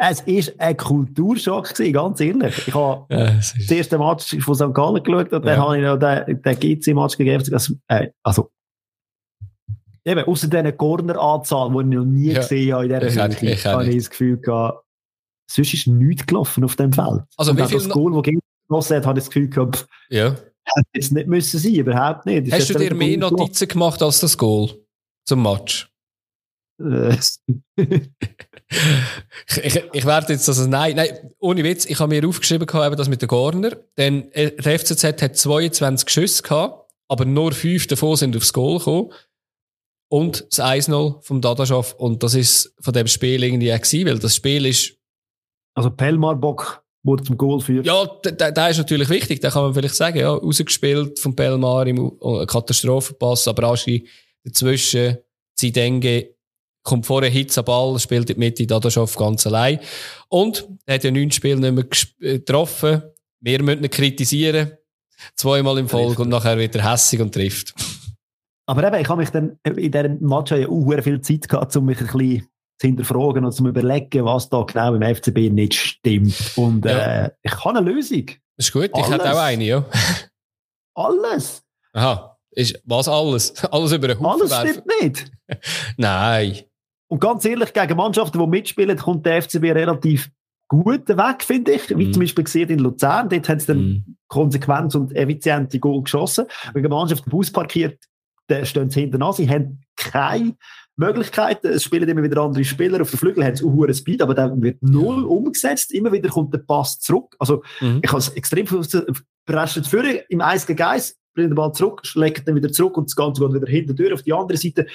es 0.03 0.27
war 0.27 0.67
ein 0.67 0.77
Kulturschock, 0.77 1.75
gewesen, 1.75 1.93
ganz 1.93 2.21
ehrlich. 2.21 2.69
Ich 2.69 2.75
habe 2.75 3.05
ja, 3.11 3.33
das, 3.33 3.71
erste 3.71 3.99
Match 3.99 4.37
von 4.41 4.55
St. 4.55 4.73
Gallen 4.73 5.03
geschaut 5.03 5.33
und 5.33 5.45
ja. 5.45 5.51
dann 5.51 5.59
habe 5.59 5.77
ich 5.77 5.85
noch 5.85 5.99
den, 5.99 6.43
den 6.43 6.59
GC-Match 6.59 7.19
gegeben. 7.19 7.81
Äh, 7.89 8.09
also, 8.23 8.51
eben, 10.05 10.25
außer 10.25 10.49
dieser 10.49 10.73
Corner-Anzahl, 10.73 11.71
die 11.71 11.79
ich 11.79 11.97
noch 11.97 12.05
nie 12.05 12.33
ja. 12.33 12.41
gesehen 12.41 12.75
habe 12.75 12.85
in 12.87 12.89
dieser 13.01 13.29
ich 13.29 13.41
Höhe, 13.41 13.53
ich 13.53 13.67
habe 13.67 13.89
ich 13.89 13.97
das 13.97 14.11
Gefühl 14.11 14.39
gehabt, 14.39 14.85
sonst 15.51 15.75
ist 15.75 15.87
nichts 15.87 16.27
gelaufen 16.27 16.65
auf 16.65 16.77
dem 16.77 16.93
Feld. 16.93 17.23
Also, 17.37 17.53
und 17.53 17.59
wie 17.59 17.65
viel 17.65 17.79
das 17.79 17.89
Goal, 17.89 18.13
das 18.15 18.23
gegen 18.23 18.41
genossen 18.69 18.97
hat, 18.97 19.07
habe 19.07 19.19
ich 19.19 19.25
das 19.25 19.33
Gefühl 19.33 19.49
gehabt, 19.49 19.87
ja. 20.09 20.31
hätte 20.31 20.89
jetzt 20.95 21.13
nicht 21.13 21.27
müssen 21.27 21.59
sein, 21.59 21.75
überhaupt 21.75 22.27
nicht. 22.27 22.51
Das 22.51 22.61
Hast 22.61 22.71
du 22.71 22.79
dir 22.79 22.95
mehr 22.95 23.19
Notizen 23.19 23.69
gemacht 23.69 24.03
als 24.03 24.21
das 24.21 24.39
Goal 24.39 24.71
zum 25.25 25.43
Match? 25.43 25.91
Äh, 26.81 27.17
ich, 29.63 29.85
ich 29.93 30.07
werde 30.07 30.33
jetzt, 30.33 30.49
also 30.49 30.67
nein, 30.67 30.97
nein, 30.97 31.33
ohne 31.39 31.65
Witz, 31.65 31.85
ich 31.87 31.99
habe 31.99 32.15
mir 32.15 32.27
aufgeschrieben 32.27 32.67
gehabt, 32.67 32.99
das 32.99 33.09
mit 33.09 33.21
den 33.21 33.29
Corner, 33.29 33.77
denn 33.99 34.31
der 34.33 34.79
FCZ 34.79 35.05
hat 35.05 35.37
22 35.37 36.09
Schüsse 36.09 36.43
gehabt, 36.43 36.91
aber 37.09 37.25
nur 37.25 37.53
fünf 37.53 37.87
davon 37.89 38.17
sind 38.17 38.37
aufs 38.37 38.53
Goal 38.53 38.79
gekommen. 38.79 39.13
Und 40.11 40.45
das 40.51 40.61
1-0 40.61 41.23
vom 41.23 41.41
Dadaschow. 41.41 41.95
Und 41.95 42.23
das 42.23 42.35
ist 42.35 42.75
von 42.81 42.93
dem 42.93 43.07
Spiel 43.07 43.43
irgendwie 43.45 43.73
auch 43.73 43.81
gewesen, 43.81 44.07
weil 44.07 44.19
das 44.19 44.35
Spiel 44.35 44.67
ist... 44.67 44.95
Also 45.75 45.91
Pelmar 45.91 46.35
Bock 46.35 46.83
wurde 47.05 47.23
zum 47.23 47.39
Goal 47.39 47.61
führt. 47.61 47.87
Ja, 47.87 48.05
der, 48.25 48.53
der 48.53 48.71
ist 48.71 48.79
natürlich 48.79 49.09
wichtig, 49.09 49.41
da 49.41 49.51
kann 49.51 49.63
man 49.63 49.75
vielleicht 49.75 49.95
sagen, 49.95 50.19
ja, 50.19 50.31
rausgespielt 50.31 51.19
vom 51.19 51.35
Pelmar 51.35 51.87
im 51.87 52.19
Katastrophenpass, 52.47 53.49
aber 53.49 53.69
Aschi 53.69 54.07
dazwischen, 54.45 55.19
Zidenge 55.55 56.31
kommt 56.83 57.07
vorher 57.07 57.31
Hitz 57.31 57.57
am 57.59 57.65
Ball, 57.65 57.99
spielt 57.99 58.31
in 58.31 58.35
die 58.35 58.41
Mitte, 58.41 58.67
Dadaschow 58.67 59.15
ganz 59.17 59.47
allein. 59.47 59.81
Und 60.29 60.67
er 60.87 60.97
hat 60.97 61.05
ja 61.05 61.11
neun 61.11 61.31
Spiele 61.31 61.61
nicht 61.61 61.75
mehr 62.21 62.33
äh, 62.33 62.39
getroffen. 62.39 63.03
Wir 63.41 63.63
müssen 63.63 63.85
ihn 63.85 63.91
kritisieren. 63.91 64.73
Zweimal 65.37 65.79
im 65.79 65.89
Folge 65.89 66.23
und 66.23 66.31
nachher 66.31 66.59
wieder 66.59 66.91
hässig 66.91 67.21
und 67.21 67.33
trifft. 67.33 67.75
Aber 68.71 68.87
eben, 68.87 69.03
ich 69.03 69.09
habe 69.09 69.21
mich 69.21 69.31
dann 69.31 69.59
in 69.65 69.91
diesem 69.91 70.21
Match 70.21 70.53
ja 70.53 70.69
auch 70.69 71.03
viel 71.03 71.21
Zeit 71.21 71.49
gehabt, 71.49 71.75
um 71.75 71.87
mich 71.87 72.01
ein 72.01 72.07
bisschen 72.07 72.49
zu 72.79 72.87
hinterfragen 72.87 73.45
und 73.45 73.51
zu 73.51 73.67
überlegen, 73.67 74.25
was 74.25 74.49
da 74.49 74.63
genau 74.63 74.95
im 74.95 75.03
FCB 75.03 75.51
nicht 75.51 75.75
stimmt. 75.75 76.53
Und 76.55 76.85
ja. 76.85 77.25
äh, 77.25 77.31
ich 77.43 77.65
habe 77.65 77.79
eine 77.79 77.91
Lösung. 77.91 78.27
Das 78.57 78.67
ist 78.67 78.73
gut, 78.73 78.91
alles. 78.95 79.09
ich 79.09 79.13
hätte 79.13 79.33
auch 79.33 79.41
eine, 79.41 79.65
ja. 79.65 79.85
alles. 80.95 81.65
Aha. 81.95 82.39
Ist, 82.53 82.81
was 82.85 83.09
alles? 83.09 83.65
Alles 83.73 83.91
über 83.91 84.07
den 84.07 84.21
Haufen 84.21 84.53
Alles 84.53 84.71
stimmt 84.71 84.87
nicht. 85.01 85.33
Nein. 85.97 86.61
Und 87.09 87.21
ganz 87.21 87.45
ehrlich, 87.45 87.73
gegen 87.73 87.97
Mannschaften, 87.97 88.39
die 88.39 88.47
mitspielen, 88.47 88.97
kommt 88.97 89.27
der 89.27 89.43
FCB 89.43 89.65
relativ 89.65 90.31
gut 90.69 91.09
weg, 91.09 91.43
finde 91.43 91.73
ich. 91.73 91.91
Wie 91.91 92.07
mm. 92.07 92.13
zum 92.13 92.21
Beispiel 92.21 92.45
gesehen 92.45 92.71
in 92.71 92.79
Luzern. 92.79 93.29
Dort 93.29 93.49
haben 93.49 93.59
sie 93.59 93.67
dann 93.67 93.79
mm. 93.79 94.17
konsequent 94.29 94.95
und 94.95 95.13
effiziente 95.17 95.81
Goal 95.81 96.03
geschossen. 96.03 96.47
Wenn 96.73 96.85
eine 96.85 96.95
Mannschaft 96.95 97.27
den 97.27 97.31
Bus 97.31 97.51
parkiert, 97.51 97.99
dann 98.51 98.67
stehen 98.67 98.91
sie 98.91 99.01
hinten 99.01 99.23
an. 99.23 99.33
Sie 99.33 99.49
haben 99.49 99.83
keine 99.97 100.57
Möglichkeiten. 100.97 101.69
Es 101.69 101.85
spielen 101.85 102.09
immer 102.09 102.23
wieder 102.23 102.41
andere 102.43 102.65
Spieler. 102.65 103.01
Auf 103.01 103.11
der 103.11 103.19
Flügel 103.19 103.45
haben 103.45 103.57
sie 103.57 103.65
auch 103.65 103.93
Speed, 103.93 104.23
aber 104.23 104.35
dann 104.35 104.63
wird 104.63 104.83
null 104.83 105.25
umgesetzt. 105.25 105.93
Immer 105.93 106.13
wieder 106.13 106.29
kommt 106.29 106.53
der 106.53 106.59
Pass 106.59 107.01
zurück. 107.01 107.35
Also, 107.39 107.63
mm. 107.81 107.99
ich 108.03 108.09
habe 108.09 108.19
es 108.19 108.29
extrem 108.31 108.67
überrascht. 108.67 109.87
Führen 109.87 110.21
im 110.29 110.41
1 110.41 110.67
gegen 110.67 110.83
1 110.83 111.17
bringt 111.35 111.51
den 111.51 111.55
Ball 111.55 111.73
zurück, 111.73 112.01
schlägt 112.05 112.47
dann 112.47 112.55
wieder 112.55 112.71
zurück 112.71 112.97
und 112.97 113.09
das 113.09 113.17
Ganze 113.17 113.41
geht 113.41 113.55
wieder 113.55 113.71
hinten 113.71 113.97
durch 113.97 114.13
auf 114.13 114.23
die 114.23 114.33
andere 114.33 114.59
Seite. 114.59 114.87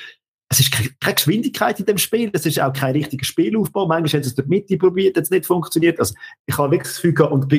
Es 0.50 0.60
ist 0.60 0.72
keine 0.72 1.16
Geschwindigkeit 1.16 1.80
in 1.80 1.86
dem 1.88 1.98
Spiel, 1.98 2.30
es 2.34 2.46
ist 2.46 2.62
auch 2.62 2.72
kein 2.72 2.94
richtiger 2.94 3.26
Spielaufbau. 3.26 3.88
Manchmal 3.88 4.20
haben 4.20 4.24
sie 4.24 4.30
es 4.30 4.36
durch 4.36 4.48
die 4.48 4.50
Mitte 4.50 4.78
probiert, 4.78 5.18
hat 5.18 5.24
es 5.24 5.32
nicht 5.32 5.46
funktioniert. 5.46 6.00
Also 6.00 6.14
ich 6.46 6.58
habe 6.58 6.72
wirklich 6.72 6.90
das 6.90 6.96
Gefühl 6.98 7.14
gehabt, 7.14 7.34
und 7.34 7.52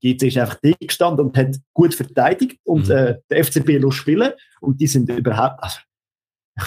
GC 0.00 0.22
ist 0.28 0.38
einfach 0.38 0.56
dick 0.56 0.78
gestanden 0.80 1.26
und 1.26 1.36
hat 1.36 1.56
gut 1.74 1.94
verteidigt 1.94 2.58
und 2.64 2.88
mhm. 2.88 2.94
äh, 2.94 3.18
der 3.30 3.44
FCB 3.44 3.78
los 3.78 3.94
spielen 3.94 4.32
und 4.60 4.80
die 4.80 4.86
sind 4.86 5.08
überhaupt, 5.08 5.62
also, 5.62 5.78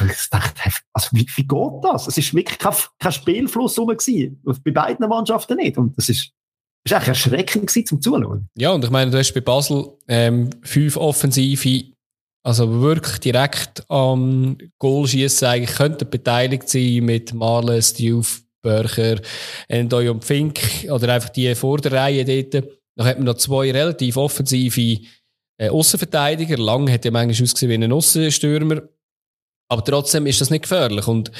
ich 0.10 0.30
dachte, 0.30 0.72
also 0.94 1.10
wie, 1.12 1.28
wie 1.36 1.48
geht 1.48 1.84
das? 1.84 2.08
Es 2.08 2.18
ist 2.18 2.34
wirklich 2.34 2.58
kein, 2.58 2.74
kein 3.00 3.12
Spielfluss 3.12 3.78
rum 3.78 3.90
gewesen. 3.90 4.42
Bei 4.64 4.72
beiden 4.72 5.08
Mannschaften 5.08 5.58
nicht. 5.58 5.78
Und 5.78 5.96
das 5.98 6.10
ist, 6.10 6.32
das 6.84 6.92
war 6.92 6.98
eigentlich 6.98 7.10
erschreckend 7.10 7.68
gewesen, 7.68 7.86
zum 7.86 8.02
Zuschauen. 8.02 8.50
Ja, 8.58 8.72
und 8.72 8.84
ich 8.84 8.90
meine, 8.90 9.12
du 9.12 9.18
hast 9.18 9.34
bei 9.34 9.42
Basel 9.42 9.86
ähm, 10.08 10.50
fünf 10.64 10.98
Offensive, 10.98 11.92
also 12.44 12.82
wirklich 12.82 13.20
direkt 13.20 13.90
am 13.90 14.58
Goalschießen 14.80 15.48
eigentlich 15.48 15.78
könnten 15.78 16.10
beteiligt 16.10 16.68
sein 16.68 17.06
mit 17.06 17.34
Marlen, 17.34 17.82
Steve, 17.82 18.26
Börcher, 18.64 19.22
Endoy 19.68 20.10
und 20.10 20.24
Fink 20.24 20.60
oder 20.90 21.14
einfach 21.14 21.30
die 21.30 21.54
Vorderreihe 21.54 22.26
dort. 22.26 22.66
Dann 22.96 23.08
hat 23.08 23.18
man 23.18 23.26
noch 23.26 23.36
zwei 23.36 23.72
relativ 23.72 24.18
offensive 24.18 25.02
äh, 25.58 25.70
Außenverteidiger. 25.70 26.58
Lang 26.58 26.92
hat 26.92 27.06
ja 27.06 27.12
manchmal 27.12 27.44
ausgesehen 27.44 27.70
wie 27.70 27.86
ein 27.86 27.92
Außenstürmer. 27.92 28.84
Aber 29.70 29.84
trotzdem 29.84 30.28
ist 30.28 30.42
das 30.42 30.50
nicht 30.50 30.64
gefährlich. 30.64 31.08
Und 31.08 31.32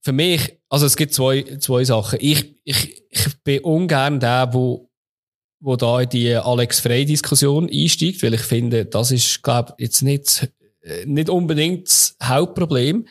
für 0.00 0.12
mich, 0.12 0.58
also 0.68 0.86
es 0.86 0.96
gibt 0.96 1.14
zwei, 1.14 1.42
zwei 1.58 1.84
Sachen. 1.84 2.18
Ich, 2.20 2.60
ich, 2.64 3.04
ich 3.08 3.42
bin 3.44 3.60
ungern 3.60 4.18
der, 4.18 4.52
wo, 4.52 4.90
wo 5.60 5.76
da 5.76 6.00
in 6.00 6.08
die 6.08 6.34
Alex 6.34 6.80
Frey-Diskussion 6.80 7.70
einsteigt, 7.70 8.22
weil 8.22 8.34
ich 8.34 8.40
finde, 8.40 8.86
das 8.86 9.10
ist, 9.10 9.42
glaube 9.42 9.74
jetzt 9.78 10.02
nicht, 10.02 10.50
äh, 10.80 11.04
nicht 11.06 11.28
unbedingt 11.28 11.88
das 11.88 12.16
Hauptproblem. 12.22 13.06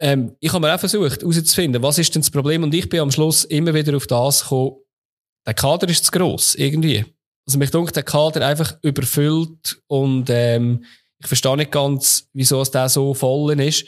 Ähm, 0.00 0.34
ich 0.40 0.52
habe 0.52 0.66
mir 0.66 0.74
auch 0.74 0.80
versucht, 0.80 1.20
herauszufinden, 1.20 1.82
was 1.82 1.98
ist 1.98 2.14
denn 2.14 2.22
das 2.22 2.30
Problem? 2.30 2.62
Und 2.62 2.74
ich 2.74 2.88
bin 2.88 3.00
am 3.00 3.10
Schluss 3.10 3.44
immer 3.44 3.74
wieder 3.74 3.96
auf 3.96 4.06
das 4.06 4.42
gekommen, 4.42 4.76
der 5.46 5.54
Kader 5.54 5.88
ist 5.88 6.04
zu 6.04 6.12
gross, 6.12 6.54
irgendwie. 6.54 7.04
Also 7.46 7.58
mich 7.58 7.70
denkt, 7.70 7.96
der 7.96 8.02
Kader 8.02 8.46
einfach 8.46 8.78
überfüllt 8.82 9.82
und 9.88 10.30
ähm, 10.30 10.84
ich 11.20 11.26
verstehe 11.26 11.56
nicht 11.56 11.72
ganz, 11.72 12.28
wieso 12.32 12.60
es 12.60 12.70
der 12.70 12.88
so 12.88 13.14
voll 13.14 13.58
ist. 13.60 13.86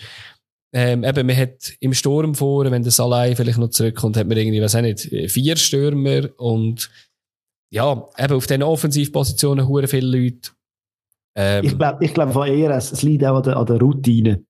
Ähm, 0.73 1.05
eben, 1.05 1.27
man 1.27 1.37
hat 1.37 1.73
im 1.79 1.95
Sturm 1.95 2.35
vor, 2.35 2.69
wenn 2.69 2.83
das 2.83 2.99
allein 2.99 3.37
vielleicht 3.37 3.59
noch 3.59 3.71
zurückkommt, 3.71 4.17
hat 4.17 4.27
man 4.27 4.37
irgendwie, 4.37 4.61
was 4.61 4.75
auch 4.75 4.81
nicht, 4.81 5.03
vier 5.31 5.57
Stürmer 5.57 6.29
und 6.37 6.91
ja, 7.73 8.09
eben 8.19 8.35
auf 8.35 8.47
diesen 8.47 8.63
Offensivpositionen 8.63 9.69
hure 9.69 9.87
viele 9.87 10.19
Leute. 10.19 10.51
Ähm, 11.37 11.65
ich 11.65 11.79
glaube 11.79 12.05
ich 12.05 12.15
glaub 12.15 12.47
eher, 12.47 12.71
es, 12.71 12.93
es 12.93 13.03
liegt 13.03 13.25
auch 13.25 13.37
an 13.37 13.43
der, 13.45 13.57
an 13.57 13.67
der 13.67 13.81
Routine. 13.81 14.45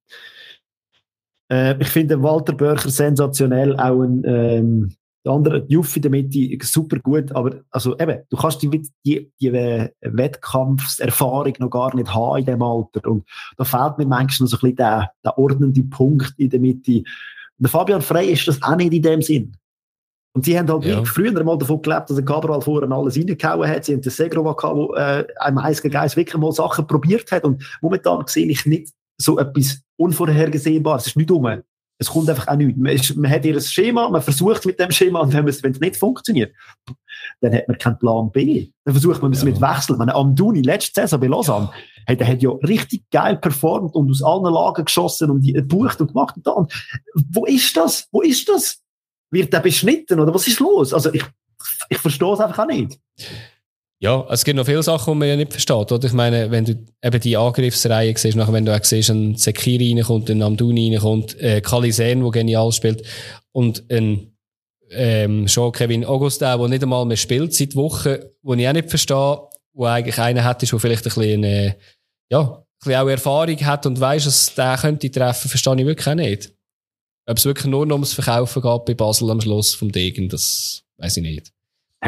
Äh, 1.50 1.80
ich 1.80 1.88
finde 1.88 2.22
Walter 2.22 2.54
Börcher 2.54 2.90
sensationell, 2.90 3.78
auch 3.78 4.02
ein 4.02 4.24
ähm, 4.24 4.96
der 5.24 5.32
andere, 5.32 5.62
die 5.62 5.72
Juffi 5.72 5.98
in 5.98 6.02
der 6.02 6.10
Mitte, 6.10 6.58
super 6.62 6.98
gut, 6.98 7.32
aber 7.32 7.60
also 7.70 7.98
eben, 7.98 8.20
du 8.28 8.37
kannst 8.37 8.62
die, 8.62 8.82
die, 9.06 9.32
die 9.40 9.52
Wettkampfserfahrung 9.52 11.54
noch 11.58 11.70
gar 11.70 11.96
nicht 11.96 12.14
haben 12.14 12.38
in 12.38 12.44
dem 12.44 12.62
Alter. 12.62 13.08
Und 13.08 13.24
da 13.56 13.64
fehlt 13.64 13.98
mir 13.98 14.06
manchmal 14.06 14.44
noch 14.44 14.50
so 14.50 14.56
ein 14.56 14.60
bisschen 14.60 14.76
der, 14.76 15.12
der 15.24 15.38
ordnende 15.38 15.82
Punkt 15.84 16.34
in 16.37 16.50
der 16.50 16.60
Mitte. 16.60 16.98
Und 16.98 17.06
der 17.60 17.70
Fabian 17.70 18.02
Frey 18.02 18.32
ist 18.32 18.48
das 18.48 18.62
auch 18.62 18.76
nicht 18.76 18.92
in 18.92 19.02
dem 19.02 19.22
Sinn. 19.22 19.56
Und 20.37 20.44
sie 20.44 20.58
haben 20.58 20.68
halt 20.68 20.84
ja. 20.84 21.04
früher 21.04 21.44
mal 21.44 21.56
davon 21.56 21.80
gelebt, 21.80 22.10
dass 22.10 22.16
der 22.16 22.24
Cabral 22.24 22.60
vorher 22.60 22.90
alles 22.90 23.16
reingehauen 23.16 23.68
hat. 23.68 23.84
Sie 23.84 23.94
haben 23.94 24.02
den 24.02 24.10
Segrova 24.10 24.52
gehabt, 24.52 24.96
der 24.96 25.30
äh, 25.30 25.38
einem 25.38 25.58
1 25.58 25.80
gegen 25.80 25.96
1 25.96 26.16
wirklich 26.16 26.37
mal 26.37 26.52
Sachen 26.52 26.87
probiert 26.87 27.30
hat. 27.30 27.44
Und 27.44 27.64
momentan 27.80 28.24
sehe 28.26 28.48
ich 28.48 28.66
nicht 28.66 28.92
so 29.16 29.38
etwas 29.38 29.80
Unvorhergesehbares. 29.96 31.02
Es 31.02 31.08
ist 31.08 31.16
nicht 31.16 31.30
dumm 31.30 31.62
es 31.98 32.09
kommt 32.09 32.28
einfach 32.28 32.48
auch 32.48 32.57
nichts. 32.57 32.76
Man, 32.76 32.92
ist, 32.92 33.16
man 33.16 33.30
hat 33.30 33.44
ihr 33.44 33.61
Schema, 33.61 34.09
man 34.09 34.22
versucht 34.22 34.66
mit 34.66 34.78
dem 34.78 34.90
Schema 34.90 35.20
und 35.20 35.33
wenn 35.33 35.46
es, 35.46 35.62
wenn 35.62 35.72
es 35.72 35.80
nicht 35.80 35.96
funktioniert, 35.96 36.54
dann 37.40 37.54
hat 37.54 37.68
man 37.68 37.78
keinen 37.78 37.98
Plan 37.98 38.30
B. 38.33 38.70
Dann 38.85 38.94
versucht 38.94 39.22
man 39.22 39.33
es 39.33 39.40
ja. 39.40 39.46
mit 39.46 39.61
Wechseln. 39.61 39.98
Meine, 39.98 40.14
Amduni, 40.14 40.62
letzte 40.62 41.02
Saison 41.02 41.20
bei 41.20 41.26
Lausanne, 41.28 41.70
hey, 42.07 42.16
der 42.16 42.26
hat 42.26 42.42
ja 42.42 42.50
richtig 42.50 43.09
geil 43.11 43.37
performt 43.37 43.94
und 43.94 44.11
aus 44.11 44.22
allen 44.22 44.52
Lagen 44.52 44.85
geschossen 44.85 45.30
und 45.30 45.40
die 45.40 45.52
bucht 45.62 46.00
und 46.00 46.09
gemacht 46.09 46.37
und 46.37 46.46
da. 46.46 46.52
Und 46.52 46.72
wo 47.30 47.44
ist 47.46 47.76
das? 47.76 48.09
Wo 48.11 48.20
ist 48.22 48.48
das? 48.48 48.80
Wird 49.30 49.52
der 49.52 49.61
beschnitten 49.61 50.20
oder 50.20 50.35
was 50.35 50.46
ist 50.46 50.61
los? 50.61 50.92
Also 50.92 51.12
ich, 51.12 51.24
ich 51.88 51.98
verstehe 51.98 52.33
es 52.33 52.40
einfach 52.40 52.64
auch 52.64 52.68
nicht. 52.68 52.98
Ja, 54.04 54.26
es 54.28 54.44
gibt 54.44 54.58
noch 54.58 54.66
viele 54.66 54.82
Sachen, 54.82 55.14
die 55.14 55.18
man 55.18 55.28
ja 55.28 55.36
nicht 55.36 55.52
versteht. 55.52 55.90
Oder? 55.90 56.04
Ich 56.04 56.12
meine, 56.12 56.50
wenn 56.50 56.66
du 56.66 56.72
eben 57.02 57.20
die 57.20 57.38
Angriffsreihe 57.38 58.14
siehst, 58.14 58.36
nachher, 58.36 58.52
wenn 58.52 58.66
du 58.66 58.76
auch 58.76 58.84
siehst, 58.84 59.08
ein 59.08 59.36
Sekiri 59.36 59.94
reinkommt, 59.94 60.28
ein 60.28 60.42
Amduni 60.42 60.94
reinkommt, 60.94 61.40
äh, 61.40 61.62
Kalisen, 61.62 62.20
der 62.20 62.30
genial 62.30 62.70
spielt, 62.72 63.02
und 63.52 63.82
ein 63.90 64.36
ähm, 64.90 65.48
schon 65.48 65.72
Kevin 65.72 66.04
Augustin, 66.04 66.48
der 66.58 66.68
nicht 66.68 66.82
einmal 66.82 67.06
mehr 67.06 67.16
spielt 67.16 67.54
seit 67.54 67.74
Wochen, 67.76 68.16
wo 68.42 68.52
ich 68.52 68.68
auch 68.68 68.74
nicht 68.74 68.90
verstehe, 68.90 69.38
wo 69.72 69.86
eigentlich 69.86 70.18
einer 70.18 70.44
hat, 70.44 70.60
der 70.60 70.78
vielleicht 70.78 71.06
ein 71.06 71.14
bisschen, 71.14 71.44
äh, 71.44 71.74
ja, 72.30 72.42
ein 72.42 72.64
bisschen 72.78 73.00
auch 73.00 73.08
Erfahrung 73.08 73.60
hat 73.64 73.86
und 73.86 74.00
weiss, 74.00 74.24
dass 74.24 74.54
der 74.54 74.76
könnte 74.76 75.10
treffen, 75.10 75.48
verstehe 75.48 75.76
ich 75.80 75.86
wirklich 75.86 76.08
auch 76.08 76.14
nicht. 76.14 76.52
Ob 77.24 77.38
es 77.38 77.46
wirklich 77.46 77.68
nur 77.68 77.86
noch 77.86 77.94
ums 77.94 78.12
Verkaufen 78.12 78.60
geht 78.60 78.84
bei 78.84 78.92
Basel 78.92 79.30
am 79.30 79.40
Schluss 79.40 79.72
vom 79.72 79.90
Degen, 79.90 80.28
das 80.28 80.84
weiß 80.98 81.16
ich 81.16 81.22
nicht 81.22 81.53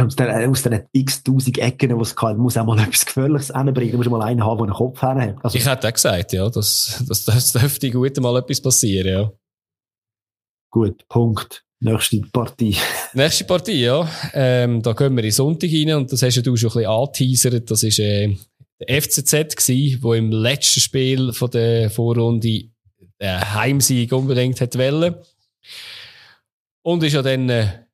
aus 0.05 0.17
den, 0.17 0.51
aus 0.51 0.63
den 0.63 0.83
x 0.93 1.23
tausend 1.23 1.59
Ecken, 1.59 1.97
die 1.97 2.03
es 2.03 2.15
kann, 2.15 2.37
muss 2.37 2.57
auch 2.57 2.65
mal 2.65 2.79
etwas 2.83 3.07
Gefährliches 3.07 3.53
hinbringen. 3.53 3.93
Du 3.93 3.99
musst 3.99 4.11
mal 4.11 4.23
einen 4.23 4.45
haben, 4.45 4.59
der 4.59 4.65
einen 4.67 4.75
Kopf 4.75 5.01
hat. 5.03 5.37
Also, 5.43 5.57
ich 5.57 5.67
hätte 5.67 5.89
auch 5.89 5.93
gesagt, 5.93 6.33
ja, 6.33 6.49
das, 6.49 7.03
das, 7.09 7.25
das 7.25 7.53
dürfte 7.53 7.91
gut 7.91 8.17
mal 8.19 8.37
etwas 8.39 8.61
passieren, 8.61 9.09
ja. 9.09 9.33
Gut, 10.71 11.07
Punkt. 11.09 11.65
Nächste 11.81 12.21
Partie. 12.33 12.77
Nächste 13.15 13.45
Partie, 13.45 13.83
ja. 13.83 14.09
Ähm, 14.33 14.83
da 14.83 14.93
gehen 14.93 15.15
wir 15.17 15.25
in 15.25 15.31
Sonntag 15.31 15.71
rein 15.71 15.95
und 15.95 16.11
das 16.11 16.23
hast 16.23 16.37
du 16.37 16.57
schon 16.57 16.71
ein 16.71 16.75
bisschen 16.75 16.87
angeteasert. 16.87 17.71
Das 17.71 17.83
war 17.83 18.05
äh, 18.05 18.37
der 18.81 19.03
FCZ 19.03 19.57
gewesen, 19.57 20.03
wo 20.03 20.15
im 20.15 20.31
letzten 20.31 20.81
Spiel 20.81 21.33
von 21.33 21.51
der 21.51 21.91
Vorrunde 21.91 22.65
den 23.21 23.55
Heimsieg 23.55 24.13
unbedingt 24.13 24.61
hat 24.61 24.77
wollen. 24.77 25.17
Und 26.83 27.03
ist 27.03 27.15
ja 27.15 27.23
dann 27.23 27.49
äh, 27.51 27.86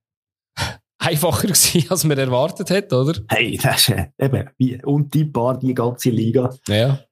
einfacher 1.02 1.42
gewesen, 1.48 1.84
als 1.90 2.04
man 2.04 2.18
erwartet 2.18 2.70
hat, 2.70 2.92
oder? 2.92 3.20
Hey, 3.28 3.58
das 3.62 3.88
ist 3.88 3.88
äh, 3.90 4.06
eben 4.18 4.48
wie 4.58 4.82
untippbar 4.84 5.58
die 5.58 5.74
ganze 5.74 6.10
Liga. 6.10 6.54
Ja. 6.68 7.04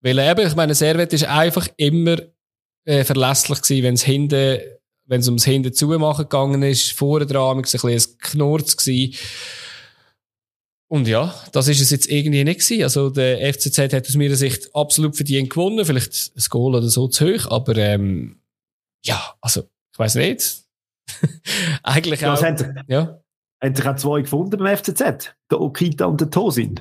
Weil 0.00 0.18
eben, 0.18 0.46
ich 0.46 0.54
meine, 0.54 0.74
Servet 0.74 1.12
ist 1.12 1.24
einfach 1.24 1.68
immer 1.76 2.16
äh, 2.84 3.04
verlässlich 3.04 3.62
gewesen, 3.62 3.82
wenn 3.82 3.94
es 3.94 4.04
hinten, 4.04 4.58
wenn 5.06 5.20
es 5.20 5.26
ums 5.28 5.44
Hinten 5.44 5.72
zumachen 5.72 6.24
gegangen 6.24 6.62
ist, 6.62 6.92
vorne 6.92 7.26
dran, 7.26 7.60
ist 7.60 7.74
ein 7.74 7.80
bisschen 7.90 8.12
ein 8.12 8.18
Knurz 8.18 8.76
gewesen. 8.76 9.14
Und 10.90 11.06
ja, 11.06 11.34
das 11.52 11.68
ist 11.68 11.80
es 11.80 11.90
jetzt 11.90 12.08
irgendwie 12.08 12.44
nicht 12.44 12.60
gewesen. 12.60 12.82
Also 12.82 13.10
der 13.10 13.52
FCZ 13.52 13.92
hat 13.92 14.08
aus 14.08 14.14
meiner 14.14 14.36
Sicht 14.36 14.74
absolut 14.74 15.16
verdient 15.16 15.50
gewonnen, 15.50 15.84
vielleicht 15.84 16.32
ein 16.34 16.44
Goal 16.48 16.76
oder 16.76 16.88
so 16.88 17.08
zu 17.08 17.26
hoch, 17.26 17.50
aber 17.50 17.76
ähm, 17.76 18.40
ja, 19.04 19.34
also 19.40 19.62
ich 19.92 19.98
weiß 19.98 20.14
nicht. 20.14 20.62
Eigentlich 21.82 22.20
ja, 22.20 22.34
auch. 22.34 22.42
Ja 22.86 23.20
haben 23.62 23.74
sich 23.74 23.86
auch 23.86 23.96
zwei 23.96 24.20
gefunden 24.22 24.58
beim 24.58 24.76
FCZ. 24.76 25.34
Der 25.50 25.60
Okita 25.60 26.06
und 26.06 26.20
der 26.20 26.30
Tosin. 26.30 26.80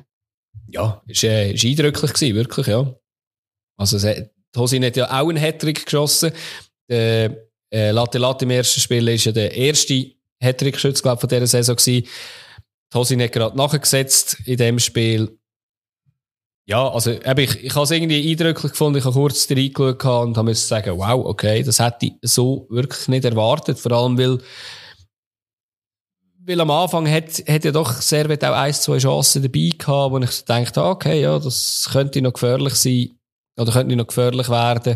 Ja, 0.69 1.01
ist, 1.07 1.23
äh, 1.23 1.51
ist 1.51 1.65
eindrücklich 1.65 2.13
gewesen, 2.13 2.35
wirklich, 2.35 2.67
ja. 2.67 2.93
Also, 3.77 3.97
Tosin 4.51 4.83
hat 4.85 4.97
ja 4.97 5.05
auch 5.05 5.29
einen 5.29 5.37
Hattrick 5.37 5.85
geschossen. 5.85 6.31
Der, 6.89 7.47
äh, 7.71 7.91
Latte 7.91 8.17
Latte 8.17 8.45
im 8.45 8.51
ersten 8.51 8.79
Spiel 8.79 9.07
ist 9.09 9.25
ja 9.25 9.31
der 9.31 9.55
erste 9.55 10.11
Hattrick-Schütz, 10.41 11.01
glaube 11.01 11.19
von 11.19 11.29
dieser 11.29 11.47
Saison 11.47 11.75
gewesen. 11.75 12.07
Tosin 12.89 13.21
hat 13.21 13.31
gerade 13.31 13.57
nachgesetzt 13.57 14.37
in 14.45 14.57
dem 14.57 14.79
Spiel. 14.79 15.37
Ja, 16.65 16.89
also 16.89 17.11
eben, 17.11 17.39
ich, 17.39 17.63
ich 17.63 17.75
habe 17.75 17.83
es 17.83 17.91
irgendwie 17.91 18.29
eindrücklich 18.29 18.71
gefunden. 18.71 18.99
Ich 18.99 19.05
habe 19.05 19.13
kurz 19.13 19.49
reingeschaut 19.49 20.03
und 20.03 20.37
habe 20.37 20.43
müssen 20.43 20.67
sagen, 20.67 20.97
wow, 20.97 21.25
okay, 21.25 21.63
das 21.63 21.79
hätte 21.79 22.07
ich 22.07 22.13
so 22.21 22.67
wirklich 22.69 23.07
nicht 23.07 23.25
erwartet. 23.25 23.79
Vor 23.79 23.91
allem, 23.93 24.17
weil, 24.17 24.39
weil 26.47 26.61
am 26.61 26.71
Anfang 26.71 27.09
hat, 27.09 27.43
hat 27.47 27.65
ja 27.65 27.71
doch 27.71 28.01
Servet 28.01 28.43
auch 28.45 28.53
ein, 28.55 28.73
zwei 28.73 28.97
Chancen 28.99 29.43
dabei 29.43 29.69
gehabt, 29.77 30.13
wo 30.13 30.17
ich 30.19 30.31
so 30.31 30.45
dachte, 30.45 30.81
okay, 30.81 31.21
ja, 31.21 31.37
das 31.37 31.89
könnte 31.91 32.21
noch 32.21 32.33
gefährlich 32.33 32.75
sein 32.75 33.09
oder 33.57 33.73
könnte 33.73 33.95
noch 33.97 34.07
gefährlich 34.07 34.49
werden. 34.49 34.95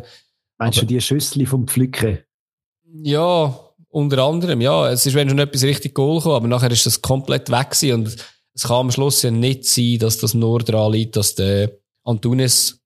Meinst 0.57 0.79
Aber, 0.79 0.87
du 0.87 0.93
die 0.93 1.01
Schüssel 1.01 1.45
vom 1.45 1.67
Pflücken? 1.67 2.19
Ja, 3.03 3.53
unter 3.89 4.23
anderem, 4.23 4.61
ja. 4.61 4.89
Es 4.89 5.05
ist, 5.05 5.13
wenn 5.13 5.27
schon 5.27 5.39
etwas 5.39 5.63
richtig 5.63 5.93
Goal 5.93 6.21
kam, 6.21 6.31
aber 6.31 6.47
nachher 6.47 6.71
ist 6.71 6.85
das 6.85 7.01
komplett 7.01 7.51
weg 7.51 7.71
gewesen 7.71 7.93
und 7.95 8.15
es 8.53 8.63
kann 8.63 8.77
am 8.77 8.91
Schluss 8.91 9.21
ja 9.21 9.31
nicht 9.31 9.65
sein, 9.65 9.99
dass 9.99 10.19
das 10.19 10.33
nur 10.33 10.59
daran 10.59 10.93
liegt, 10.93 11.17
dass 11.17 11.35
der 11.35 11.71
Antunes 12.05 12.79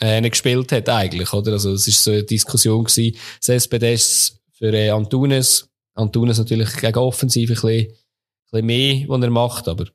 äh, 0.00 0.20
nicht 0.20 0.32
gespielt 0.32 0.72
hat 0.72 0.88
eigentlich, 0.88 1.32
oder? 1.32 1.52
Also 1.52 1.72
es 1.72 1.86
ist 1.86 2.02
so 2.02 2.10
eine 2.10 2.24
Diskussion 2.24 2.84
gewesen, 2.84 3.16
das 3.38 3.48
SPD 3.48 3.94
ist 3.94 4.40
für 4.52 4.72
äh, 4.72 4.90
Antunes, 4.90 5.68
Antunes 5.94 6.38
natürlich 6.38 6.74
gegen 6.76 6.98
Offensiv 6.98 7.50
ein 7.50 7.54
bisschen, 7.54 7.68
ein 7.70 7.94
bisschen 8.50 8.66
mehr, 8.66 9.08
was 9.08 9.22
er 9.22 9.30
macht, 9.30 9.68
aber 9.68 9.86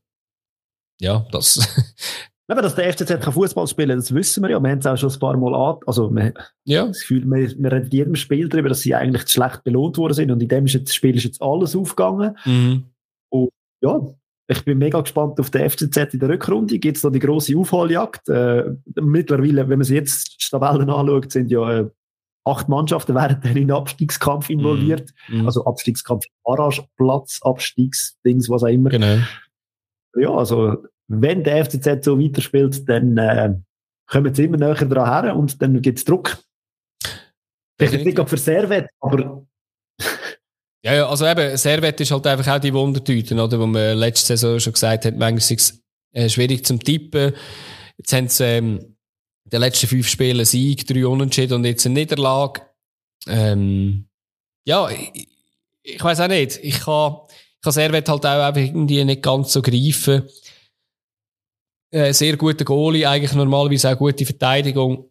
ja, 0.99 1.25
das... 1.31 1.59
Aber 2.49 2.61
dass 2.61 2.75
der 2.75 2.93
FCZ 2.93 3.19
kann 3.19 3.33
Fußball 3.33 3.67
spielen 3.67 3.89
kann, 3.89 3.99
das 3.99 4.13
wissen 4.13 4.41
wir 4.41 4.51
ja. 4.51 4.59
Wir 4.61 4.69
haben 4.69 4.79
es 4.79 4.85
auch 4.85 4.95
schon 4.95 5.11
ein 5.11 5.19
paar 5.19 5.35
Mal 5.35 5.53
an. 5.53 5.79
Also, 5.85 6.09
wir, 6.09 6.33
ja. 6.63 6.87
das 6.87 7.01
Gefühl, 7.01 7.25
wir, 7.25 7.49
wir 7.57 7.71
reden 7.71 7.85
in 7.87 7.91
jedem 7.91 8.15
Spiel 8.15 8.47
darüber, 8.47 8.69
dass 8.69 8.81
sie 8.81 8.95
eigentlich 8.95 9.27
schlecht 9.27 9.65
belohnt 9.65 9.97
worden 9.97 10.13
sind. 10.13 10.31
Und 10.31 10.41
in 10.41 10.47
dem 10.47 10.65
Spiel 10.65 11.17
ist 11.17 11.25
jetzt 11.25 11.41
alles 11.41 11.75
aufgegangen. 11.75 12.37
Mhm. 12.45 12.85
Und 13.29 13.49
ja, 13.81 13.99
ich 14.47 14.63
bin 14.63 14.77
mega 14.77 15.01
gespannt 15.01 15.39
auf 15.41 15.49
den 15.49 15.69
FCZ 15.69 16.13
in 16.13 16.19
der 16.19 16.29
Rückrunde. 16.29 16.79
Gibt 16.79 16.95
es 16.95 17.01
da 17.01 17.09
die 17.09 17.19
grosse 17.19 17.57
Aufholjagd? 17.57 18.29
Äh, 18.29 18.75
mittlerweile, 18.95 19.67
wenn 19.67 19.79
man 19.79 19.83
sich 19.83 19.97
jetzt 19.97 20.41
die 20.41 20.49
Tabellen 20.49 20.89
anschaut, 20.89 21.31
sind 21.31 21.51
ja 21.51 21.79
äh, 21.79 21.89
acht 22.47 22.69
Mannschaften 22.69 23.15
während 23.15 23.45
in 23.45 23.55
den 23.55 23.71
Abstiegskampf 23.71 24.49
involviert. 24.49 25.13
Mm. 25.27 25.45
Also 25.45 25.65
Abstiegskampf, 25.65 26.25
Barrage, 26.43 26.85
Platz, 26.95 27.39
Abstiegsdings, 27.43 28.49
was 28.49 28.63
auch 28.63 28.67
immer. 28.67 28.89
Genau. 28.89 29.17
Ja, 30.15 30.31
also 30.31 30.77
wenn 31.07 31.43
der 31.43 31.65
FCZ 31.65 32.03
so 32.03 32.19
weiterspielt, 32.19 32.87
dann 32.89 33.17
äh, 33.17 33.53
kommen 34.07 34.33
sie 34.33 34.45
immer 34.45 34.57
näher 34.57 34.73
dran 34.73 35.23
her 35.23 35.35
und 35.35 35.61
dann 35.61 35.81
gibt 35.81 35.99
es 35.99 36.05
Druck. 36.05 36.37
Vielleicht 37.79 38.05
nicht 38.05 38.29
für 38.29 38.37
Servet, 38.37 38.87
aber 38.99 39.45
ja, 40.83 40.95
ja, 40.95 41.07
also 41.07 41.27
eben, 41.27 41.55
Servet 41.57 42.01
ist 42.01 42.11
halt 42.11 42.25
einfach 42.25 42.55
auch 42.55 42.59
die 42.59 42.73
Wundertüte, 42.73 43.35
oder? 43.35 43.59
Wo 43.59 43.67
man 43.67 43.97
letzte 43.97 44.35
Saison 44.35 44.59
schon 44.59 44.73
gesagt 44.73 45.05
hat, 45.05 45.15
manchmal 45.15 45.37
ist 45.37 45.51
es 45.51 45.83
äh, 46.13 46.29
schwierig 46.29 46.65
zum 46.65 46.79
Tippen. 46.79 47.33
Jetzt 47.97 48.13
haben 48.13 48.27
sie, 48.27 48.43
ähm, 48.43 48.96
die 49.51 49.57
letzten 49.57 49.87
fünf 49.87 50.07
Spiele 50.07 50.45
Sieg, 50.45 50.85
drei 50.87 51.05
Unentschieden 51.07 51.53
und 51.53 51.65
jetzt 51.65 51.85
eine 51.85 51.95
Niederlage. 51.95 52.61
Ähm, 53.27 54.07
ja, 54.65 54.89
ich, 54.89 55.27
ich 55.83 56.03
weiß 56.03 56.19
auch 56.21 56.27
nicht. 56.27 56.59
Ich 56.61 56.79
kann, 56.79 57.17
ich 57.29 57.61
kann 57.61 57.73
Servet 57.73 58.09
halt 58.09 58.25
auch 58.25 58.43
einfach 58.43 58.61
irgendwie 58.61 59.03
nicht 59.03 59.23
ganz 59.23 59.53
so 59.53 59.61
greifen. 59.61 60.23
Äh, 61.91 62.13
sehr 62.13 62.35
guter 62.35 62.65
Goalie, 62.65 63.07
eigentlich 63.07 63.33
normalerweise 63.33 63.93
auch 63.93 63.97
gute 63.97 64.25
Verteidigung. 64.25 65.09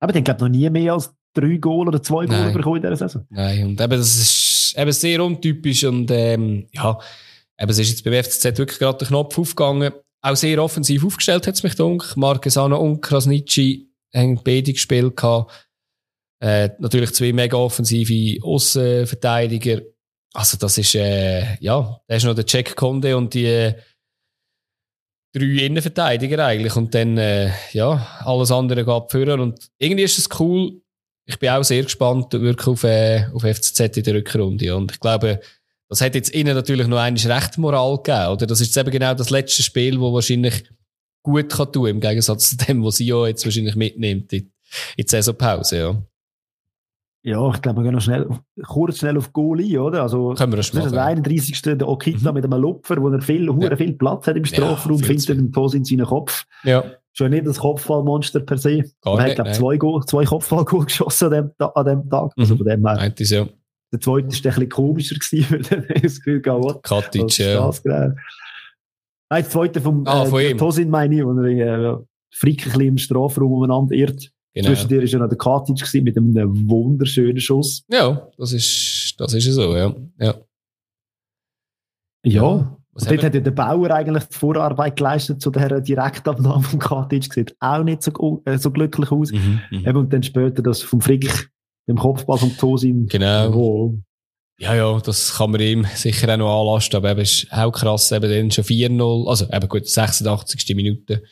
Aber 0.00 0.12
den 0.12 0.24
glaube 0.24 0.44
noch 0.44 0.48
nie 0.48 0.68
mehr 0.70 0.94
als 0.94 1.14
drei 1.34 1.56
Goal 1.56 1.88
oder 1.88 2.02
zwei 2.02 2.24
Goal 2.24 2.52
bekommen 2.52 2.76
in 2.76 2.82
dieser 2.82 2.96
Saison. 2.96 3.26
Nein, 3.28 3.66
und 3.66 3.80
eben, 3.80 3.90
das 3.90 4.16
ist, 4.16 4.74
eben 4.78 4.92
sehr 4.92 5.22
untypisch 5.22 5.84
und 5.84 6.10
ähm, 6.10 6.66
ja, 6.72 6.98
eben, 7.58 7.70
es 7.70 7.78
ist 7.78 7.90
jetzt 7.90 8.04
beim 8.04 8.14
FCZ 8.14 8.44
wirklich 8.58 8.78
gerade 8.78 8.98
der 8.98 9.08
Knopf 9.08 9.38
aufgegangen. 9.38 9.92
Auch 10.22 10.36
sehr 10.36 10.62
offensiv 10.62 11.04
aufgestellt 11.04 11.46
hat 11.46 11.54
es 11.54 11.62
mich 11.62 11.76
gedacht. 11.76 12.16
Marquesano 12.16 12.78
und 12.78 13.00
Krasnitschi 13.00 13.88
haben 14.14 14.40
beide 14.42 14.72
gespielt. 14.72 15.18
Äh, 16.42 16.70
natürlich 16.78 17.12
zwei 17.12 17.32
mega 17.32 17.56
offensive 17.56 18.42
Außenverteidiger. 18.42 19.82
Also 20.32 20.56
das 20.56 20.78
ist, 20.78 20.94
äh, 20.94 21.56
ja, 21.60 22.00
da 22.06 22.14
ist 22.14 22.24
noch 22.24 22.34
der 22.34 22.46
Check 22.46 22.76
Conde 22.76 23.16
und 23.16 23.34
die 23.34 23.46
äh, 23.46 23.74
drei 25.34 25.66
Innenverteidiger 25.66 26.46
eigentlich 26.46 26.76
und 26.76 26.94
dann, 26.94 27.18
äh, 27.18 27.50
ja, 27.72 28.20
alles 28.20 28.50
andere 28.50 28.84
geht 28.84 29.10
führen 29.10 29.40
und 29.40 29.70
irgendwie 29.78 30.04
ist 30.04 30.18
es 30.18 30.40
cool, 30.40 30.80
ich 31.30 31.38
bin 31.38 31.50
auch 31.50 31.62
sehr 31.62 31.82
gespannt 31.82 32.32
wirklich 32.32 32.66
auf, 32.66 32.84
äh, 32.84 33.26
auf 33.32 33.42
FCZ 33.42 33.96
in 33.98 34.02
der 34.02 34.14
Rückrunde. 34.14 34.76
Und 34.76 34.92
ich 34.92 35.00
glaube, 35.00 35.40
das 35.90 36.00
hat 36.00 36.14
jetzt 36.14 36.32
ihnen 36.34 36.54
natürlich 36.54 36.86
noch 36.86 36.98
eine 36.98 37.22
recht 37.22 37.58
Moral 37.58 37.96
gegeben. 37.96 38.28
Oder 38.28 38.46
das 38.46 38.60
ist 38.60 38.68
jetzt 38.68 38.76
eben 38.76 38.92
genau 38.92 39.12
das 39.12 39.30
letzte 39.30 39.62
Spiel, 39.62 40.00
wo 40.00 40.12
wahrscheinlich 40.14 40.64
gut 41.22 41.50
kann 41.50 41.72
tun, 41.72 41.88
im 41.88 42.00
Gegensatz 42.00 42.50
zu 42.50 42.56
dem, 42.56 42.84
was 42.84 42.96
sie 42.96 43.06
ja 43.06 43.26
jetzt 43.26 43.44
wahrscheinlich 43.44 43.74
mitnimmt 43.74 44.32
in, 44.32 44.52
in 44.96 45.04
die 45.04 45.08
Saisonpause, 45.08 45.78
ja. 45.78 46.02
Ja, 47.22 47.50
ich 47.52 47.60
glaube, 47.60 47.80
wir 47.80 47.82
gehen 47.82 47.92
noch 47.92 48.00
schnell, 48.00 48.26
kurz 48.66 48.98
schnell 48.98 49.18
auf 49.18 49.30
Goal 49.34 49.60
ein, 49.60 49.76
oder? 49.76 50.02
Also, 50.02 50.32
Können 50.32 50.52
wir 50.52 50.56
das, 50.56 50.70
das 50.70 50.86
ist 50.86 50.94
der 50.94 51.04
31. 51.04 51.60
der 51.60 51.86
Okita 51.86 52.30
mhm. 52.30 52.34
mit 52.34 52.44
einem 52.44 52.62
Lupfer, 52.62 52.96
wo 53.02 53.10
er 53.10 53.20
viel, 53.20 53.44
ja. 53.60 53.76
viel 53.76 53.92
Platz 53.92 54.26
hat 54.26 54.36
im 54.36 54.46
Strafraum, 54.46 54.96
ja, 54.96 55.06
findet 55.06 55.28
den 55.28 55.52
Tos 55.52 55.74
in 55.74 55.84
seinen 55.84 56.06
Kopf. 56.06 56.46
Ja 56.64 56.84
schon 57.12 57.30
nicht 57.30 57.46
das 57.46 57.58
Kopfballmonster 57.58 58.40
per 58.40 58.56
se. 58.56 58.84
Gar 59.02 59.18
er 59.18 59.24
hat, 59.26 59.34
glaube 59.34 59.52
zwei, 59.52 59.78
zwei 60.06 60.24
Kopfballgoal 60.24 60.84
geschossen 60.86 61.32
an 61.32 61.52
dem, 61.58 61.68
an 61.74 61.84
dem 61.84 62.08
Tag. 62.08 62.32
Also 62.36 62.56
von 62.56 62.66
dem 62.66 62.86
her. 62.86 63.12
Ist, 63.18 63.30
ja. 63.30 63.46
Der 63.92 64.00
zweite 64.00 64.26
war 64.26 64.32
ein 64.32 64.40
bisschen 64.42 64.68
komischer 64.68 65.16
gewesen, 65.16 65.50
weil 65.70 65.84
er 65.88 66.00
das 66.00 66.16
Gefühl 66.16 66.40
gehabt 66.40 66.82
Katic, 66.84 67.38
ja. 67.38 67.70
Nein, 67.84 69.42
der 69.42 69.48
zweite 69.48 69.80
vom 69.80 70.06
ah, 70.06 70.24
von 70.24 70.40
äh, 70.40 70.56
Tosin 70.56 70.90
meine 70.90 71.16
ich, 71.16 71.24
wo 71.24 71.32
er 71.40 71.94
äh, 71.94 71.96
Frick 72.32 72.66
ein 72.66 72.72
bisschen 72.72 72.80
im 72.82 72.98
Strafraum 72.98 73.52
umeinander 73.52 73.94
irrt. 73.94 74.30
Genau. 74.54 74.68
Zwischen 74.68 74.88
dir 74.88 74.98
war 74.98 75.04
ja 75.04 75.18
noch 75.20 75.28
der 75.28 75.38
Katic 75.38 76.02
mit 76.02 76.16
einem 76.16 76.68
wunderschönen 76.68 77.40
Schuss. 77.40 77.84
Ja, 77.88 78.28
das 78.36 78.52
ist, 78.52 79.14
das 79.18 79.32
ist 79.34 79.44
so, 79.44 79.76
ja. 79.76 79.94
Ja. 80.18 80.34
ja. 82.24 82.76
Was 82.92 83.04
dort 83.04 83.22
hat 83.22 83.34
ja 83.34 83.40
der 83.40 83.52
Bauer 83.52 83.90
eigentlich 83.92 84.24
die 84.24 84.36
Vorarbeit 84.36 84.96
geleistet 84.96 85.40
zu 85.40 85.50
der 85.50 85.80
Direktabnahme 85.80 86.62
von 86.64 86.78
Katic. 86.80 87.32
Sieht 87.32 87.54
auch 87.60 87.84
nicht 87.84 88.02
so, 88.02 88.42
äh, 88.44 88.58
so 88.58 88.72
glücklich 88.72 89.12
aus. 89.12 89.30
Mhm, 89.30 89.60
mhm, 89.70 89.96
und 89.96 90.12
dann 90.12 90.24
später 90.24 90.62
das 90.62 90.82
vom 90.82 91.00
Frick, 91.00 91.50
dem 91.90 91.98
Kopfball 91.98 92.38
vom 92.38 92.56
Tosin. 92.56 93.06
Genau. 93.06 93.52
Wo, 93.52 93.94
ja, 94.60 94.74
ja, 94.74 95.00
das 95.00 95.36
kann 95.36 95.52
man 95.52 95.60
ihm 95.62 95.86
sicher 95.94 96.32
auch 96.34 96.36
noch 96.36 96.60
anlasten, 96.60 96.98
aber 96.98 97.12
eben 97.12 97.20
ist 97.20 97.46
auch 97.50 97.72
krass, 97.72 98.12
eben 98.12 98.30
dann 98.30 98.50
schon 98.50 98.64
4-0, 98.64 99.26
also 99.26 99.46
eben 99.50 99.68
gut, 99.68 99.88
86. 99.88 100.76
Minute. 100.76 101.22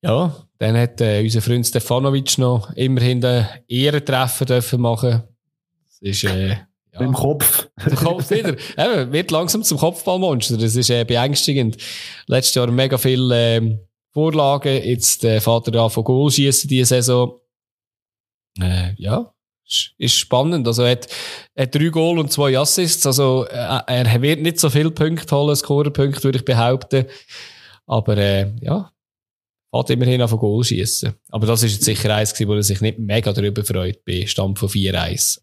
Ja, 0.00 0.36
dann 0.58 0.76
hat 0.76 1.00
äh, 1.00 1.20
unser 1.20 1.42
Freund 1.42 1.66
Stefanovic 1.66 2.38
noch 2.38 2.70
immerhin 2.74 3.20
den 3.20 3.46
Ehrentreffer 3.66 4.44
dürfen 4.44 4.82
machen. 4.82 5.24
Das 5.86 5.98
ist, 6.00 6.24
äh, 6.24 6.48
ja. 6.94 7.00
Mit 7.00 7.08
dem 7.08 7.14
Kopf. 7.14 7.68
Der 7.84 7.96
Kopf 7.96 8.30
wieder. 8.30 8.50
Eben, 8.78 9.12
wird 9.12 9.32
langsam 9.32 9.64
zum 9.64 9.78
Kopfballmonster. 9.78 10.56
Das 10.56 10.76
ist 10.76 10.90
äh, 10.90 11.04
beängstigend. 11.04 11.76
Letztes 12.28 12.54
Jahr 12.54 12.70
mega 12.70 12.98
viele 12.98 13.56
ähm, 13.56 13.80
Vorlagen. 14.12 14.80
Jetzt 14.84 15.24
der 15.24 15.36
äh, 15.36 15.40
Vater 15.40 15.72
da 15.72 15.88
von 15.88 16.04
Goal 16.04 16.30
schießen 16.30 16.68
diese 16.68 16.90
Saison. 16.90 17.40
Äh, 18.60 18.94
ja, 18.96 19.32
ist 19.98 20.14
spannend. 20.14 20.66
Also 20.66 20.82
er 20.82 20.92
hat, 20.92 21.08
er 21.54 21.64
hat 21.64 21.74
drei 21.74 21.88
Goal 21.88 22.18
und 22.18 22.30
zwei 22.30 22.58
Assists. 22.58 23.06
Also 23.06 23.46
äh, 23.48 23.80
er 23.86 24.22
wird 24.22 24.40
nicht 24.40 24.60
so 24.60 24.70
viele 24.70 24.90
Punkte 24.90 25.34
holen, 25.34 25.56
Scorerpunkte, 25.56 26.24
würde 26.24 26.38
ich 26.38 26.44
behaupten. 26.44 27.06
Aber 27.86 28.16
äh, 28.16 28.52
ja, 28.60 28.90
hat 29.72 29.90
immerhin 29.90 30.22
auf 30.22 30.30
Goal 30.38 30.62
schießen. 30.64 31.14
Aber 31.30 31.46
das 31.46 31.62
ist 31.62 31.72
jetzt 31.72 31.84
sicher 31.84 32.14
eins 32.14 32.32
gewesen, 32.32 32.48
wo 32.48 32.54
er 32.54 32.62
sich 32.62 32.80
nicht 32.80 32.98
mega 32.98 33.32
darüber 33.32 33.64
freut, 33.64 34.04
bei 34.04 34.26
Stand 34.26 34.58
von 34.58 34.68
4-1. 34.68 35.40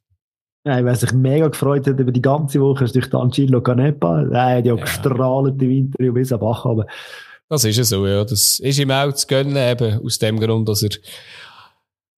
Ja, 0.64 0.86
wer 0.86 0.96
sich 0.96 1.12
mega 1.12 1.48
gefreut 1.48 1.88
hat 1.88 2.00
über 2.00 2.12
die 2.12 2.22
ganze 2.22 2.62
Woche, 2.62 2.84
ist 2.84 2.96
durch 2.96 3.12
Angelo 3.14 3.62
Canepa. 3.62 4.22
Er 4.22 4.58
hat 4.58 4.66
ja, 4.66 4.76
ja. 4.76 4.82
gestrahlt 4.84 5.62
im 5.62 5.72
Interview 5.72 6.14
bis 6.14 6.32
am 6.32 6.40
Bach. 6.40 6.66
Aber 6.66 6.86
das 7.50 7.66
ist 7.66 7.78
ja 7.78 7.84
so, 7.84 8.06
ja. 8.06 8.24
Das 8.24 8.60
ist 8.60 8.80
ihm 8.80 8.92
auch 8.92 9.12
zu 9.12 9.26
gönnen, 9.26 9.58
eben 9.58 10.06
aus 10.06 10.20
dem 10.20 10.40
Grund, 10.40 10.70
dass 10.70 10.84
er 10.84 10.92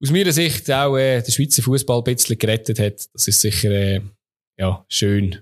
aus 0.02 0.12
meiner 0.12 0.32
Sicht 0.32 0.70
auch 0.72 0.98
äh, 0.98 1.22
den 1.22 1.32
Schweizer 1.32 1.64
Fußball 1.64 2.00
ein 2.00 2.04
bisschen 2.04 2.38
gerettet 2.38 2.80
hat. 2.80 3.08
Das 3.14 3.28
ist 3.28 3.42
sicher 3.42 3.72
äh, 3.72 4.02
ja, 4.58 4.86
schön. 4.88 5.42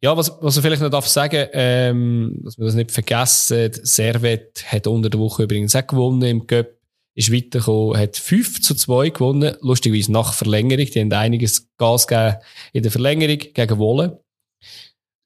Ja, 0.00 0.16
was, 0.16 0.32
was 0.40 0.56
ich 0.56 0.62
vielleicht 0.62 0.82
noch 0.82 0.90
darf 0.90 1.06
sagen, 1.06 1.48
ähm, 1.52 2.40
dass 2.42 2.58
wir 2.58 2.64
das 2.64 2.74
nicht 2.74 2.90
vergessen, 2.90 3.70
Servet 3.82 4.64
hat 4.66 4.86
unter 4.86 5.10
der 5.10 5.20
Woche 5.20 5.44
übrigens 5.44 5.76
auch 5.76 5.86
gewonnen 5.86 6.22
im 6.22 6.46
Cup 6.46 6.80
ist 7.14 7.32
weitergekommen, 7.32 7.98
hat 7.98 8.16
5 8.16 8.62
zu 8.62 8.74
2 8.74 9.10
gewonnen, 9.10 9.56
lustigerweise 9.60 10.12
nach 10.12 10.32
Verlängerung. 10.32 10.86
Die 10.86 11.00
haben 11.00 11.12
einiges 11.12 11.68
Gas 11.76 12.06
gegeben 12.06 12.36
in 12.72 12.82
der 12.82 12.92
Verlängerung 12.92 13.38
gegen 13.38 13.78
Wolle. 13.78 14.24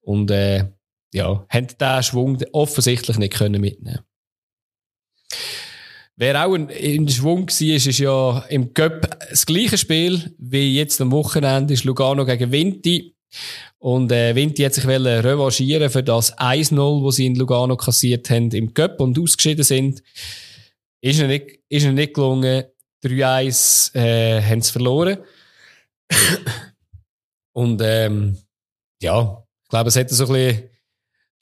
Und, 0.01 0.31
äh, 0.31 0.67
ja, 1.13 1.47
haben 1.49 1.69
diesen 1.69 2.03
Schwung 2.03 2.43
offensichtlich 2.53 3.19
nicht 3.19 3.35
können 3.35 3.61
mitnehmen 3.61 4.01
Wer 6.17 6.47
auch 6.47 6.55
in, 6.55 7.09
Schwung 7.09 7.49
war, 7.49 7.75
ist, 7.75 7.87
ist 7.87 7.99
ja 7.99 8.39
im 8.49 8.73
Cup 8.73 9.19
das 9.29 9.45
gleiche 9.45 9.77
Spiel 9.77 10.33
wie 10.39 10.77
jetzt 10.77 11.01
am 11.01 11.11
Wochenende 11.11 11.75
ist 11.75 11.85
Lugano 11.85 12.25
gegen 12.25 12.53
Vinti. 12.53 13.15
Und 13.79 14.13
äh, 14.13 14.35
Vinti 14.35 14.63
hat 14.63 14.75
sich 14.75 14.87
revanchieren 14.87 15.91
für 15.91 16.05
das 16.05 16.37
1-0, 16.39 17.05
das 17.05 17.17
sie 17.17 17.27
in 17.27 17.35
Lugano 17.35 17.77
kassiert 17.77 18.31
haben 18.31 18.51
im 18.53 18.73
Cup 18.73 19.01
und 19.01 19.19
ausgeschieden 19.19 19.65
sind. 19.65 20.03
Ist 21.01 21.19
ihnen 21.19 21.29
nicht, 21.29 21.59
ist 21.69 21.85
ihnen 21.85 21.97
nicht 21.97 22.15
gelungen. 22.15 22.65
3-1 23.05 23.95
äh, 23.97 24.41
haben 24.41 24.63
sie 24.63 24.73
verloren. 24.73 25.19
und 27.53 27.83
ähm, 27.85 28.39
ja, 29.03 29.45
ich 29.65 29.69
glaube, 29.69 29.89
es 29.89 29.97
hätte 29.97 30.15
so 30.15 30.27
ein 30.27 30.33
bisschen 30.33 30.71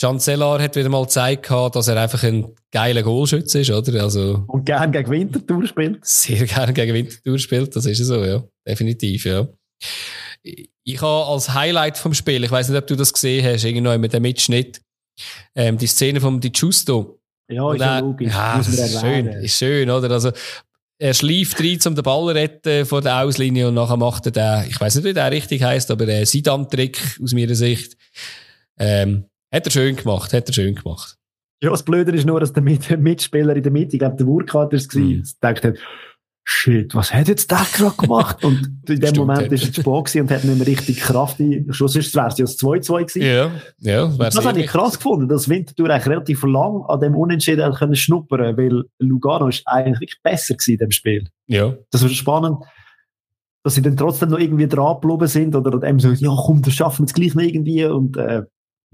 Chancellar 0.03 0.61
hat 0.61 0.75
wieder 0.75 0.89
mal 0.89 1.05
gezeigt, 1.05 1.49
dass 1.49 1.87
er 1.87 1.97
einfach 1.97 2.25
ein 2.25 2.57
geiler 2.73 3.05
Goalschütze 3.05 3.61
ist, 3.61 3.71
oder? 3.71 4.03
Also, 4.03 4.45
und 4.49 4.67
gern 4.67 4.91
gegen 4.91 5.11
Winterthur 5.11 5.65
spielt. 5.65 6.05
Sehr 6.05 6.45
gern 6.47 6.75
gegen 6.75 6.93
Winterthur 6.93 7.39
spielt, 7.39 7.77
das 7.77 7.87
ist 7.87 7.99
so, 7.99 8.25
ja. 8.25 8.43
Definitiv, 8.67 9.27
ja. 9.27 9.47
Ich 10.43 11.01
habe 11.01 11.27
als 11.27 11.55
Highlight 11.55 11.99
vom 11.99 12.15
Spiel, 12.15 12.43
ich 12.43 12.51
weiß 12.51 12.69
nicht, 12.69 12.79
ob 12.79 12.87
du 12.89 12.97
das 12.97 13.13
gesehen 13.13 13.47
hast, 13.47 13.63
irgendwo 13.63 13.97
mit 13.97 14.13
dem 14.13 14.23
Mitschnitt, 14.23 14.81
ähm, 15.55 15.79
die 15.79 15.87
Szene 15.87 16.21
vom 16.21 16.41
Di 16.41 16.51
Giusto. 16.51 17.21
Ja, 17.49 17.73
ist 17.73 17.81
ja 17.81 17.99
logisch. 18.01 18.33
Ja, 18.33 18.57
das 18.57 18.69
ist 18.69 19.01
schön, 19.01 19.27
ist 19.29 19.57
schön, 19.57 19.89
oder? 19.89 20.11
Also, 20.11 20.33
er 20.99 21.15
schleift 21.15 21.61
rein, 21.61 21.79
um 21.87 21.95
den 21.95 22.03
Ball 22.03 22.29
zu 22.29 22.35
retten 22.35 22.87
vor 22.87 23.03
der 23.03 23.23
Auslinie 23.23 23.69
und 23.69 23.75
nachher 23.75 23.97
macht 23.97 24.27
er 24.27 24.33
den, 24.33 24.69
ich 24.69 24.81
weiß 24.81 24.97
nicht, 24.97 25.05
wie 25.05 25.15
der 25.15 25.31
richtig 25.31 25.63
heißt, 25.63 25.93
aber 25.93 26.07
der 26.07 26.27
Sidan-Trick 26.27 27.19
aus 27.23 27.35
meiner 27.35 27.55
Sicht. 27.55 27.97
Ähm, 28.79 29.27
hat 29.53 29.67
er 29.67 29.71
schön 29.71 29.97
gemacht, 29.97 30.33
hat 30.33 30.49
er 30.49 30.53
schön 30.53 30.75
gemacht. 30.75 31.17
Ja, 31.63 31.71
das 31.71 31.85
Blöde 31.85 32.11
ist 32.13 32.27
nur, 32.27 32.41
dass 32.41 32.53
der 32.53 32.63
Mitspieler 32.63 33.55
in 33.55 33.63
der 33.63 33.71
Mitte, 33.71 33.95
ich 33.95 34.01
glaube, 34.01 34.17
der 34.17 34.27
Wurkater 34.27 34.77
war, 34.77 35.01
mhm. 35.01 35.23
gedacht 35.41 35.65
hat, 35.65 35.79
shit, 36.45 36.95
was 36.95 37.15
hat 37.15 37.29
jetzt 37.29 37.51
der 37.51 37.65
gerade 37.73 37.97
gemacht? 37.97 38.45
Und 38.45 38.67
in 38.89 38.97
dem 38.97 39.09
Stimmt, 39.09 39.17
Moment 39.19 39.53
ist 39.53 39.75
zu 39.75 39.81
spät 39.81 40.23
und 40.23 40.31
hat 40.31 40.45
nicht 40.45 40.59
mehr 40.59 40.67
richtig 40.67 40.99
Kraft. 40.99 41.37
Schlussendlich 41.71 42.15
wäre 42.15 42.29
es 42.29 42.39
ja 42.39 42.45
das 42.45 42.59
2-2 42.59 42.99
gewesen. 43.07 43.23
Ja, 43.23 43.51
ja. 43.79 44.07
Das 44.19 44.45
habe 44.45 44.61
ich 44.61 44.67
krass 44.67 44.97
gefunden, 44.97 45.29
dass 45.29 45.49
Winterthur 45.49 45.91
eigentlich 45.91 46.07
relativ 46.07 46.43
lang 46.43 46.83
an 46.89 47.01
dem 47.01 47.15
Unentschieden 47.15 47.73
können 47.75 47.95
schnuppern 47.95 48.57
weil 48.57 48.85
Lugano 48.99 49.49
ist 49.49 49.63
eigentlich 49.67 50.19
besser 50.23 50.55
gewesen 50.55 50.73
in 50.73 50.79
dem 50.79 50.91
Spiel. 50.91 51.29
Ja. 51.47 51.77
Das 51.91 52.03
war 52.03 52.09
spannend, 52.09 52.59
dass 53.63 53.77
sie 53.77 53.83
dann 53.83 53.97
trotzdem 53.97 54.31
noch 54.31 54.39
irgendwie 54.39 54.67
dran 54.67 55.01
geblieben 55.01 55.29
sind 55.29 55.55
oder 55.55 55.87
eben 55.87 56.01
so, 56.01 56.11
ja 56.11 56.35
komm, 56.45 56.63
das 56.63 56.75
schaffen 56.75 57.03
wir 57.03 57.07
jetzt 57.07 57.15
gleich 57.15 57.35
noch 57.37 57.43
irgendwie 57.43 57.85
und 57.85 58.17
äh, 58.17 58.43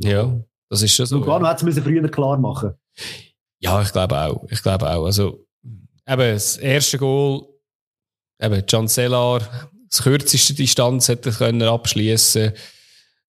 ja, 0.01 0.39
das 0.69 0.83
ist 0.83 0.95
schon 0.95 1.07
so. 1.07 1.19
Lugano 1.19 1.47
ja. 1.47 1.53
hätte 1.53 1.69
es 1.69 1.79
früher 1.79 2.09
klar 2.09 2.39
machen 2.39 2.75
Ja, 3.61 3.81
ich 3.83 3.93
glaube 3.93 4.19
auch. 4.19 4.45
Ich 4.51 4.63
glaube 4.63 4.89
auch. 4.91 5.05
Also, 5.05 5.47
eben, 6.07 6.33
das 6.33 6.57
erste 6.59 6.99
Goal, 6.99 7.47
eben, 8.41 8.63
John 8.69 8.89
Cellar, 8.89 9.41
das 9.89 10.03
kürzeste 10.03 10.55
Distanz 10.55 11.09
hätte 11.09 11.33
können 11.33 11.63
abschließen. 11.63 12.53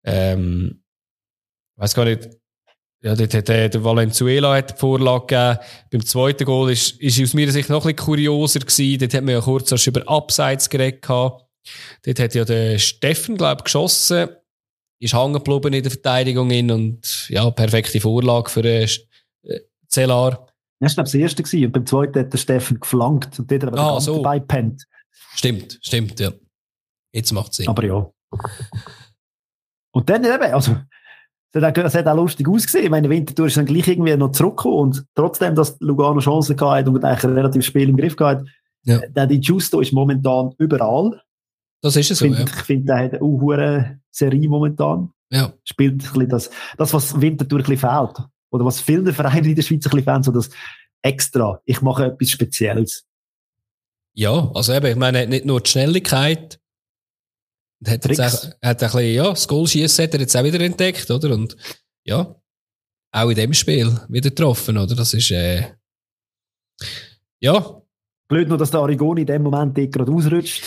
Ähm, 0.03 0.83
weiß 1.77 1.93
gar 1.93 2.05
nicht. 2.05 2.29
Ja, 3.01 3.15
dort 3.15 3.33
hat 3.33 3.47
der, 3.47 3.69
der 3.69 3.83
Valenzuela 3.83 4.55
hat 4.55 4.71
die 4.71 4.77
Vorlage 4.77 5.27
gegeben. 5.27 5.59
Beim 5.89 6.05
zweiten 6.05 6.43
Goal 6.43 6.69
ist, 6.69 6.99
ist 6.99 7.21
aus 7.21 7.33
meiner 7.33 7.53
Sicht 7.53 7.69
noch 7.69 7.85
ein 7.85 7.95
bisschen 7.95 8.05
kurioser 8.05 8.59
gewesen. 8.59 8.99
Dort 8.99 9.13
hat 9.13 9.23
man 9.23 9.35
ja 9.35 9.41
kurz 9.41 9.71
erst 9.71 9.87
über 9.87 10.05
Abseits 10.05 10.69
geredet 10.69 11.01
gehabt. 11.01 11.45
Dort 12.03 12.19
hat 12.19 12.35
ja 12.35 12.43
der 12.43 12.77
Steffen, 12.77 13.37
glaube 13.37 13.59
ich, 13.59 13.63
geschossen. 13.63 14.27
Ist 14.99 15.13
hängen 15.13 15.33
geblieben 15.33 15.73
in 15.73 15.83
der 15.83 15.91
Verteidigung 15.91 16.51
in 16.51 16.71
und, 16.71 17.29
ja, 17.29 17.49
perfekte 17.51 18.01
Vorlage 18.01 18.49
für 18.49 18.65
äh, 18.65 18.87
Cellar. 19.87 20.47
Das 20.79 20.95
war, 20.95 21.03
glaube 21.03 21.07
ich, 21.07 21.11
das 21.11 21.15
erste 21.15 21.43
gewesen. 21.43 21.65
Und 21.65 21.71
beim 21.71 21.85
zweiten 21.85 22.19
hat 22.19 22.33
der 22.33 22.37
Steffen 22.37 22.79
geflankt 22.79 23.39
und 23.39 23.51
dort 23.51 23.63
hat 23.63 23.77
ah, 23.77 23.99
so. 23.99 24.15
dabei 24.15 24.39
pennt. 24.39 24.85
Stimmt, 25.35 25.79
stimmt, 25.81 26.19
ja. 26.19 26.31
Jetzt 27.13 27.31
macht 27.31 27.51
es 27.51 27.57
Sinn. 27.57 27.67
Aber 27.67 27.83
ja. 27.83 28.09
Und 29.91 30.09
dann 30.09 30.23
eben, 30.23 30.53
also, 30.53 30.77
es 31.51 31.63
hat, 31.63 31.77
auch, 31.77 31.83
es 31.83 31.95
hat 31.95 32.07
auch 32.07 32.15
lustig 32.15 32.47
ausgesehen. 32.47 32.85
Ich 32.85 32.91
meine, 32.91 33.09
Winterthur 33.09 33.47
ist 33.47 33.57
dann 33.57 33.65
gleich 33.65 33.87
irgendwie 33.87 34.15
noch 34.15 34.31
zurückgekommen 34.31 34.77
und 34.77 35.05
trotzdem, 35.15 35.55
dass 35.55 35.77
Lugano 35.79 36.19
Chancen 36.19 36.55
gehabt 36.55 36.87
und 36.87 37.03
eigentlich 37.03 37.23
ein 37.23 37.33
relativ 37.33 37.65
Spiel 37.65 37.89
im 37.89 37.97
Griff 37.97 38.15
gehabt 38.15 38.47
ja. 38.83 38.99
der 39.07 39.27
Di 39.27 39.39
Giusto 39.39 39.81
ist 39.81 39.93
momentan 39.93 40.53
überall. 40.57 41.21
Das 41.81 41.95
ist 41.95 42.11
es 42.11 42.19
so, 42.19 42.25
ich 42.25 42.35
finde, 42.35 42.51
ja. 42.51 42.57
Ich 42.57 42.65
finde, 42.65 42.85
der 42.85 42.97
hat 42.97 43.13
eine 43.13 43.21
hohe 43.21 43.99
Serie 44.11 44.49
momentan. 44.49 45.11
Ja. 45.31 45.53
Spielt 45.63 45.93
ein 45.93 45.97
bisschen 45.97 46.29
das, 46.29 46.49
das, 46.77 46.93
was 46.93 47.19
Winterthur 47.19 47.59
ein 47.59 47.65
bisschen 47.65 47.89
fehlt 47.89 48.27
oder 48.51 48.65
was 48.65 48.81
vielen 48.81 49.13
Vereinen 49.13 49.45
in 49.45 49.55
der 49.55 49.61
Schweiz 49.61 49.85
ein 49.85 49.91
bisschen 49.91 50.03
fehlen, 50.03 50.23
so 50.23 50.31
das 50.31 50.49
extra, 51.01 51.61
ich 51.65 51.81
mache 51.81 52.05
etwas 52.05 52.31
Spezielles. 52.31 53.05
Ja, 54.13 54.51
also 54.53 54.73
eben, 54.73 54.87
ich 54.87 54.95
meine, 54.95 55.27
nicht 55.27 55.45
nur 55.45 55.61
die 55.61 55.69
Schnelligkeit, 55.69 56.59
hat 57.85 58.05
jetzt 58.05 58.19
auch, 58.19 58.51
hat 58.61 58.61
ein 58.61 58.75
bisschen, 58.77 59.13
ja, 59.13 59.29
das 59.29 59.47
Goalschießen 59.47 60.03
hat 60.03 60.13
er 60.13 60.19
jetzt 60.19 60.35
auch 60.35 60.43
wieder 60.43 60.59
entdeckt, 60.59 61.09
oder? 61.09 61.33
Und, 61.33 61.55
ja, 62.03 62.35
auch 63.11 63.29
in 63.29 63.35
dem 63.35 63.53
Spiel 63.53 63.97
wieder 64.09 64.29
getroffen, 64.29 64.77
oder? 64.77 64.95
Das 64.95 65.13
ist, 65.13 65.31
äh, 65.31 65.71
ja. 67.39 67.81
Blöd 68.27 68.49
nur, 68.49 68.57
dass 68.57 68.71
der 68.71 68.81
Arigoni 68.81 69.21
in 69.21 69.27
dem 69.27 69.43
Moment 69.43 69.75
gerade 69.75 70.11
ausrutscht. 70.11 70.63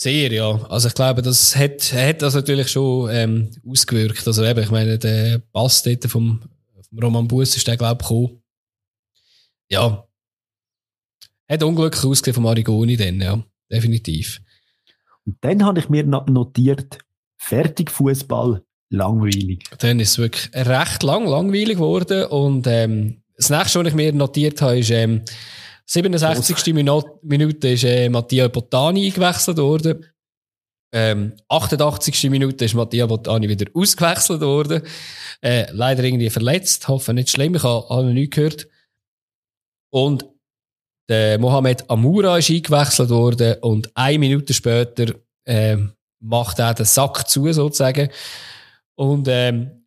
Sehr, 0.00 0.32
ja. 0.32 0.64
Also 0.68 0.88
ich 0.88 0.94
glaube, 0.94 1.22
das 1.22 1.56
hat, 1.56 1.92
hat 1.92 2.22
das 2.22 2.34
natürlich 2.34 2.70
schon 2.70 3.10
ähm, 3.10 3.50
ausgewirkt. 3.68 4.24
Also 4.28 4.44
eben, 4.44 4.62
ich 4.62 4.70
meine, 4.70 4.96
der 4.96 5.40
Pass 5.52 5.82
dort 5.82 6.04
vom 6.04 6.40
Roman 7.02 7.26
Bus 7.26 7.56
ist 7.56 7.66
der, 7.66 7.76
glaube 7.76 7.98
ich, 8.00 8.08
gekommen. 8.08 8.42
Ja. 9.68 10.06
Hat 11.50 11.62
unglücklich 11.64 12.04
ausgesehen 12.04 12.34
vom 12.36 12.46
Arigoni 12.46 12.96
dann, 12.96 13.20
ja. 13.20 13.42
Definitiv. 13.70 14.40
Und 15.26 15.36
dann 15.40 15.64
habe 15.64 15.80
ich 15.80 15.88
mir 15.88 16.04
notiert, 16.04 16.98
fertig 17.36 17.90
Fußball, 17.90 18.62
langweilig. 18.90 19.64
Dann 19.78 19.98
ist 19.98 20.12
es 20.12 20.18
wirklich 20.18 20.50
recht 20.54 21.02
lang 21.02 21.26
langweilig 21.26 21.76
geworden 21.76 22.24
und 22.26 22.66
ähm, 22.68 23.22
das 23.36 23.50
nächste, 23.50 23.80
was 23.80 23.88
ich 23.88 23.94
mir 23.94 24.12
notiert 24.12 24.62
habe, 24.62 24.78
ist 24.78 24.90
ähm, 24.90 25.22
67. 25.88 26.74
Minute 26.74 27.68
ist 27.68 27.84
äh, 27.84 28.08
Mattia 28.10 28.48
Bottani 28.48 29.06
eingewechselt 29.06 29.56
worden. 29.56 30.04
Ähm, 30.92 31.34
88. 31.48 32.30
Minute 32.30 32.66
ist 32.66 32.74
Mattia 32.74 33.06
Bottani 33.06 33.48
wieder 33.48 33.70
ausgewechselt 33.72 34.42
worden. 34.42 34.82
Äh, 35.40 35.70
leider 35.72 36.04
irgendwie 36.04 36.28
verletzt. 36.28 36.88
Hoffe 36.88 37.14
nicht 37.14 37.30
schlimm. 37.30 37.54
Ich 37.54 37.62
habe, 37.62 37.88
habe 37.88 38.12
nichts 38.12 38.36
gehört. 38.36 38.68
Und 39.90 40.26
der 41.08 41.38
Mohamed 41.38 41.88
Amoura 41.90 42.36
ist 42.36 42.50
eingewechselt 42.50 43.08
worden 43.08 43.56
und 43.62 43.90
eine 43.96 44.18
Minute 44.18 44.52
später 44.52 45.14
ähm, 45.46 45.92
macht 46.20 46.58
er 46.58 46.74
den 46.74 46.84
Sack 46.84 47.26
zu, 47.28 47.50
sozusagen. 47.50 48.10
Und 48.94 49.26
ähm, 49.30 49.77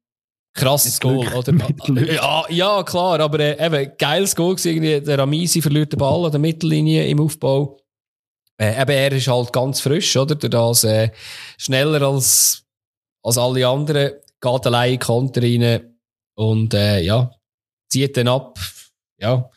krasses 0.53 0.99
Goal, 0.99 1.27
oder? 1.33 1.53
Ja, 2.05 2.45
ja, 2.49 2.83
klar, 2.83 3.19
aber 3.19 3.39
äh, 3.39 3.65
eben, 3.65 3.91
geiles 3.97 4.35
Goal 4.35 4.55
irgendwie. 4.63 5.01
Der 5.01 5.17
Ramisi 5.17 5.61
verliert 5.61 5.93
den 5.93 5.99
Ball 5.99 6.25
an 6.25 6.31
der 6.31 6.39
Mittellinie 6.39 7.07
im 7.07 7.21
Aufbau. 7.21 7.77
Äh, 8.57 8.81
eben, 8.81 8.91
er 8.91 9.11
ist 9.11 9.27
halt 9.27 9.53
ganz 9.53 9.81
frisch, 9.81 10.15
oder? 10.17 10.35
Der 10.35 10.49
das 10.49 10.83
äh, 10.83 11.11
schneller 11.57 12.01
als, 12.01 12.63
als 13.23 13.37
alle 13.37 13.67
anderen, 13.67 14.13
geht 14.41 14.67
allein 14.67 14.93
in 14.93 14.99
Konter 14.99 15.41
rein 15.41 15.97
und 16.35 16.73
äh, 16.73 17.01
ja, 17.01 17.31
zieht 17.89 18.17
dann 18.17 18.27
ab. 18.27 18.59
Ja. 19.19 19.49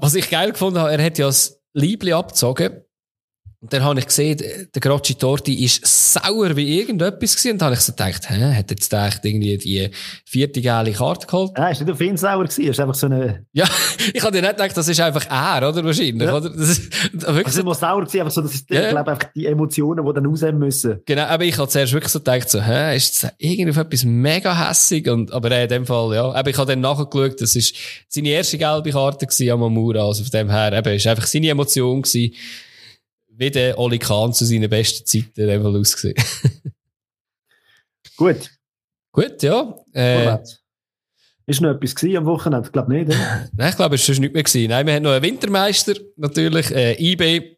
Was 0.00 0.14
ich 0.14 0.28
geil 0.28 0.52
gefunden 0.52 0.80
habe, 0.80 0.92
er 0.92 1.04
hat 1.04 1.18
ja 1.18 1.26
das 1.26 1.60
Liebli 1.72 2.12
abgezogen 2.12 2.82
und 3.60 3.72
dann 3.72 3.82
habe 3.82 3.98
ich 3.98 4.06
gesehen, 4.06 4.40
der 4.72 4.80
Grocci 4.80 5.16
Torti 5.16 5.64
ist 5.64 5.84
sauer 5.84 6.54
wie 6.54 6.78
irgendetwas 6.78 7.34
gewesen. 7.34 7.52
Und 7.52 7.60
dann 7.60 7.66
habe 7.66 7.74
ich 7.74 7.80
so 7.80 7.90
gedacht, 7.90 8.30
hä, 8.30 8.54
hat 8.54 8.70
jetzt 8.70 8.92
echt 8.92 9.24
irgendwie 9.24 9.58
die 9.58 9.90
vierte 10.24 10.62
geile 10.62 10.92
Karte 10.92 11.26
geholt? 11.26 11.50
Nein, 11.56 11.72
ist 11.72 11.80
nicht 11.80 11.90
auf 11.90 12.00
ihn 12.00 12.16
sauer 12.16 12.44
gewesen, 12.44 12.70
ist 12.70 12.78
einfach 12.78 12.94
so 12.94 13.06
eine... 13.06 13.46
Ja, 13.52 13.64
ich 14.14 14.22
habe 14.22 14.30
dir 14.30 14.42
nicht 14.42 14.56
gedacht, 14.56 14.76
das 14.76 14.86
ist 14.86 15.00
einfach 15.00 15.26
er, 15.28 15.68
oder? 15.68 15.84
Wahrscheinlich, 15.84 16.22
ja. 16.22 16.36
oder? 16.36 16.50
Das 16.50 16.68
ist 16.68 17.12
wirklich 17.12 17.46
also, 17.46 17.62
so... 17.62 17.72
sauer 17.72 18.02
gewesen, 18.02 18.20
einfach 18.20 18.32
so, 18.32 18.42
das 18.42 18.54
ist, 18.54 18.70
ja. 18.70 18.84
ich 18.84 18.90
glaube, 18.90 19.10
einfach 19.10 19.28
die 19.34 19.46
Emotionen, 19.46 20.06
die 20.06 20.12
dann 20.12 20.26
raus 20.26 20.42
müssen. 20.52 21.00
Genau, 21.04 21.24
aber 21.24 21.44
ich 21.44 21.58
habe 21.58 21.68
zuerst 21.68 21.92
wirklich 21.92 22.12
so 22.12 22.20
gedacht, 22.20 22.48
so, 22.48 22.62
hä, 22.62 22.94
ist 22.94 23.24
das 23.24 23.32
irgendwie 23.38 23.70
auf 23.72 23.76
etwas 23.76 24.04
mega 24.04 24.68
hässig? 24.68 25.10
Und, 25.10 25.32
aber 25.32 25.50
in 25.60 25.68
dem 25.68 25.84
Fall, 25.84 26.14
ja. 26.14 26.30
Aber 26.30 26.48
ich 26.48 26.56
habe 26.56 26.70
dann 26.70 26.80
nachgeschaut, 26.80 27.40
das 27.40 27.56
ist 27.56 27.74
seine 28.06 28.28
erste 28.28 28.56
gelbe 28.56 28.92
Karte 28.92 29.26
gewesen, 29.26 29.50
Amamura, 29.50 30.06
also 30.06 30.22
von 30.22 30.30
dem 30.30 30.48
her, 30.48 30.72
eben, 30.72 30.94
ist 30.94 31.08
einfach 31.08 31.26
seine 31.26 31.48
Emotion 31.48 32.02
gewesen 32.02 32.32
wie 33.38 33.50
der 33.50 33.78
Oli 33.78 33.98
Kahn 33.98 34.32
zu 34.32 34.44
seinen 34.44 34.68
besten 34.68 35.06
Zeiten 35.06 35.48
einfach 35.48 35.72
ausgesehen. 35.72 36.16
Gut. 38.16 38.50
Gut, 39.12 39.42
ja. 39.42 39.74
Äh, 39.92 40.38
ist 41.46 41.62
noch 41.62 41.70
etwas 41.70 41.94
am 42.04 42.26
Wochenende? 42.26 42.66
Ich 42.66 42.72
glaube 42.72 42.92
nicht, 42.92 43.06
oder? 43.08 43.48
Nein, 43.56 43.70
ich 43.70 43.76
glaube, 43.76 43.94
es 43.94 44.06
war 44.08 44.16
nicht 44.18 44.34
mehr 44.34 44.42
gewesen. 44.42 44.68
Nein, 44.68 44.86
wir 44.86 44.94
haben 44.94 45.02
noch 45.02 45.12
einen 45.12 45.22
Wintermeister, 45.22 45.94
natürlich, 46.16 46.70
äh, 46.72 46.94
IB. 47.00 47.56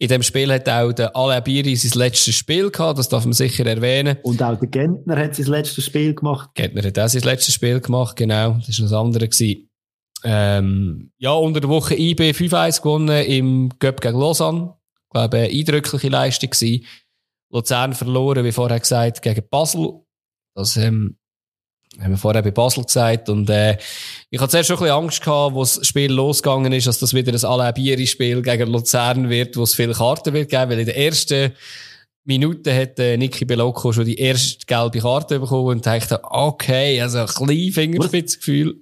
In 0.00 0.08
dem 0.08 0.22
Spiel 0.24 0.52
hat 0.52 0.68
auch 0.68 0.92
der 0.92 1.14
Alain 1.14 1.44
Biri 1.44 1.76
sein 1.76 1.96
letztes 1.96 2.34
Spiel 2.34 2.70
gehabt, 2.70 2.98
das 2.98 3.08
darf 3.08 3.24
man 3.24 3.34
sicher 3.34 3.64
erwähnen. 3.64 4.16
Und 4.24 4.42
auch 4.42 4.58
der 4.58 4.68
Gentner 4.68 5.16
hat 5.16 5.36
sein 5.36 5.46
letztes 5.46 5.84
Spiel 5.84 6.14
gemacht. 6.14 6.50
Gentner 6.54 6.82
hat 6.82 6.98
auch 6.98 7.08
sein 7.08 7.22
letztes 7.22 7.54
Spiel 7.54 7.80
gemacht, 7.80 8.16
genau. 8.16 8.58
Das 8.66 8.80
war 8.80 8.88
das 8.88 8.92
andere 8.92 9.28
gewesen. 9.28 9.68
Ähm, 10.24 11.12
ja, 11.18 11.32
unter 11.32 11.60
der 11.60 11.70
Woche 11.70 11.94
IB 11.96 12.30
5-1 12.30 12.82
gewonnen 12.82 13.24
im 13.24 13.70
Göpp 13.78 14.00
gegen 14.00 14.18
Lausanne. 14.18 14.74
Ich 15.04 15.10
glaube, 15.10 15.36
eine 15.38 15.48
eindrückliche 15.48 16.08
Leistung 16.08 16.50
gewesen. 16.50 16.86
Luzern 17.50 17.94
verloren, 17.94 18.44
wie 18.44 18.52
vorher 18.52 18.80
gesagt, 18.80 19.20
gegen 19.22 19.44
Basel. 19.50 20.00
Das 20.54 20.76
ähm, 20.76 21.18
haben 22.00 22.12
wir 22.12 22.18
vorher 22.18 22.42
bei 22.42 22.50
Basel 22.50 22.84
gesagt. 22.84 23.28
Und 23.28 23.50
äh, 23.50 23.76
ich 24.30 24.40
hatte 24.40 24.52
zuerst 24.52 24.68
schon 24.68 24.76
ein 24.78 24.82
bisschen 24.82 24.96
Angst 24.96 25.22
gehabt, 25.22 25.54
wo 25.54 25.60
das 25.60 25.86
Spiel 25.86 26.12
losgegangen 26.12 26.72
ist, 26.72 26.86
dass 26.86 26.98
das 26.98 27.14
wieder 27.14 27.32
ein 27.32 27.44
Alain-Bieri-Spiel 27.44 28.42
gegen 28.42 28.70
Luzern 28.70 29.28
wird, 29.28 29.56
wo 29.56 29.64
es 29.64 29.74
viele 29.74 29.92
Karten 29.92 30.32
wird 30.32 30.50
geben, 30.50 30.70
weil 30.70 30.80
in 30.80 30.86
der 30.86 30.96
ersten 30.96 31.52
Minute 32.24 32.74
hat 32.74 32.98
äh, 32.98 33.16
Niki 33.16 33.44
Belocco 33.44 33.92
schon 33.92 34.04
die 34.04 34.18
erste 34.18 34.64
gelbe 34.64 35.00
Karte 35.00 35.40
bekommen 35.40 35.68
und 35.68 35.86
dachte, 35.86 36.20
okay, 36.22 37.00
also 37.00 37.18
ein 37.18 37.26
kleines 37.26 37.74
Fingerspitzengefühl. 37.74 38.81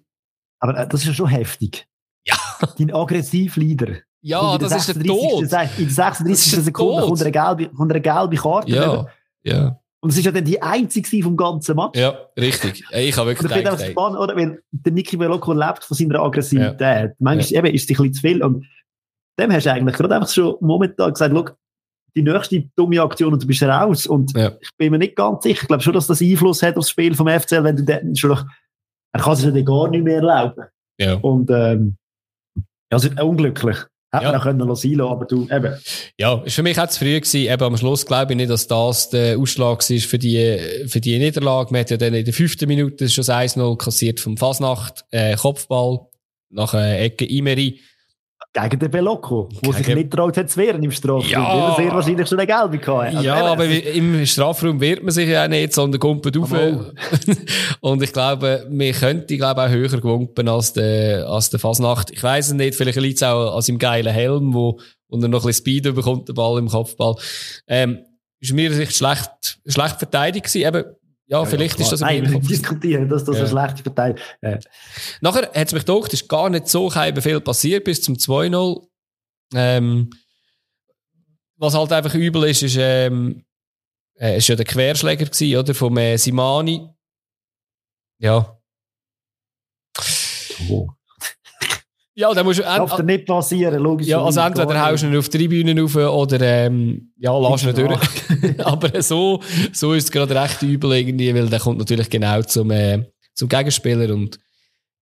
Aber 0.61 0.78
äh, 0.78 0.86
das 0.88 1.00
ist 1.00 1.06
ja 1.08 1.14
schon 1.14 1.28
heftig. 1.28 1.86
Ja. 2.26 2.36
Dein 2.78 2.94
Aggressivleader. 2.94 3.96
Ja, 4.22 4.58
das 4.58 4.88
ist 4.88 4.94
der 4.96 5.02
Tod. 5.02 5.42
In 5.42 5.48
der 5.48 5.68
36. 5.68 6.62
Sekunde 6.64 7.02
kommt 7.02 7.22
eine, 7.22 7.32
gelbe, 7.32 7.68
kommt 7.74 7.90
eine 7.90 8.00
gelbe 8.00 8.36
Karte. 8.36 8.70
Ja, 8.70 9.06
ja. 9.42 9.80
Und 10.02 10.11
es 10.11 10.18
ist 10.18 10.24
ja 10.24 10.32
dann 10.32 10.44
die 10.44 10.61
einzige 10.61 11.22
vom 11.22 11.36
ganzen 11.36 11.76
Match. 11.76 11.98
Ja, 11.98 12.18
richtig. 12.38 12.84
Ich 12.92 13.16
habe 13.16 13.30
wirklich 13.30 13.50
ich 13.50 13.58
gedacht, 13.58 13.78
finde 13.78 13.92
spannend, 13.92 14.18
oder? 14.18 14.34
Weil 14.36 14.62
der 14.70 14.92
Niki 14.92 15.16
Belocco 15.16 15.52
lebt 15.52 15.84
von 15.84 15.96
seiner 15.96 16.20
Aggressivität. 16.20 16.80
Ja. 16.80 17.08
Manchmal 17.18 17.66
eben, 17.66 17.74
ist 17.74 17.90
es 17.90 17.98
ein 17.98 18.02
bisschen 18.02 18.14
zu 18.14 18.20
viel. 18.20 18.42
Und 18.42 18.66
dem 19.38 19.52
hast 19.52 19.66
du 19.66 19.72
eigentlich 19.72 19.96
gerade 19.96 20.14
einfach 20.14 20.30
schon 20.30 20.56
momentan 20.61 21.12
gesagt, 21.12 21.34
schau, 21.34 21.48
die 22.16 22.22
nächste 22.22 22.64
dumme 22.76 23.00
Aktion 23.02 23.32
und 23.34 23.42
du 23.42 23.46
bist 23.46 23.62
raus. 23.62 24.06
Und 24.06 24.36
Ja. 24.36 24.52
ich 24.61 24.70
bin 24.78 24.90
mir 24.90 24.98
nicht 24.98 25.16
ganz 25.16 25.42
sicher. 25.42 25.62
Ich 25.62 25.68
glaube 25.68 25.82
schon, 25.82 25.92
dass 25.92 26.06
das 26.06 26.22
Einfluss 26.22 26.62
hat 26.62 26.76
aufs 26.76 26.90
Spiel 26.90 27.14
vom 27.14 27.28
FCL, 27.28 27.64
wenn 27.64 27.76
du 27.76 27.84
dann 27.84 28.16
schon 28.16 28.30
noch, 28.30 28.44
er 29.12 29.20
kann 29.20 29.36
sich 29.36 29.54
ja 29.54 29.62
gar 29.62 29.88
nicht 29.88 30.04
mehr 30.04 30.16
erlauben. 30.16 30.64
ja. 30.98 31.14
Und, 31.14 31.50
ähm, 31.50 31.96
also 32.90 33.08
unglücklich. 33.22 33.76
Hätte 34.12 34.24
Ja. 34.24 34.32
man 34.32 34.40
können 34.40 34.58
lassen 34.68 34.92
lassen, 34.94 35.12
aber 35.12 35.24
du, 35.24 35.46
eben. 35.48 35.72
Ja, 36.18 36.42
ist 36.44 36.54
für 36.56 36.64
mich 36.64 36.76
auch 36.80 36.88
zu 36.88 36.98
früh 36.98 37.14
gewesen. 37.20 37.48
Eben 37.48 37.62
am 37.62 37.76
Schluss 37.76 38.04
glaube 38.04 38.32
ich 38.32 38.36
nicht, 38.36 38.50
dass 38.50 38.66
das 38.66 39.08
der 39.11 39.38
Ausschlag 39.38 39.88
war 39.88 39.98
für 39.98 40.18
die, 40.18 40.58
für 40.88 41.00
die 41.00 41.16
Niederlage. 41.18 41.70
Man 41.70 41.82
hat 41.82 41.90
ja 41.90 41.96
dann 41.96 42.14
in 42.14 42.24
der 42.24 42.34
fünften 42.34 42.66
Minute 42.66 43.08
schon 43.08 43.22
das 43.24 43.28
1-0 43.56 43.76
kassiert 43.78 44.18
vom 44.18 44.36
Fasnacht, 44.36 45.04
äh, 45.12 45.36
Kopfball, 45.36 46.00
nach 46.52 46.74
äh, 46.74 47.04
Ecke 47.04 47.24
Imeri. 47.24 47.80
Gegen 48.53 48.80
den 48.80 48.90
Belocco, 48.90 49.48
wo 49.62 49.70
sich 49.72 49.86
nicht 49.94 50.11
traut 50.11 50.36
hat 50.36 50.51
zu 50.51 50.59
wehren 50.59 50.82
im 50.82 50.90
Strafraum. 50.90 51.24
Ja. 51.28 51.40
Weil 51.48 51.59
er 51.61 51.74
sehr 51.76 51.92
wahrscheinlich 51.94 52.28
schon 52.28 52.38
eine 52.40 52.48
gelbe 52.48 52.78
gehabt 52.78 53.07
hat. 53.07 53.14
Also 53.14 53.26
ja, 53.28 53.46
aber 53.46 53.64
ist- 53.64 53.86
im 53.94 54.26
Strafraum 54.26 54.80
wehrt 54.80 55.05
man 55.05 55.12
sich 55.12 55.28
ja 55.28 55.46
nicht, 55.46 55.72
sondern 55.72 56.01
kumpelt. 56.01 56.36
Aber 56.36 56.90
Und 57.80 58.03
ich 58.03 58.12
glaube, 58.12 58.66
wir 58.68 58.92
könnten, 58.92 59.36
glaube 59.36 59.62
auch 59.62 59.68
höher 59.68 59.88
gewumpen 59.88 60.48
als 60.48 60.72
der, 60.72 61.28
als 61.28 61.51
der 61.51 61.61
Fasnacht. 61.61 62.11
Ich 62.11 62.22
weiss 62.24 62.48
es 62.48 62.53
nicht, 62.55 62.74
vielleicht 62.74 62.98
liegt 63.01 63.16
es 63.18 63.22
auch 63.22 63.55
an 63.55 63.62
seinem 63.62 63.78
geilen 63.78 64.12
Helm, 64.12 64.53
wo, 64.53 64.80
und 65.09 65.22
er 65.22 65.28
noch 65.28 65.44
ein 65.44 65.46
bisschen 65.46 65.62
Speed 65.64 65.94
bekommt, 65.94 66.28
der 66.28 66.32
Ball 66.34 66.59
im 66.59 66.68
Kopfball. 66.68 67.14
Ähm, 67.68 68.01
ist 68.40 68.53
mir 68.53 68.72
Sicht 68.72 68.96
schlecht, 68.96 69.61
schlecht 69.66 69.98
verteidigt 69.98 70.46
gewesen. 70.46 70.66
Eben, 70.66 70.84
ja, 71.31 71.45
vielleicht 71.45 71.78
ist 71.78 71.93
das 71.93 72.01
Nein, 72.01 72.26
ein 72.26 72.33
wir 72.33 72.41
diskutieren, 72.41 73.09
dass 73.09 73.24
das 73.24 73.37
Ja. 73.37 73.43
eine 73.43 73.51
schlechte 73.51 73.83
Verteidigung 73.85 74.22
äh, 74.41 74.59
Nachher 75.20 75.43
hat 75.43 75.66
es 75.68 75.72
mich 75.72 75.87
gedacht, 75.87 76.12
ist 76.12 76.28
gar 76.28 76.51
nicht 76.51 76.66
so 76.68 76.91
viel 76.91 77.41
passiert 77.41 77.85
bis 77.85 78.03
zum 78.03 78.16
2-0. 78.16 78.87
Ähm, 79.55 80.11
was 81.57 81.74
halt 81.74 81.93
einfach 81.93 82.14
übel 82.14 82.45
ist, 82.45 82.62
ist, 82.62 82.76
ähm, 82.78 83.45
äh, 84.18 84.39
ist 84.39 84.49
ja 84.49 84.57
der 84.57 84.64
Querschläger 84.64 85.26
gewesen, 85.26 85.57
oder? 85.57 85.74
Vom 85.74 85.97
äh, 85.99 86.16
Simani. 86.16 86.89
Ja. 88.18 88.59
oh. 90.68 90.89
Ja, 92.14 92.34
da 92.34 92.42
musst 92.42 92.58
du, 92.58 92.62
Darf 92.62 92.96
dir 92.96 93.02
nicht 93.04 93.26
passieren, 93.26 93.80
logisch. 93.80 94.08
ja, 94.08 94.22
also 94.22 94.40
entweder 94.40 94.84
haust 94.84 95.04
du 95.04 95.06
ihn 95.06 95.16
auf 95.16 95.28
die 95.28 95.38
Tribüne 95.38 95.80
rauf 95.80 95.94
oder, 95.94 96.40
ähm, 96.40 97.12
ja, 97.16 97.36
lass 97.38 97.64
ihn 97.64 97.74
durch. 97.74 98.00
Aber 98.64 99.00
so, 99.00 99.40
so 99.72 99.92
ist 99.94 100.04
es 100.04 100.11
gerade 100.11 100.34
recht 100.34 100.61
übel 100.62 100.92
irgendwie, 100.92 101.34
weil 101.34 101.48
der 101.48 101.61
kommt 101.61 101.78
natürlich 101.78 102.11
genau 102.11 102.42
zum, 102.42 102.70
äh, 102.72 103.04
zum 103.34 103.48
Gegenspieler 103.48 104.12
und, 104.12 104.38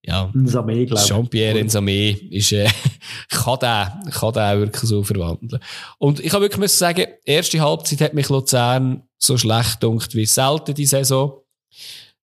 ja. 0.04 0.30
Ein 0.34 0.46
Samé, 0.46 0.86
glaube 0.86 1.02
ich. 1.02 1.08
Jean-Pierre 1.08 1.58
Ensame 1.58 2.10
ist, 2.30 2.52
äh, 2.52 2.68
kann 3.30 3.58
der, 3.60 4.00
kann 4.12 4.28
auch 4.30 4.58
wirklich 4.58 4.82
so 4.82 5.02
verwandeln. 5.02 5.60
Und 5.98 6.20
ich 6.20 6.32
habe 6.32 6.44
wirklich 6.44 6.60
müssen 6.60 6.78
sagen, 6.78 7.06
erste 7.24 7.60
Halbzeit 7.60 8.00
hat 8.02 8.14
mich 8.14 8.28
Luzern 8.28 9.02
so 9.16 9.36
schlecht 9.36 9.80
gedunkt 9.80 10.14
wie 10.14 10.26
selten 10.26 10.74
die 10.74 10.86
Saison. 10.86 11.40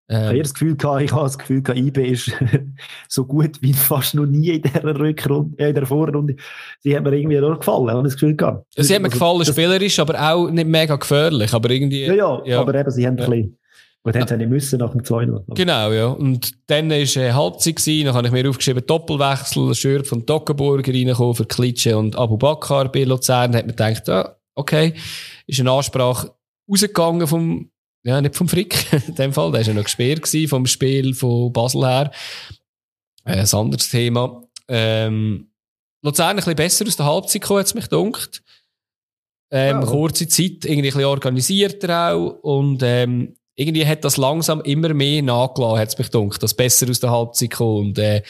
Ich 0.07 0.15
Ähm, 0.15 0.37
das 0.37 0.53
Gefühl 0.53 0.75
gehabt, 0.75 1.01
ich 1.01 1.11
habe 1.11 1.23
das 1.23 1.37
Gefühl 1.37 1.63
gehabt, 1.63 1.79
IB 1.79 1.97
ist 2.11 2.31
so 3.09 3.25
gut 3.25 3.59
wie 3.61 3.73
fast 3.73 4.13
noch 4.13 4.25
nie 4.27 4.49
in 4.49 4.61
dieser 4.61 4.99
Rückrunde, 4.99 5.57
äh, 5.57 5.69
in 5.69 5.75
der 5.75 5.85
Vorrunde. 5.87 6.35
Sie 6.81 6.95
hat 6.95 7.03
mir 7.03 7.13
irgendwie 7.13 7.39
auch 7.39 7.57
gefallen, 7.59 7.89
habe 7.89 7.99
ich 8.07 8.13
das 8.13 8.19
Gefühl 8.21 8.35
gehabt. 8.35 8.65
sie 8.75 8.93
hat 8.93 9.01
mir 9.01 9.07
Also, 9.07 9.17
gefallen, 9.19 9.39
das- 9.39 9.47
spielerisch, 9.47 9.97
aber 9.99 10.21
auch 10.31 10.49
nicht 10.51 10.67
mega 10.67 10.95
gefährlich, 10.95 11.51
aber 11.53 11.69
irgendwie. 11.71 12.05
Ja, 12.05 12.13
ja, 12.13 12.41
Ja. 12.45 12.61
aber 12.61 12.75
eben, 12.75 12.91
sie 12.91 13.07
haben 13.07 13.17
Ja. 13.17 13.23
ein 13.25 13.31
bisschen, 13.31 13.57
und 14.03 14.15
haben 14.15 14.27
sie 14.27 14.37
nicht 14.37 14.49
müssen 14.49 14.77
nach 14.79 14.91
dem 14.91 15.03
2-0. 15.03 15.43
Genau, 15.55 15.91
ja. 15.91 16.05
Und 16.09 16.51
dann 16.67 16.87
war 16.91 16.97
äh, 16.97 17.31
Halbzeit, 17.31 17.75
gewesen, 17.77 18.05
dann 18.05 18.13
habe 18.13 18.27
ich 18.27 18.33
mir 18.33 18.47
aufgeschrieben, 18.47 18.83
Doppelwechsel, 18.85 19.73
Schür 19.73 20.05
von 20.05 20.23
Toggenburger 20.27 20.93
reingekommen 20.93 21.33
für 21.33 21.45
Klitsche 21.45 21.97
und 21.97 22.15
Abu 22.15 22.37
Bakr 22.37 22.89
bei 22.89 23.05
Luzern. 23.05 23.51
Da 23.53 23.57
hat 23.57 23.65
man 23.65 23.75
gedacht, 23.75 24.07
ah, 24.09 24.35
okay, 24.53 24.93
ist 25.47 25.59
eine 25.59 25.71
Ansprache 25.71 26.31
rausgegangen 26.69 27.25
vom, 27.25 27.71
ja, 28.05 28.21
nicht 28.21 28.35
vom 28.35 28.47
Frick, 28.47 28.93
in 29.07 29.15
dem 29.15 29.33
Fall, 29.33 29.51
der 29.51 29.61
war 29.61 29.67
ja 29.67 29.73
noch 29.73 29.83
gesperrt 29.83 30.29
vom 30.47 30.67
Spiel 30.67 31.13
von 31.15 31.51
Basel 31.51 31.85
her. 31.85 32.11
Äh, 33.25 33.39
ein 33.39 33.53
anderes 33.53 33.89
Thema. 33.89 34.43
Ähm, 34.67 35.51
Luzern 36.03 36.29
ein 36.29 36.35
bisschen 36.35 36.55
besser 36.55 36.85
aus 36.85 36.95
der 36.95 37.07
Halbzeit 37.07 37.41
gekommen, 37.41 37.59
hat 37.59 37.65
es 37.65 37.73
mich 37.73 37.85
gedunkt. 37.85 38.43
Ähm, 39.51 39.81
Ja. 39.81 39.85
Kurze 39.85 40.27
Zeit, 40.27 40.65
irgendwie 40.65 40.75
ein 40.75 40.83
bisschen 40.83 41.05
organisierter 41.05 42.13
auch. 42.13 42.39
Und 42.43 42.83
ähm, 42.83 43.35
irgendwie 43.55 43.85
hat 43.87 44.05
das 44.05 44.17
langsam 44.17 44.61
immer 44.61 44.93
mehr 44.93 45.23
nachgelassen, 45.23 45.79
hat 45.79 45.87
es 45.87 45.97
mich 45.97 46.07
gedunkt, 46.07 46.43
dass 46.43 46.53
besser 46.53 46.87
aus 46.89 46.99
der 46.99 47.09
Halbzeit 47.09 47.51
kommt. 47.51 47.79
Und 47.79 47.99
äh, 47.99 48.21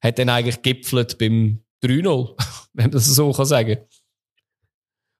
hat 0.00 0.18
dann 0.20 0.28
eigentlich 0.28 0.62
gipfelt 0.62 1.18
beim 1.18 1.60
3-0, 1.82 2.36
wenn 2.72 2.84
man 2.84 2.90
das 2.92 3.06
so 3.06 3.32
kann 3.32 3.46
sagen 3.46 3.78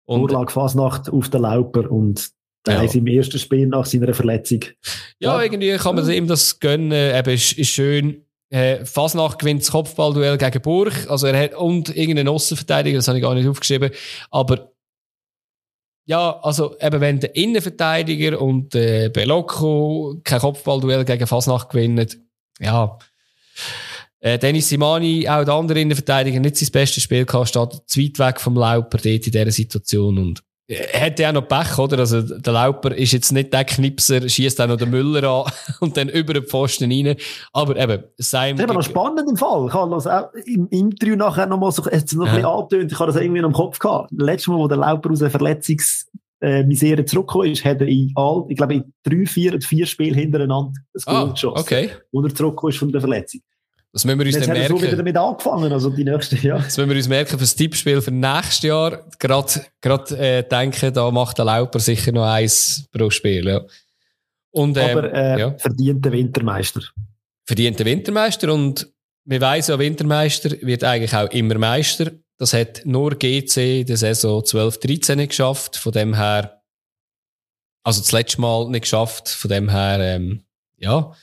Und 0.04 0.20
Vorlage 0.20 0.52
Fasnacht 0.52 1.10
auf 1.10 1.28
der 1.30 1.40
Lauper 1.40 1.90
und 1.90 2.30
der 2.66 2.74
Ja. 2.76 2.82
ist 2.82 2.94
im 2.94 3.06
ersten 3.06 3.38
Spiel 3.38 3.66
nach 3.66 3.86
seiner 3.86 4.14
Verletzung. 4.14 4.60
ja, 5.18 5.36
Ja. 5.36 5.42
irgendwie 5.42 5.76
kann 5.76 5.94
man 5.96 6.10
ihm 6.10 6.26
das 6.26 6.58
gönnen. 6.60 6.92
Eben, 6.92 7.34
ist, 7.34 7.52
ist 7.52 7.68
schön. 7.70 8.24
Äh, 8.50 8.84
Fasnacht 8.84 9.38
gewinnt 9.38 9.62
das 9.62 9.70
Kopfballduell 9.70 10.38
gegen 10.38 10.62
Burg. 10.62 10.92
Also 11.08 11.26
er 11.26 11.38
hat, 11.38 11.54
und 11.54 11.94
irgendeinen 11.94 12.28
Außenverteidiger, 12.28 12.98
das 12.98 13.08
habe 13.08 13.18
ich 13.18 13.22
gar 13.24 13.34
nicht 13.34 13.48
aufgeschrieben. 13.48 13.90
Aber 14.30 14.70
ja, 16.06 16.38
also 16.42 16.76
eben 16.80 17.00
wenn 17.00 17.20
der 17.20 17.34
Innenverteidiger 17.34 18.40
und 18.40 18.74
äh, 18.74 19.08
Belocco 19.12 20.20
kein 20.22 20.38
Kopfballduell 20.40 21.04
gegen 21.04 21.26
Fasnacht 21.26 21.70
gewinnen, 21.70 22.06
ja. 22.60 22.98
Äh, 24.20 24.38
Dennis 24.38 24.68
Simani, 24.68 25.28
auch 25.28 25.44
der 25.44 25.54
andere 25.54 25.80
Innenverteidiger, 25.80 26.40
nicht 26.40 26.56
sein 26.56 26.70
bestes 26.72 27.02
Spiel 27.02 27.24
gehabt, 27.26 27.48
steht 27.48 27.72
zu 27.86 28.00
weit 28.00 28.18
weg 28.18 28.40
vom 28.40 28.54
Lauper 28.56 28.98
dort 28.98 29.06
in 29.06 29.20
dieser 29.32 29.50
Situation 29.50 30.18
und 30.18 30.42
hat 30.94 31.18
ja 31.18 31.28
auch 31.28 31.34
noch 31.34 31.46
Pech, 31.48 31.78
oder? 31.78 31.98
Also, 31.98 32.22
der 32.22 32.52
Lauper 32.52 32.94
ist 32.94 33.12
jetzt 33.12 33.32
nicht 33.32 33.52
der 33.52 33.64
Knipser, 33.64 34.26
schießt 34.26 34.60
auch 34.62 34.66
noch 34.66 34.76
den 34.78 34.90
Müller 34.90 35.22
an 35.28 35.52
und 35.80 35.96
dann 35.96 36.08
über 36.08 36.32
den 36.34 36.44
Pfosten 36.44 36.90
rein. 36.90 37.16
Aber 37.52 37.76
eben, 37.76 38.02
sei 38.16 38.50
ihm 38.50 38.56
Das 38.56 38.64
ist 38.64 38.70
aber 38.70 38.78
noch 38.80 38.86
spannend 38.86 39.28
im 39.28 39.36
Fall. 39.36 39.66
Ich 39.68 39.74
habe 39.74 39.90
das 39.94 40.06
auch 40.06 40.32
im 40.46 40.66
Interview 40.70 41.16
nachher 41.16 41.46
noch 41.46 41.58
mal 41.58 41.70
so, 41.70 41.82
es 41.90 42.12
noch 42.14 42.26
ein 42.26 42.30
bisschen 42.36 42.46
angetönt, 42.46 42.92
ich 42.92 42.98
habe 42.98 43.12
das 43.12 43.20
irgendwie 43.20 43.40
noch 43.42 43.48
im 43.48 43.54
Kopf 43.54 43.78
gehabt. 43.78 44.10
Letztes 44.16 44.48
Mal, 44.48 44.58
wo 44.58 44.68
der 44.68 44.78
Lauper 44.78 45.10
aus 45.10 45.20
einer 45.20 45.30
Verletzungs, 45.30 46.06
äh, 46.40 46.62
Misere 46.64 47.04
zurückgekommen 47.04 47.50
ist, 47.52 47.64
hat 47.64 47.80
er 47.80 47.86
in 47.86 48.12
all, 48.16 48.44
ich 48.48 48.56
glaube, 48.56 48.74
in 48.74 48.92
drei, 49.02 49.24
vier 49.26 49.60
vier 49.60 49.86
Spielen 49.86 50.14
hintereinander 50.14 50.72
ein 50.94 51.02
Goal 51.04 51.16
Ah, 51.16 51.24
geschossen. 51.30 51.60
okay. 51.60 51.90
Wo 52.12 52.22
er 52.22 52.34
zurückgekommen 52.34 52.70
ist 52.72 52.78
von 52.78 52.90
der 52.92 53.00
Verletzung. 53.00 53.40
Das 53.94 54.04
müssen 54.04 54.18
wir 54.18 54.26
uns 54.26 54.34
Jetzt 54.34 54.48
dann 54.48 54.56
er 54.56 54.66
so 54.66 54.74
wieder 54.74 54.82
merken. 54.88 54.96
damit 54.96 55.16
angefangen, 55.16 55.72
also 55.72 55.88
die 55.88 56.02
nächsten 56.02 56.36
Jahre. 56.44 56.64
Das 56.64 56.76
müssen 56.76 56.90
wir 56.90 56.96
uns 56.96 57.08
merken 57.08 57.30
für 57.30 57.36
das 57.36 57.54
Tippspiel 57.54 58.02
für 58.02 58.10
nächstes 58.10 58.62
Jahr. 58.62 59.04
Gerade, 59.20 59.66
gerade, 59.80 60.18
äh, 60.18 60.42
denken, 60.42 60.92
da 60.92 61.12
macht 61.12 61.38
der 61.38 61.44
Lauper 61.44 61.78
sicher 61.78 62.10
noch 62.10 62.26
eins 62.26 62.88
pro 62.90 63.08
Spiel, 63.08 63.46
ja. 63.46 63.60
Und, 64.50 64.76
ähm, 64.78 64.98
Aber 64.98 65.12
äh, 65.14 65.38
ja. 65.38 65.54
verdienter 65.58 66.10
Wintermeister. 66.10 66.80
verdient 67.46 67.78
der 67.78 67.86
Wintermeister 67.86 68.52
und 68.52 68.92
wir 69.26 69.40
weiss 69.40 69.68
ja, 69.68 69.78
Wintermeister 69.78 70.50
wird 70.62 70.82
eigentlich 70.82 71.14
auch 71.14 71.30
immer 71.30 71.56
Meister. 71.56 72.10
Das 72.36 72.52
hat 72.52 72.82
nur 72.84 73.14
GC 73.14 73.82
in 73.82 73.86
der 73.86 73.96
Saison 73.96 74.42
12-13 74.42 75.14
nicht 75.14 75.28
geschafft. 75.28 75.76
Von 75.76 75.92
dem 75.92 76.14
her, 76.14 76.62
also 77.84 78.00
das 78.00 78.10
letzte 78.10 78.40
Mal 78.40 78.68
nicht 78.70 78.82
geschafft. 78.82 79.28
Von 79.28 79.50
dem 79.50 79.68
her, 79.70 80.00
ähm, 80.00 80.42
ja, 80.78 81.14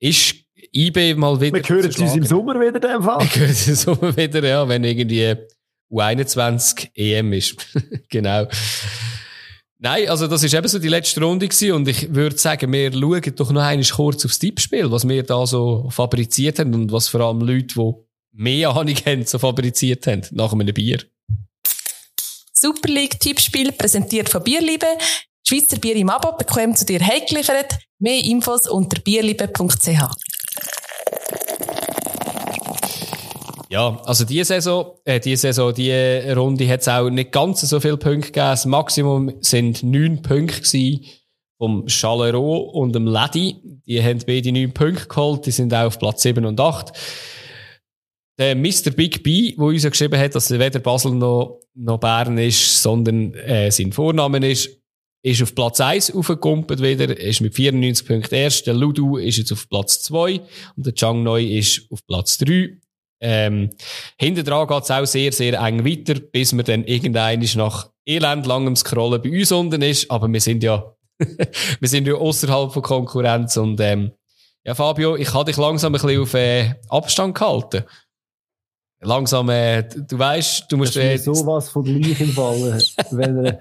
ist 0.00 0.34
IB 0.72 1.14
mal 1.14 1.40
wieder. 1.40 1.56
Wir 1.56 1.68
hören 1.68 1.90
zu 1.90 2.02
uns 2.02 2.14
im. 2.14 2.24
Sommer 2.24 2.54
wieder 2.54 2.76
in 2.76 2.80
dem 2.80 3.02
Fall. 3.02 3.20
Wir 3.20 3.40
hören 3.40 3.48
uns 3.48 3.68
im 3.68 3.74
Sommer 3.74 4.16
wieder, 4.16 4.46
ja, 4.46 4.68
wenn 4.68 4.84
irgendwie 4.84 5.36
U21 5.90 6.90
EM 6.94 7.32
ist. 7.32 7.56
genau. 8.08 8.46
Nein, 9.78 10.08
also 10.08 10.26
das 10.26 10.42
ist 10.42 10.52
eben 10.52 10.68
so 10.68 10.78
die 10.78 10.88
letzte 10.88 11.22
Runde 11.22 11.48
gewesen 11.48 11.72
und 11.72 11.88
ich 11.88 12.14
würde 12.14 12.36
sagen, 12.36 12.70
wir 12.70 12.92
schauen 12.92 13.34
doch 13.34 13.50
noch 13.50 13.62
einmal 13.62 13.86
kurz 13.86 14.26
aufs 14.26 14.38
Tippspiel, 14.38 14.90
was 14.90 15.08
wir 15.08 15.22
da 15.22 15.46
so 15.46 15.88
fabriziert 15.90 16.58
haben 16.58 16.74
und 16.74 16.92
was 16.92 17.08
vor 17.08 17.22
allem 17.22 17.40
Leute, 17.40 17.74
die 17.74 17.92
mehr 18.32 18.70
Ahnung 18.70 18.94
haben, 19.06 19.24
so 19.24 19.38
fabriziert 19.38 20.06
haben, 20.06 20.22
nach 20.32 20.52
einem 20.52 20.72
Bier. 20.74 21.02
Super 22.52 22.90
League 22.90 23.18
Tippspiel, 23.18 23.72
präsentiert 23.72 24.28
von 24.28 24.42
Bierliebe. 24.44 24.86
Schweizer 25.48 25.78
Bier 25.78 25.96
im 25.96 26.10
Abo 26.10 26.36
bekommen 26.36 26.76
zu 26.76 26.84
dir 26.84 27.00
heimgeliefert. 27.00 27.78
Mehr 27.98 28.22
Infos 28.22 28.68
unter 28.68 29.00
bierliebe.ch. 29.00 30.02
Ja, 33.70 34.00
also 34.04 34.24
diese 34.24 34.46
Saison, 34.46 34.98
äh, 35.04 35.20
diese 35.20 35.42
Saison, 35.42 35.72
die 35.72 35.92
Runde 35.92 36.68
hat 36.68 36.80
es 36.80 36.88
auch 36.88 37.08
nicht 37.08 37.30
ganz 37.30 37.60
so 37.60 37.78
viele 37.78 37.96
Punkte 37.96 38.32
gegeben. 38.32 38.46
Das 38.46 38.66
Maximum 38.66 39.32
sind 39.40 39.84
neun 39.84 40.22
Punkte 40.22 40.62
gewesen 40.62 41.04
vom 41.56 41.86
Chalero 41.86 42.56
und 42.56 42.96
dem 42.96 43.06
Ledi. 43.06 43.60
Die 43.86 44.02
haben 44.02 44.18
beide 44.26 44.50
neun 44.50 44.72
Punkte 44.72 45.06
geholt. 45.06 45.46
Die 45.46 45.52
sind 45.52 45.72
auch 45.72 45.86
auf 45.86 46.00
Platz 46.00 46.22
7 46.22 46.44
und 46.44 46.58
8. 46.58 46.90
Der 48.40 48.56
Mr. 48.56 48.90
Big 48.90 49.22
B, 49.22 49.54
der 49.54 49.64
uns 49.64 49.84
ja 49.84 49.90
geschrieben 49.90 50.18
hat, 50.18 50.34
dass 50.34 50.50
er 50.50 50.58
weder 50.58 50.80
Basel 50.80 51.12
noch, 51.12 51.60
noch 51.74 52.00
Bern 52.00 52.38
ist, 52.38 52.82
sondern 52.82 53.34
äh, 53.34 53.70
sein 53.70 53.92
Vorname 53.92 54.50
ist, 54.50 54.80
ist 55.22 55.42
auf 55.42 55.54
Platz 55.54 55.80
1 55.80 56.12
aufgekumpelt 56.12 56.82
wieder, 56.82 57.16
ist 57.16 57.40
mit 57.40 57.54
94 57.54 58.04
Punkten 58.04 58.34
erst. 58.34 58.66
Der 58.66 58.74
Ludu 58.74 59.16
ist 59.16 59.36
jetzt 59.36 59.52
auf 59.52 59.68
Platz 59.68 60.02
2 60.02 60.40
und 60.76 60.86
der 60.86 60.94
Chang 60.94 61.22
Noi 61.22 61.44
ist 61.44 61.86
auf 61.92 62.04
Platz 62.06 62.38
3. 62.38 62.79
Ähm, 63.22 63.70
hinten 64.18 64.44
dran 64.44 64.66
geht's 64.66 64.90
auch 64.90 65.04
sehr, 65.04 65.32
sehr 65.32 65.60
eng 65.60 65.84
weiter, 65.84 66.14
bis 66.20 66.52
man 66.52 66.64
dann 66.64 66.84
irgendein 66.84 67.46
nach 67.56 67.90
elendlangem 68.06 68.76
Scrollen 68.76 69.20
bei 69.22 69.30
uns 69.30 69.52
unten 69.52 69.82
ist. 69.82 70.10
Aber 70.10 70.26
wir 70.32 70.40
sind 70.40 70.62
ja, 70.62 70.94
wir 71.18 71.88
sind 71.88 72.06
ja 72.06 72.14
außerhalb 72.14 72.72
von 72.72 72.82
Konkurrenz 72.82 73.56
und, 73.56 73.78
ähm, 73.80 74.12
ja, 74.64 74.74
Fabio, 74.74 75.16
ich 75.16 75.32
habe 75.32 75.46
dich 75.46 75.56
langsam 75.56 75.94
ein 75.94 76.00
bisschen 76.00 76.20
auf 76.20 76.34
äh, 76.34 76.74
Abstand 76.88 77.34
gehalten. 77.34 77.84
Langsam, 79.02 79.48
äh, 79.48 79.82
du 79.82 80.18
weißt, 80.18 80.70
du 80.70 80.76
musst. 80.76 80.94
Das 80.94 81.02
Äh, 81.02 81.16
sowas 81.16 81.70
von 81.70 81.84
gleich 81.84 82.20
im 82.20 82.28
Fall. 82.32 82.78
Wenn 83.12 83.38
eine, 83.38 83.60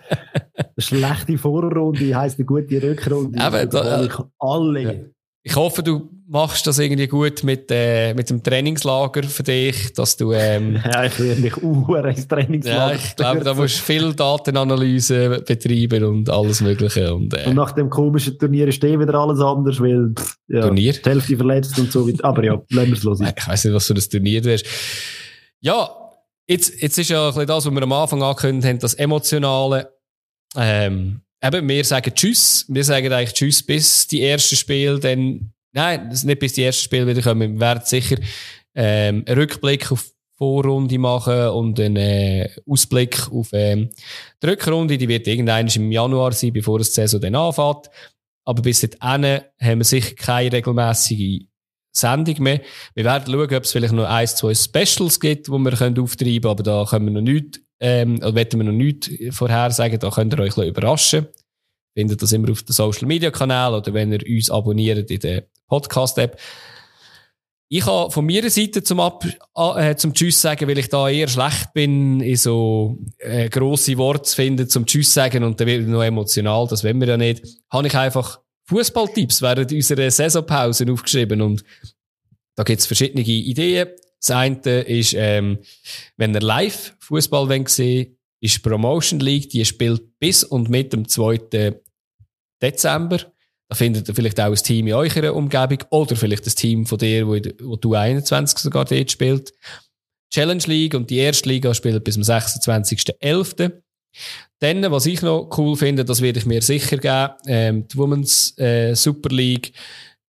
schlechte 0.77 1.37
Vorrunde 1.37 2.13
heisst 2.13 2.37
eine 2.37 2.45
gute 2.45 2.83
Rückrunde. 2.83 3.39
Eben, 3.41 3.69
da- 3.69 4.03
ich 4.03 4.11
alle. 4.37 5.13
Ja. 5.49 5.51
ich 5.51 5.55
hoffe, 5.55 5.83
du 5.83 6.09
machst 6.27 6.67
das 6.67 6.77
irgendwie 6.77 7.07
gut 7.07 7.43
mit, 7.43 7.71
äh, 7.71 8.13
mit 8.13 8.29
dem 8.29 8.43
Trainingslager 8.43 9.23
für 9.23 9.41
dich, 9.41 9.93
dass 9.93 10.15
du, 10.15 10.31
ähm, 10.31 10.79
Ja, 10.85 11.05
ich 11.05 11.19
will 11.19 11.35
mich 11.37 11.57
uhr 11.61 12.05
ins 12.05 12.19
ja, 12.19 12.25
Trainingslager. 12.25 12.95
ich 12.95 13.15
glaube, 13.15 13.43
da 13.43 13.53
musst 13.55 13.79
du 13.79 13.83
viel 13.83 14.13
Datenanalyse 14.13 15.41
betreiben 15.45 16.03
und 16.03 16.29
alles 16.29 16.61
Mögliche. 16.61 17.13
Und, 17.13 17.33
äh, 17.33 17.47
Und 17.47 17.55
nach 17.55 17.71
dem 17.71 17.89
komischen 17.89 18.37
Turnier 18.37 18.67
ist 18.67 18.83
eh 18.83 18.99
wieder 18.99 19.15
alles 19.15 19.39
anders, 19.39 19.79
weil 19.81 20.13
pff, 20.15 20.35
ja, 20.47 20.61
Turnier? 20.61 20.93
die 20.93 21.09
Hälfte 21.09 21.35
verletzt 21.35 21.79
und 21.79 21.91
so 21.91 22.07
weiter. 22.07 22.23
Aber 22.25 22.43
ja, 22.43 22.61
lassen 22.69 22.89
wir 22.89 22.97
es 22.97 23.03
los. 23.03 23.19
Ich 23.37 23.47
weiß 23.47 23.65
nicht, 23.65 23.73
was 23.73 23.87
für 23.87 23.95
ein 23.95 24.09
Turnier 24.09 24.41
du 24.41 24.53
hast. 24.53 24.65
Ja, 25.61 25.89
jetzt, 26.47 26.81
jetzt 26.81 26.97
ist 26.97 27.09
ja 27.09 27.25
ein 27.27 27.33
bisschen 27.33 27.47
das, 27.47 27.65
was 27.65 27.73
wir 27.73 27.83
am 27.83 27.91
Anfang 27.91 28.21
angekündigt 28.21 28.67
haben, 28.67 28.79
das 28.79 28.93
Emotionale. 28.93 29.93
Ähm, 30.55 31.21
eben, 31.43 31.67
wir 31.67 31.83
sagen 31.83 32.13
Tschüss. 32.13 32.65
Wir 32.67 32.83
sagen 32.83 33.11
eigentlich 33.11 33.33
Tschüss 33.33 33.63
bis 33.63 34.07
die 34.07 34.23
ersten 34.23 34.55
Spiele, 34.55 34.99
dann, 34.99 35.51
nein, 35.71 36.09
nicht 36.09 36.39
bis 36.39 36.53
die 36.53 36.63
ersten 36.63 36.83
Spiele 36.83 37.07
wieder 37.07 37.21
kommen. 37.21 37.53
Wir 37.53 37.59
werden 37.59 37.83
sicher, 37.85 38.17
ähm, 38.75 39.23
einen 39.25 39.39
Rückblick 39.39 39.91
auf 39.91 40.03
die 40.03 40.11
Vorrunde 40.37 40.97
machen 40.97 41.49
und 41.49 41.79
einen 41.79 41.97
äh, 41.97 42.49
Ausblick 42.65 43.29
auf 43.31 43.49
ähm, 43.51 43.89
die 44.41 44.47
Rückrunde. 44.47 44.97
Die 44.97 45.07
wird 45.07 45.27
irgendwann 45.27 45.67
im 45.67 45.91
Januar 45.91 46.31
sein, 46.31 46.53
bevor 46.53 46.79
das 46.79 46.93
Saison 46.93 47.19
dann 47.19 47.35
anfängt. 47.35 47.89
Aber 48.45 48.61
bis 48.61 48.81
dahin 48.81 49.41
haben 49.59 49.79
wir 49.79 49.83
sicher 49.83 50.15
keine 50.15 50.51
regelmäßige 50.51 51.41
Sendung 51.91 52.41
mehr. 52.41 52.61
Wir 52.93 53.03
werden 53.03 53.31
schauen, 53.31 53.55
ob 53.55 53.63
es 53.63 53.71
vielleicht 53.71 53.93
noch 53.93 54.05
ein, 54.05 54.27
zwei 54.27 54.53
Specials 54.53 55.19
gibt, 55.19 55.47
die 55.47 55.51
wir 55.51 56.01
auftreiben 56.01 56.41
können, 56.41 56.45
aber 56.45 56.63
da 56.63 56.85
können 56.89 57.05
wir 57.05 57.11
noch 57.11 57.21
nichts, 57.21 57.59
ähm, 57.79 58.17
oder 58.17 58.35
wollen 58.35 58.51
wir 58.51 58.63
noch 58.63 58.71
nichts 58.71 59.09
vorhersagen, 59.31 59.99
da 59.99 60.09
könnt 60.09 60.33
ihr 60.33 60.39
euch 60.39 60.57
überraschen. 60.57 61.27
Findet 61.95 62.21
das 62.21 62.31
immer 62.31 62.51
auf 62.51 62.63
den 62.63 62.73
Social 62.73 63.07
Media 63.07 63.31
Kanal 63.31 63.73
oder 63.73 63.93
wenn 63.93 64.11
ihr 64.11 64.21
uns 64.27 64.49
abonniert 64.49 65.09
in 65.09 65.19
der 65.19 65.47
Podcast 65.67 66.17
App. 66.17 66.39
Ich 67.71 67.85
habe 67.85 68.09
von 68.09 68.25
meiner 68.25 68.49
Seite 68.49 68.81
zum, 68.81 68.99
Ab 68.99 69.23
äh, 69.55 69.95
zum 69.95 70.13
Tschüss 70.13 70.41
sagen, 70.41 70.67
weil 70.67 70.79
ich 70.79 70.89
da 70.89 71.07
eher 71.07 71.27
schlecht 71.27 71.71
bin, 71.73 72.19
in 72.19 72.35
so 72.35 72.97
äh, 73.19 73.47
grosse 73.47 73.95
Worte 73.97 74.23
zu 74.23 74.35
finden 74.35 74.67
zum 74.67 74.87
Tschüss 74.87 75.13
sagen 75.13 75.43
und 75.43 75.59
dann 75.59 75.67
wird 75.67 75.87
noch 75.87 76.01
emotional, 76.01 76.67
das 76.67 76.83
wollen 76.83 76.99
wir 76.99 77.09
ja 77.09 77.17
nicht, 77.17 77.45
habe 77.69 77.87
ich 77.87 77.95
einfach 77.95 78.39
Fußballtipps 78.65 79.43
während 79.43 79.71
unserer 79.71 80.09
Saisonpause 80.09 80.91
aufgeschrieben 80.91 81.41
und 81.41 81.63
da 82.55 82.63
gibt's 82.63 82.87
verschiedene 82.87 83.21
Ideen. 83.21 83.89
Das 84.19 84.31
eine 84.31 84.81
ist, 84.81 85.13
ähm, 85.17 85.59
wenn 86.17 86.33
ihr 86.33 86.41
live 86.41 86.95
Fußball 86.99 87.67
sehen 87.67 88.15
ist 88.41 88.63
Promotion 88.63 89.19
League, 89.19 89.49
die 89.49 89.65
spielt 89.65 90.19
bis 90.19 90.43
und 90.43 90.69
mit 90.69 90.93
dem 90.93 91.07
2. 91.07 91.75
Dezember. 92.61 93.19
Da 93.69 93.75
findet 93.75 94.07
ihr 94.07 94.15
vielleicht 94.15 94.39
auch 94.39 94.49
ein 94.49 94.55
Team 94.55 94.87
in 94.87 94.93
eurer 94.93 95.35
Umgebung 95.35 95.79
oder 95.91 96.15
vielleicht 96.15 96.45
das 96.45 96.55
Team 96.55 96.85
von 96.85 96.97
dir, 96.97 97.27
wo, 97.27 97.37
wo 97.61 97.75
du 97.75 97.93
21 97.93 98.57
sogar 98.59 98.85
dort 98.85 99.11
spielt. 99.11 99.53
Challenge 100.33 100.63
League 100.65 100.93
und 100.93 101.09
die 101.09 101.17
erste 101.17 101.49
Liga 101.49 101.73
spielt 101.73 102.03
bis 102.03 102.15
zum 102.15 102.23
26.11. 102.23 103.71
Dann, 104.59 104.91
was 104.91 105.05
ich 105.05 105.21
noch 105.21 105.49
cool 105.57 105.75
finde, 105.77 106.03
das 106.03 106.21
werde 106.21 106.39
ich 106.39 106.45
mir 106.45 106.61
sicher 106.61 106.97
geben, 106.97 107.33
ähm, 107.45 107.87
die 107.87 107.97
Women's 107.97 108.57
äh, 108.57 108.95
Super 108.95 109.29
League 109.29 109.71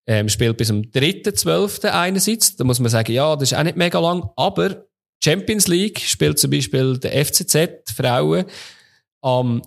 ähm, 0.10 0.28
spielt 0.28 0.58
bis 0.58 0.68
zum 0.70 0.82
3.12. 0.82 1.86
einerseits. 1.86 2.56
Da 2.56 2.64
muss 2.64 2.80
man 2.80 2.90
sagen, 2.90 3.12
ja, 3.12 3.36
das 3.36 3.52
ist 3.52 3.58
auch 3.58 3.62
nicht 3.62 3.78
mega 3.78 4.00
lang, 4.00 4.28
aber 4.36 4.88
Champions 5.24 5.68
League 5.68 6.00
spielt 6.00 6.40
zum 6.40 6.50
Beispiel 6.50 6.98
der 6.98 7.24
FCZ 7.24 7.92
Frauen 7.96 8.46
am 9.22 9.62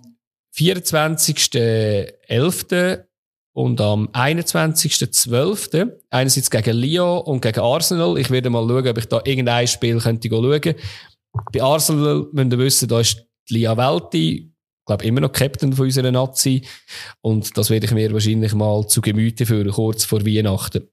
24.11. 0.56 3.04
und 3.52 3.80
am 3.80 4.08
21.12. 4.08 5.92
Einerseits 6.10 6.50
gegen 6.50 6.76
Lyon 6.76 7.20
und 7.20 7.40
gegen 7.40 7.60
Arsenal. 7.60 8.18
Ich 8.18 8.30
werde 8.30 8.50
mal 8.50 8.66
schauen, 8.66 8.88
ob 8.88 8.98
ich 8.98 9.06
da 9.06 9.20
irgendein 9.24 9.68
Spiel 9.68 10.00
könnte 10.00 10.28
schauen. 10.28 10.74
Bei 11.52 11.62
Arsenal 11.62 12.26
müsst 12.32 12.52
ihr 12.52 12.58
wissen, 12.58 12.88
da 12.88 12.98
ist 12.98 13.24
Lia 13.48 13.76
Welti, 13.76 14.51
glaube 14.86 15.04
immer 15.04 15.20
noch 15.20 15.32
Captain 15.32 15.72
von 15.72 15.86
unserer 15.86 16.10
Nazi. 16.10 16.62
Und 17.20 17.56
das 17.56 17.70
werde 17.70 17.86
ich 17.86 17.92
mir 17.92 18.12
wahrscheinlich 18.12 18.54
mal 18.54 18.86
zu 18.86 19.00
Gemüte 19.00 19.46
führen, 19.46 19.70
kurz 19.70 20.04
vor 20.04 20.24
Weihnachten. 20.26 20.88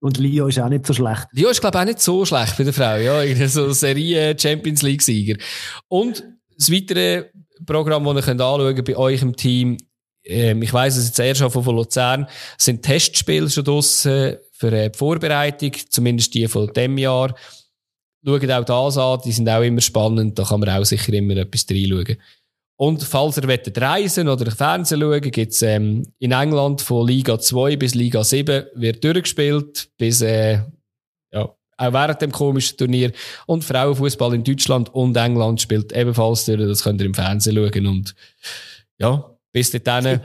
Und 0.00 0.18
Leo 0.18 0.48
ist 0.48 0.58
auch 0.58 0.68
nicht 0.68 0.86
so 0.86 0.92
schlecht. 0.92 1.28
Leo 1.32 1.48
ist, 1.48 1.60
glaube 1.60 1.78
ich, 1.78 1.80
auch 1.80 1.86
nicht 1.86 2.00
so 2.00 2.24
schlecht 2.24 2.56
bei 2.58 2.64
der 2.64 2.72
Frau. 2.72 2.96
Ja, 2.96 3.48
so 3.48 3.72
Serie 3.72 4.36
Champions 4.38 4.82
League 4.82 5.02
Sieger. 5.02 5.36
Und 5.86 6.24
das 6.56 6.72
weitere 6.72 7.26
Programm, 7.64 8.04
das 8.04 8.16
ihr 8.16 8.22
könnt 8.22 8.40
anschauen 8.40 8.74
könnt 8.74 8.84
bei 8.84 8.96
euch 8.96 9.22
im 9.22 9.36
Team, 9.36 9.76
ähm, 10.24 10.62
ich 10.62 10.72
weiss 10.72 10.96
es 10.96 11.06
jetzt 11.06 11.18
erst 11.18 11.40
schon 11.40 11.50
von 11.50 11.76
Luzern, 11.76 12.26
sind 12.58 12.82
Testspiele 12.82 13.50
schon 13.50 13.64
draussen 13.64 14.36
für 14.52 14.72
äh, 14.72 14.90
die 14.90 14.98
Vorbereitung, 14.98 15.72
zumindest 15.88 16.34
die 16.34 16.48
von 16.48 16.72
diesem 16.72 16.98
Jahr. 16.98 17.34
Schaut 18.24 18.50
auch 18.50 18.64
das 18.64 18.98
an, 18.98 19.20
die 19.24 19.32
sind 19.32 19.48
auch 19.48 19.62
immer 19.62 19.80
spannend, 19.80 20.38
da 20.38 20.44
kann 20.44 20.60
man 20.60 20.68
auch 20.68 20.84
sicher 20.84 21.12
immer 21.12 21.36
etwas 21.36 21.66
reinschauen. 21.68 22.16
Und 22.82 23.00
falls 23.04 23.36
ihr 23.36 23.46
wollt 23.46 23.80
reisen 23.80 24.28
oder 24.28 24.50
Fernsehen 24.50 25.02
schauen, 25.02 25.20
gibt's 25.20 25.62
ähm, 25.62 26.02
in 26.18 26.32
England 26.32 26.80
von 26.80 27.06
Liga 27.06 27.38
2 27.38 27.76
bis 27.76 27.94
Liga 27.94 28.24
7 28.24 28.64
wird 28.74 29.04
durchgespielt, 29.04 29.88
bis 29.98 30.20
äh, 30.20 30.62
ja, 31.32 31.44
auch 31.76 31.92
während 31.92 32.20
dem 32.20 32.32
komischen 32.32 32.76
Turnier. 32.76 33.12
Und 33.46 33.62
Frauenfußball 33.62 34.34
in 34.34 34.42
Deutschland 34.42 34.92
und 34.92 35.16
England 35.16 35.60
spielt 35.60 35.92
ebenfalls 35.92 36.44
durch, 36.46 36.58
das 36.58 36.82
könnt 36.82 37.00
ihr 37.00 37.06
im 37.06 37.14
Fernsehen 37.14 37.54
schauen. 37.54 37.86
Und 37.86 38.16
ja, 38.98 39.30
bis 39.52 39.70
dahin. 39.70 40.20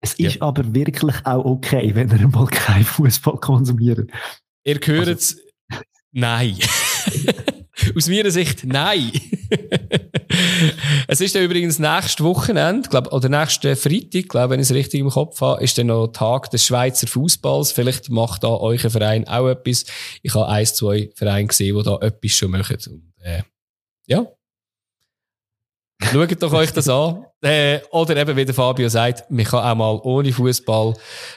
Es 0.00 0.14
ist 0.14 0.40
aber 0.40 0.74
wirklich 0.74 1.26
auch 1.26 1.44
okay, 1.44 1.94
wenn 1.94 2.08
ihr 2.08 2.28
mal 2.28 2.46
keinen 2.46 2.86
Fußball 2.86 3.36
konsumiert. 3.36 4.10
Ihr 4.64 4.80
hört 4.82 5.08
es. 5.08 5.38
Nein. 6.10 6.56
Aus 7.94 8.08
meiner 8.08 8.30
Sicht, 8.30 8.64
nein. 8.64 9.12
es 11.08 11.20
ist 11.20 11.34
dann 11.34 11.42
übrigens 11.42 11.78
nächstes 11.78 12.24
Wochenende, 12.24 12.88
glaub, 12.88 13.12
oder 13.12 13.28
nächsten 13.28 13.76
Freitag, 13.76 14.28
glaube 14.28 14.50
wenn 14.50 14.60
ich 14.60 14.70
es 14.70 14.74
richtig 14.74 15.00
im 15.00 15.10
Kopf 15.10 15.40
habe, 15.40 15.62
ist 15.62 15.78
dann 15.78 15.88
noch 15.88 16.08
Tag 16.08 16.50
des 16.50 16.64
Schweizer 16.64 17.06
Fußballs. 17.06 17.72
Vielleicht 17.72 18.10
macht 18.10 18.44
da 18.44 18.48
euer 18.48 18.78
Verein 18.78 19.26
auch 19.28 19.48
etwas. 19.48 19.84
Ich 20.22 20.34
habe 20.34 20.48
ein, 20.48 20.66
zwei 20.66 21.10
Vereine 21.14 21.48
gesehen, 21.48 21.76
die 21.76 21.82
da 21.82 21.98
etwas 22.00 22.32
schon 22.32 22.50
machen. 22.50 22.76
Und, 22.88 23.12
äh, 23.22 23.42
ja. 24.06 24.26
Schaut 26.02 26.42
doch 26.42 26.52
euch 26.52 26.72
das 26.72 26.88
an. 26.88 27.24
Äh, 27.42 27.80
oder 27.90 28.16
eben, 28.16 28.34
wie 28.34 28.44
der 28.44 28.54
Fabio 28.54 28.88
sagt, 28.88 29.30
man 29.30 29.44
kann 29.44 29.62
auch 29.62 29.74
mal 29.76 30.00
ohne 30.02 30.32
Fußball. 30.32 30.94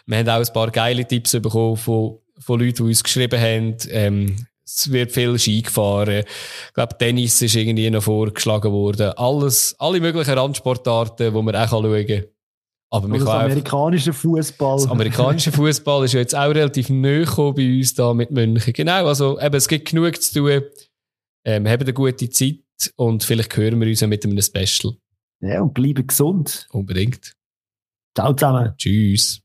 Wir 0.07 0.17
haben 0.17 0.29
auch 0.29 0.39
ein 0.39 0.53
paar 0.53 0.71
geile 0.71 1.05
Tipps 1.05 1.33
bekommen 1.33 1.77
von, 1.77 2.17
von 2.39 2.59
Leuten, 2.59 2.77
die 2.77 2.83
uns 2.83 3.03
geschrieben 3.03 3.39
haben. 3.39 3.77
Ähm, 3.89 4.47
es 4.77 4.91
wird 4.91 5.11
viel 5.11 5.37
Ski 5.39 5.61
gefahren. 5.61 6.23
Ich 6.67 6.73
glaube, 6.73 6.97
Tennis 6.97 7.41
ist 7.41 7.55
irgendwie 7.55 7.89
noch 7.89 8.03
vorgeschlagen 8.03 8.71
worden. 8.71 9.11
Alles, 9.15 9.75
alle 9.79 9.99
möglichen 9.99 10.37
Randsportarten, 10.37 11.33
die 11.33 11.41
man 11.41 11.55
auch 11.55 11.69
schauen 11.69 12.07
kann. 12.07 12.23
Aber 12.91 13.07
das 13.07 13.27
amerikanische 13.27 14.13
Fußball. 14.13 14.77
das 14.77 14.87
amerikanische 14.87 15.51
Fußball 15.51 16.05
ist 16.05 16.13
ja 16.13 16.21
jetzt 16.21 16.35
auch 16.35 16.49
relativ 16.49 16.89
neu 16.89 17.23
bei 17.53 17.77
uns 17.77 17.93
da 17.93 18.13
mit 18.13 18.31
München. 18.31 18.73
Genau, 18.73 19.05
also 19.05 19.39
eben, 19.39 19.55
es 19.55 19.67
gibt 19.67 19.89
genug 19.89 20.19
zu 20.21 20.39
tun. 20.39 20.61
Ähm, 21.45 21.67
haben 21.67 21.81
eine 21.81 21.93
gute 21.93 22.29
Zeit 22.29 22.59
und 22.95 23.23
vielleicht 23.23 23.55
hören 23.55 23.79
wir 23.79 23.87
uns 23.87 23.99
ja 23.99 24.07
mit 24.07 24.25
einem 24.25 24.41
Special. 24.41 24.95
Ja, 25.41 25.61
und 25.61 25.73
bleiben 25.73 26.05
gesund. 26.05 26.67
Unbedingt. 26.71 27.33
Ciao 28.15 28.33
zusammen. 28.33 28.73
Tschüss. 28.77 29.41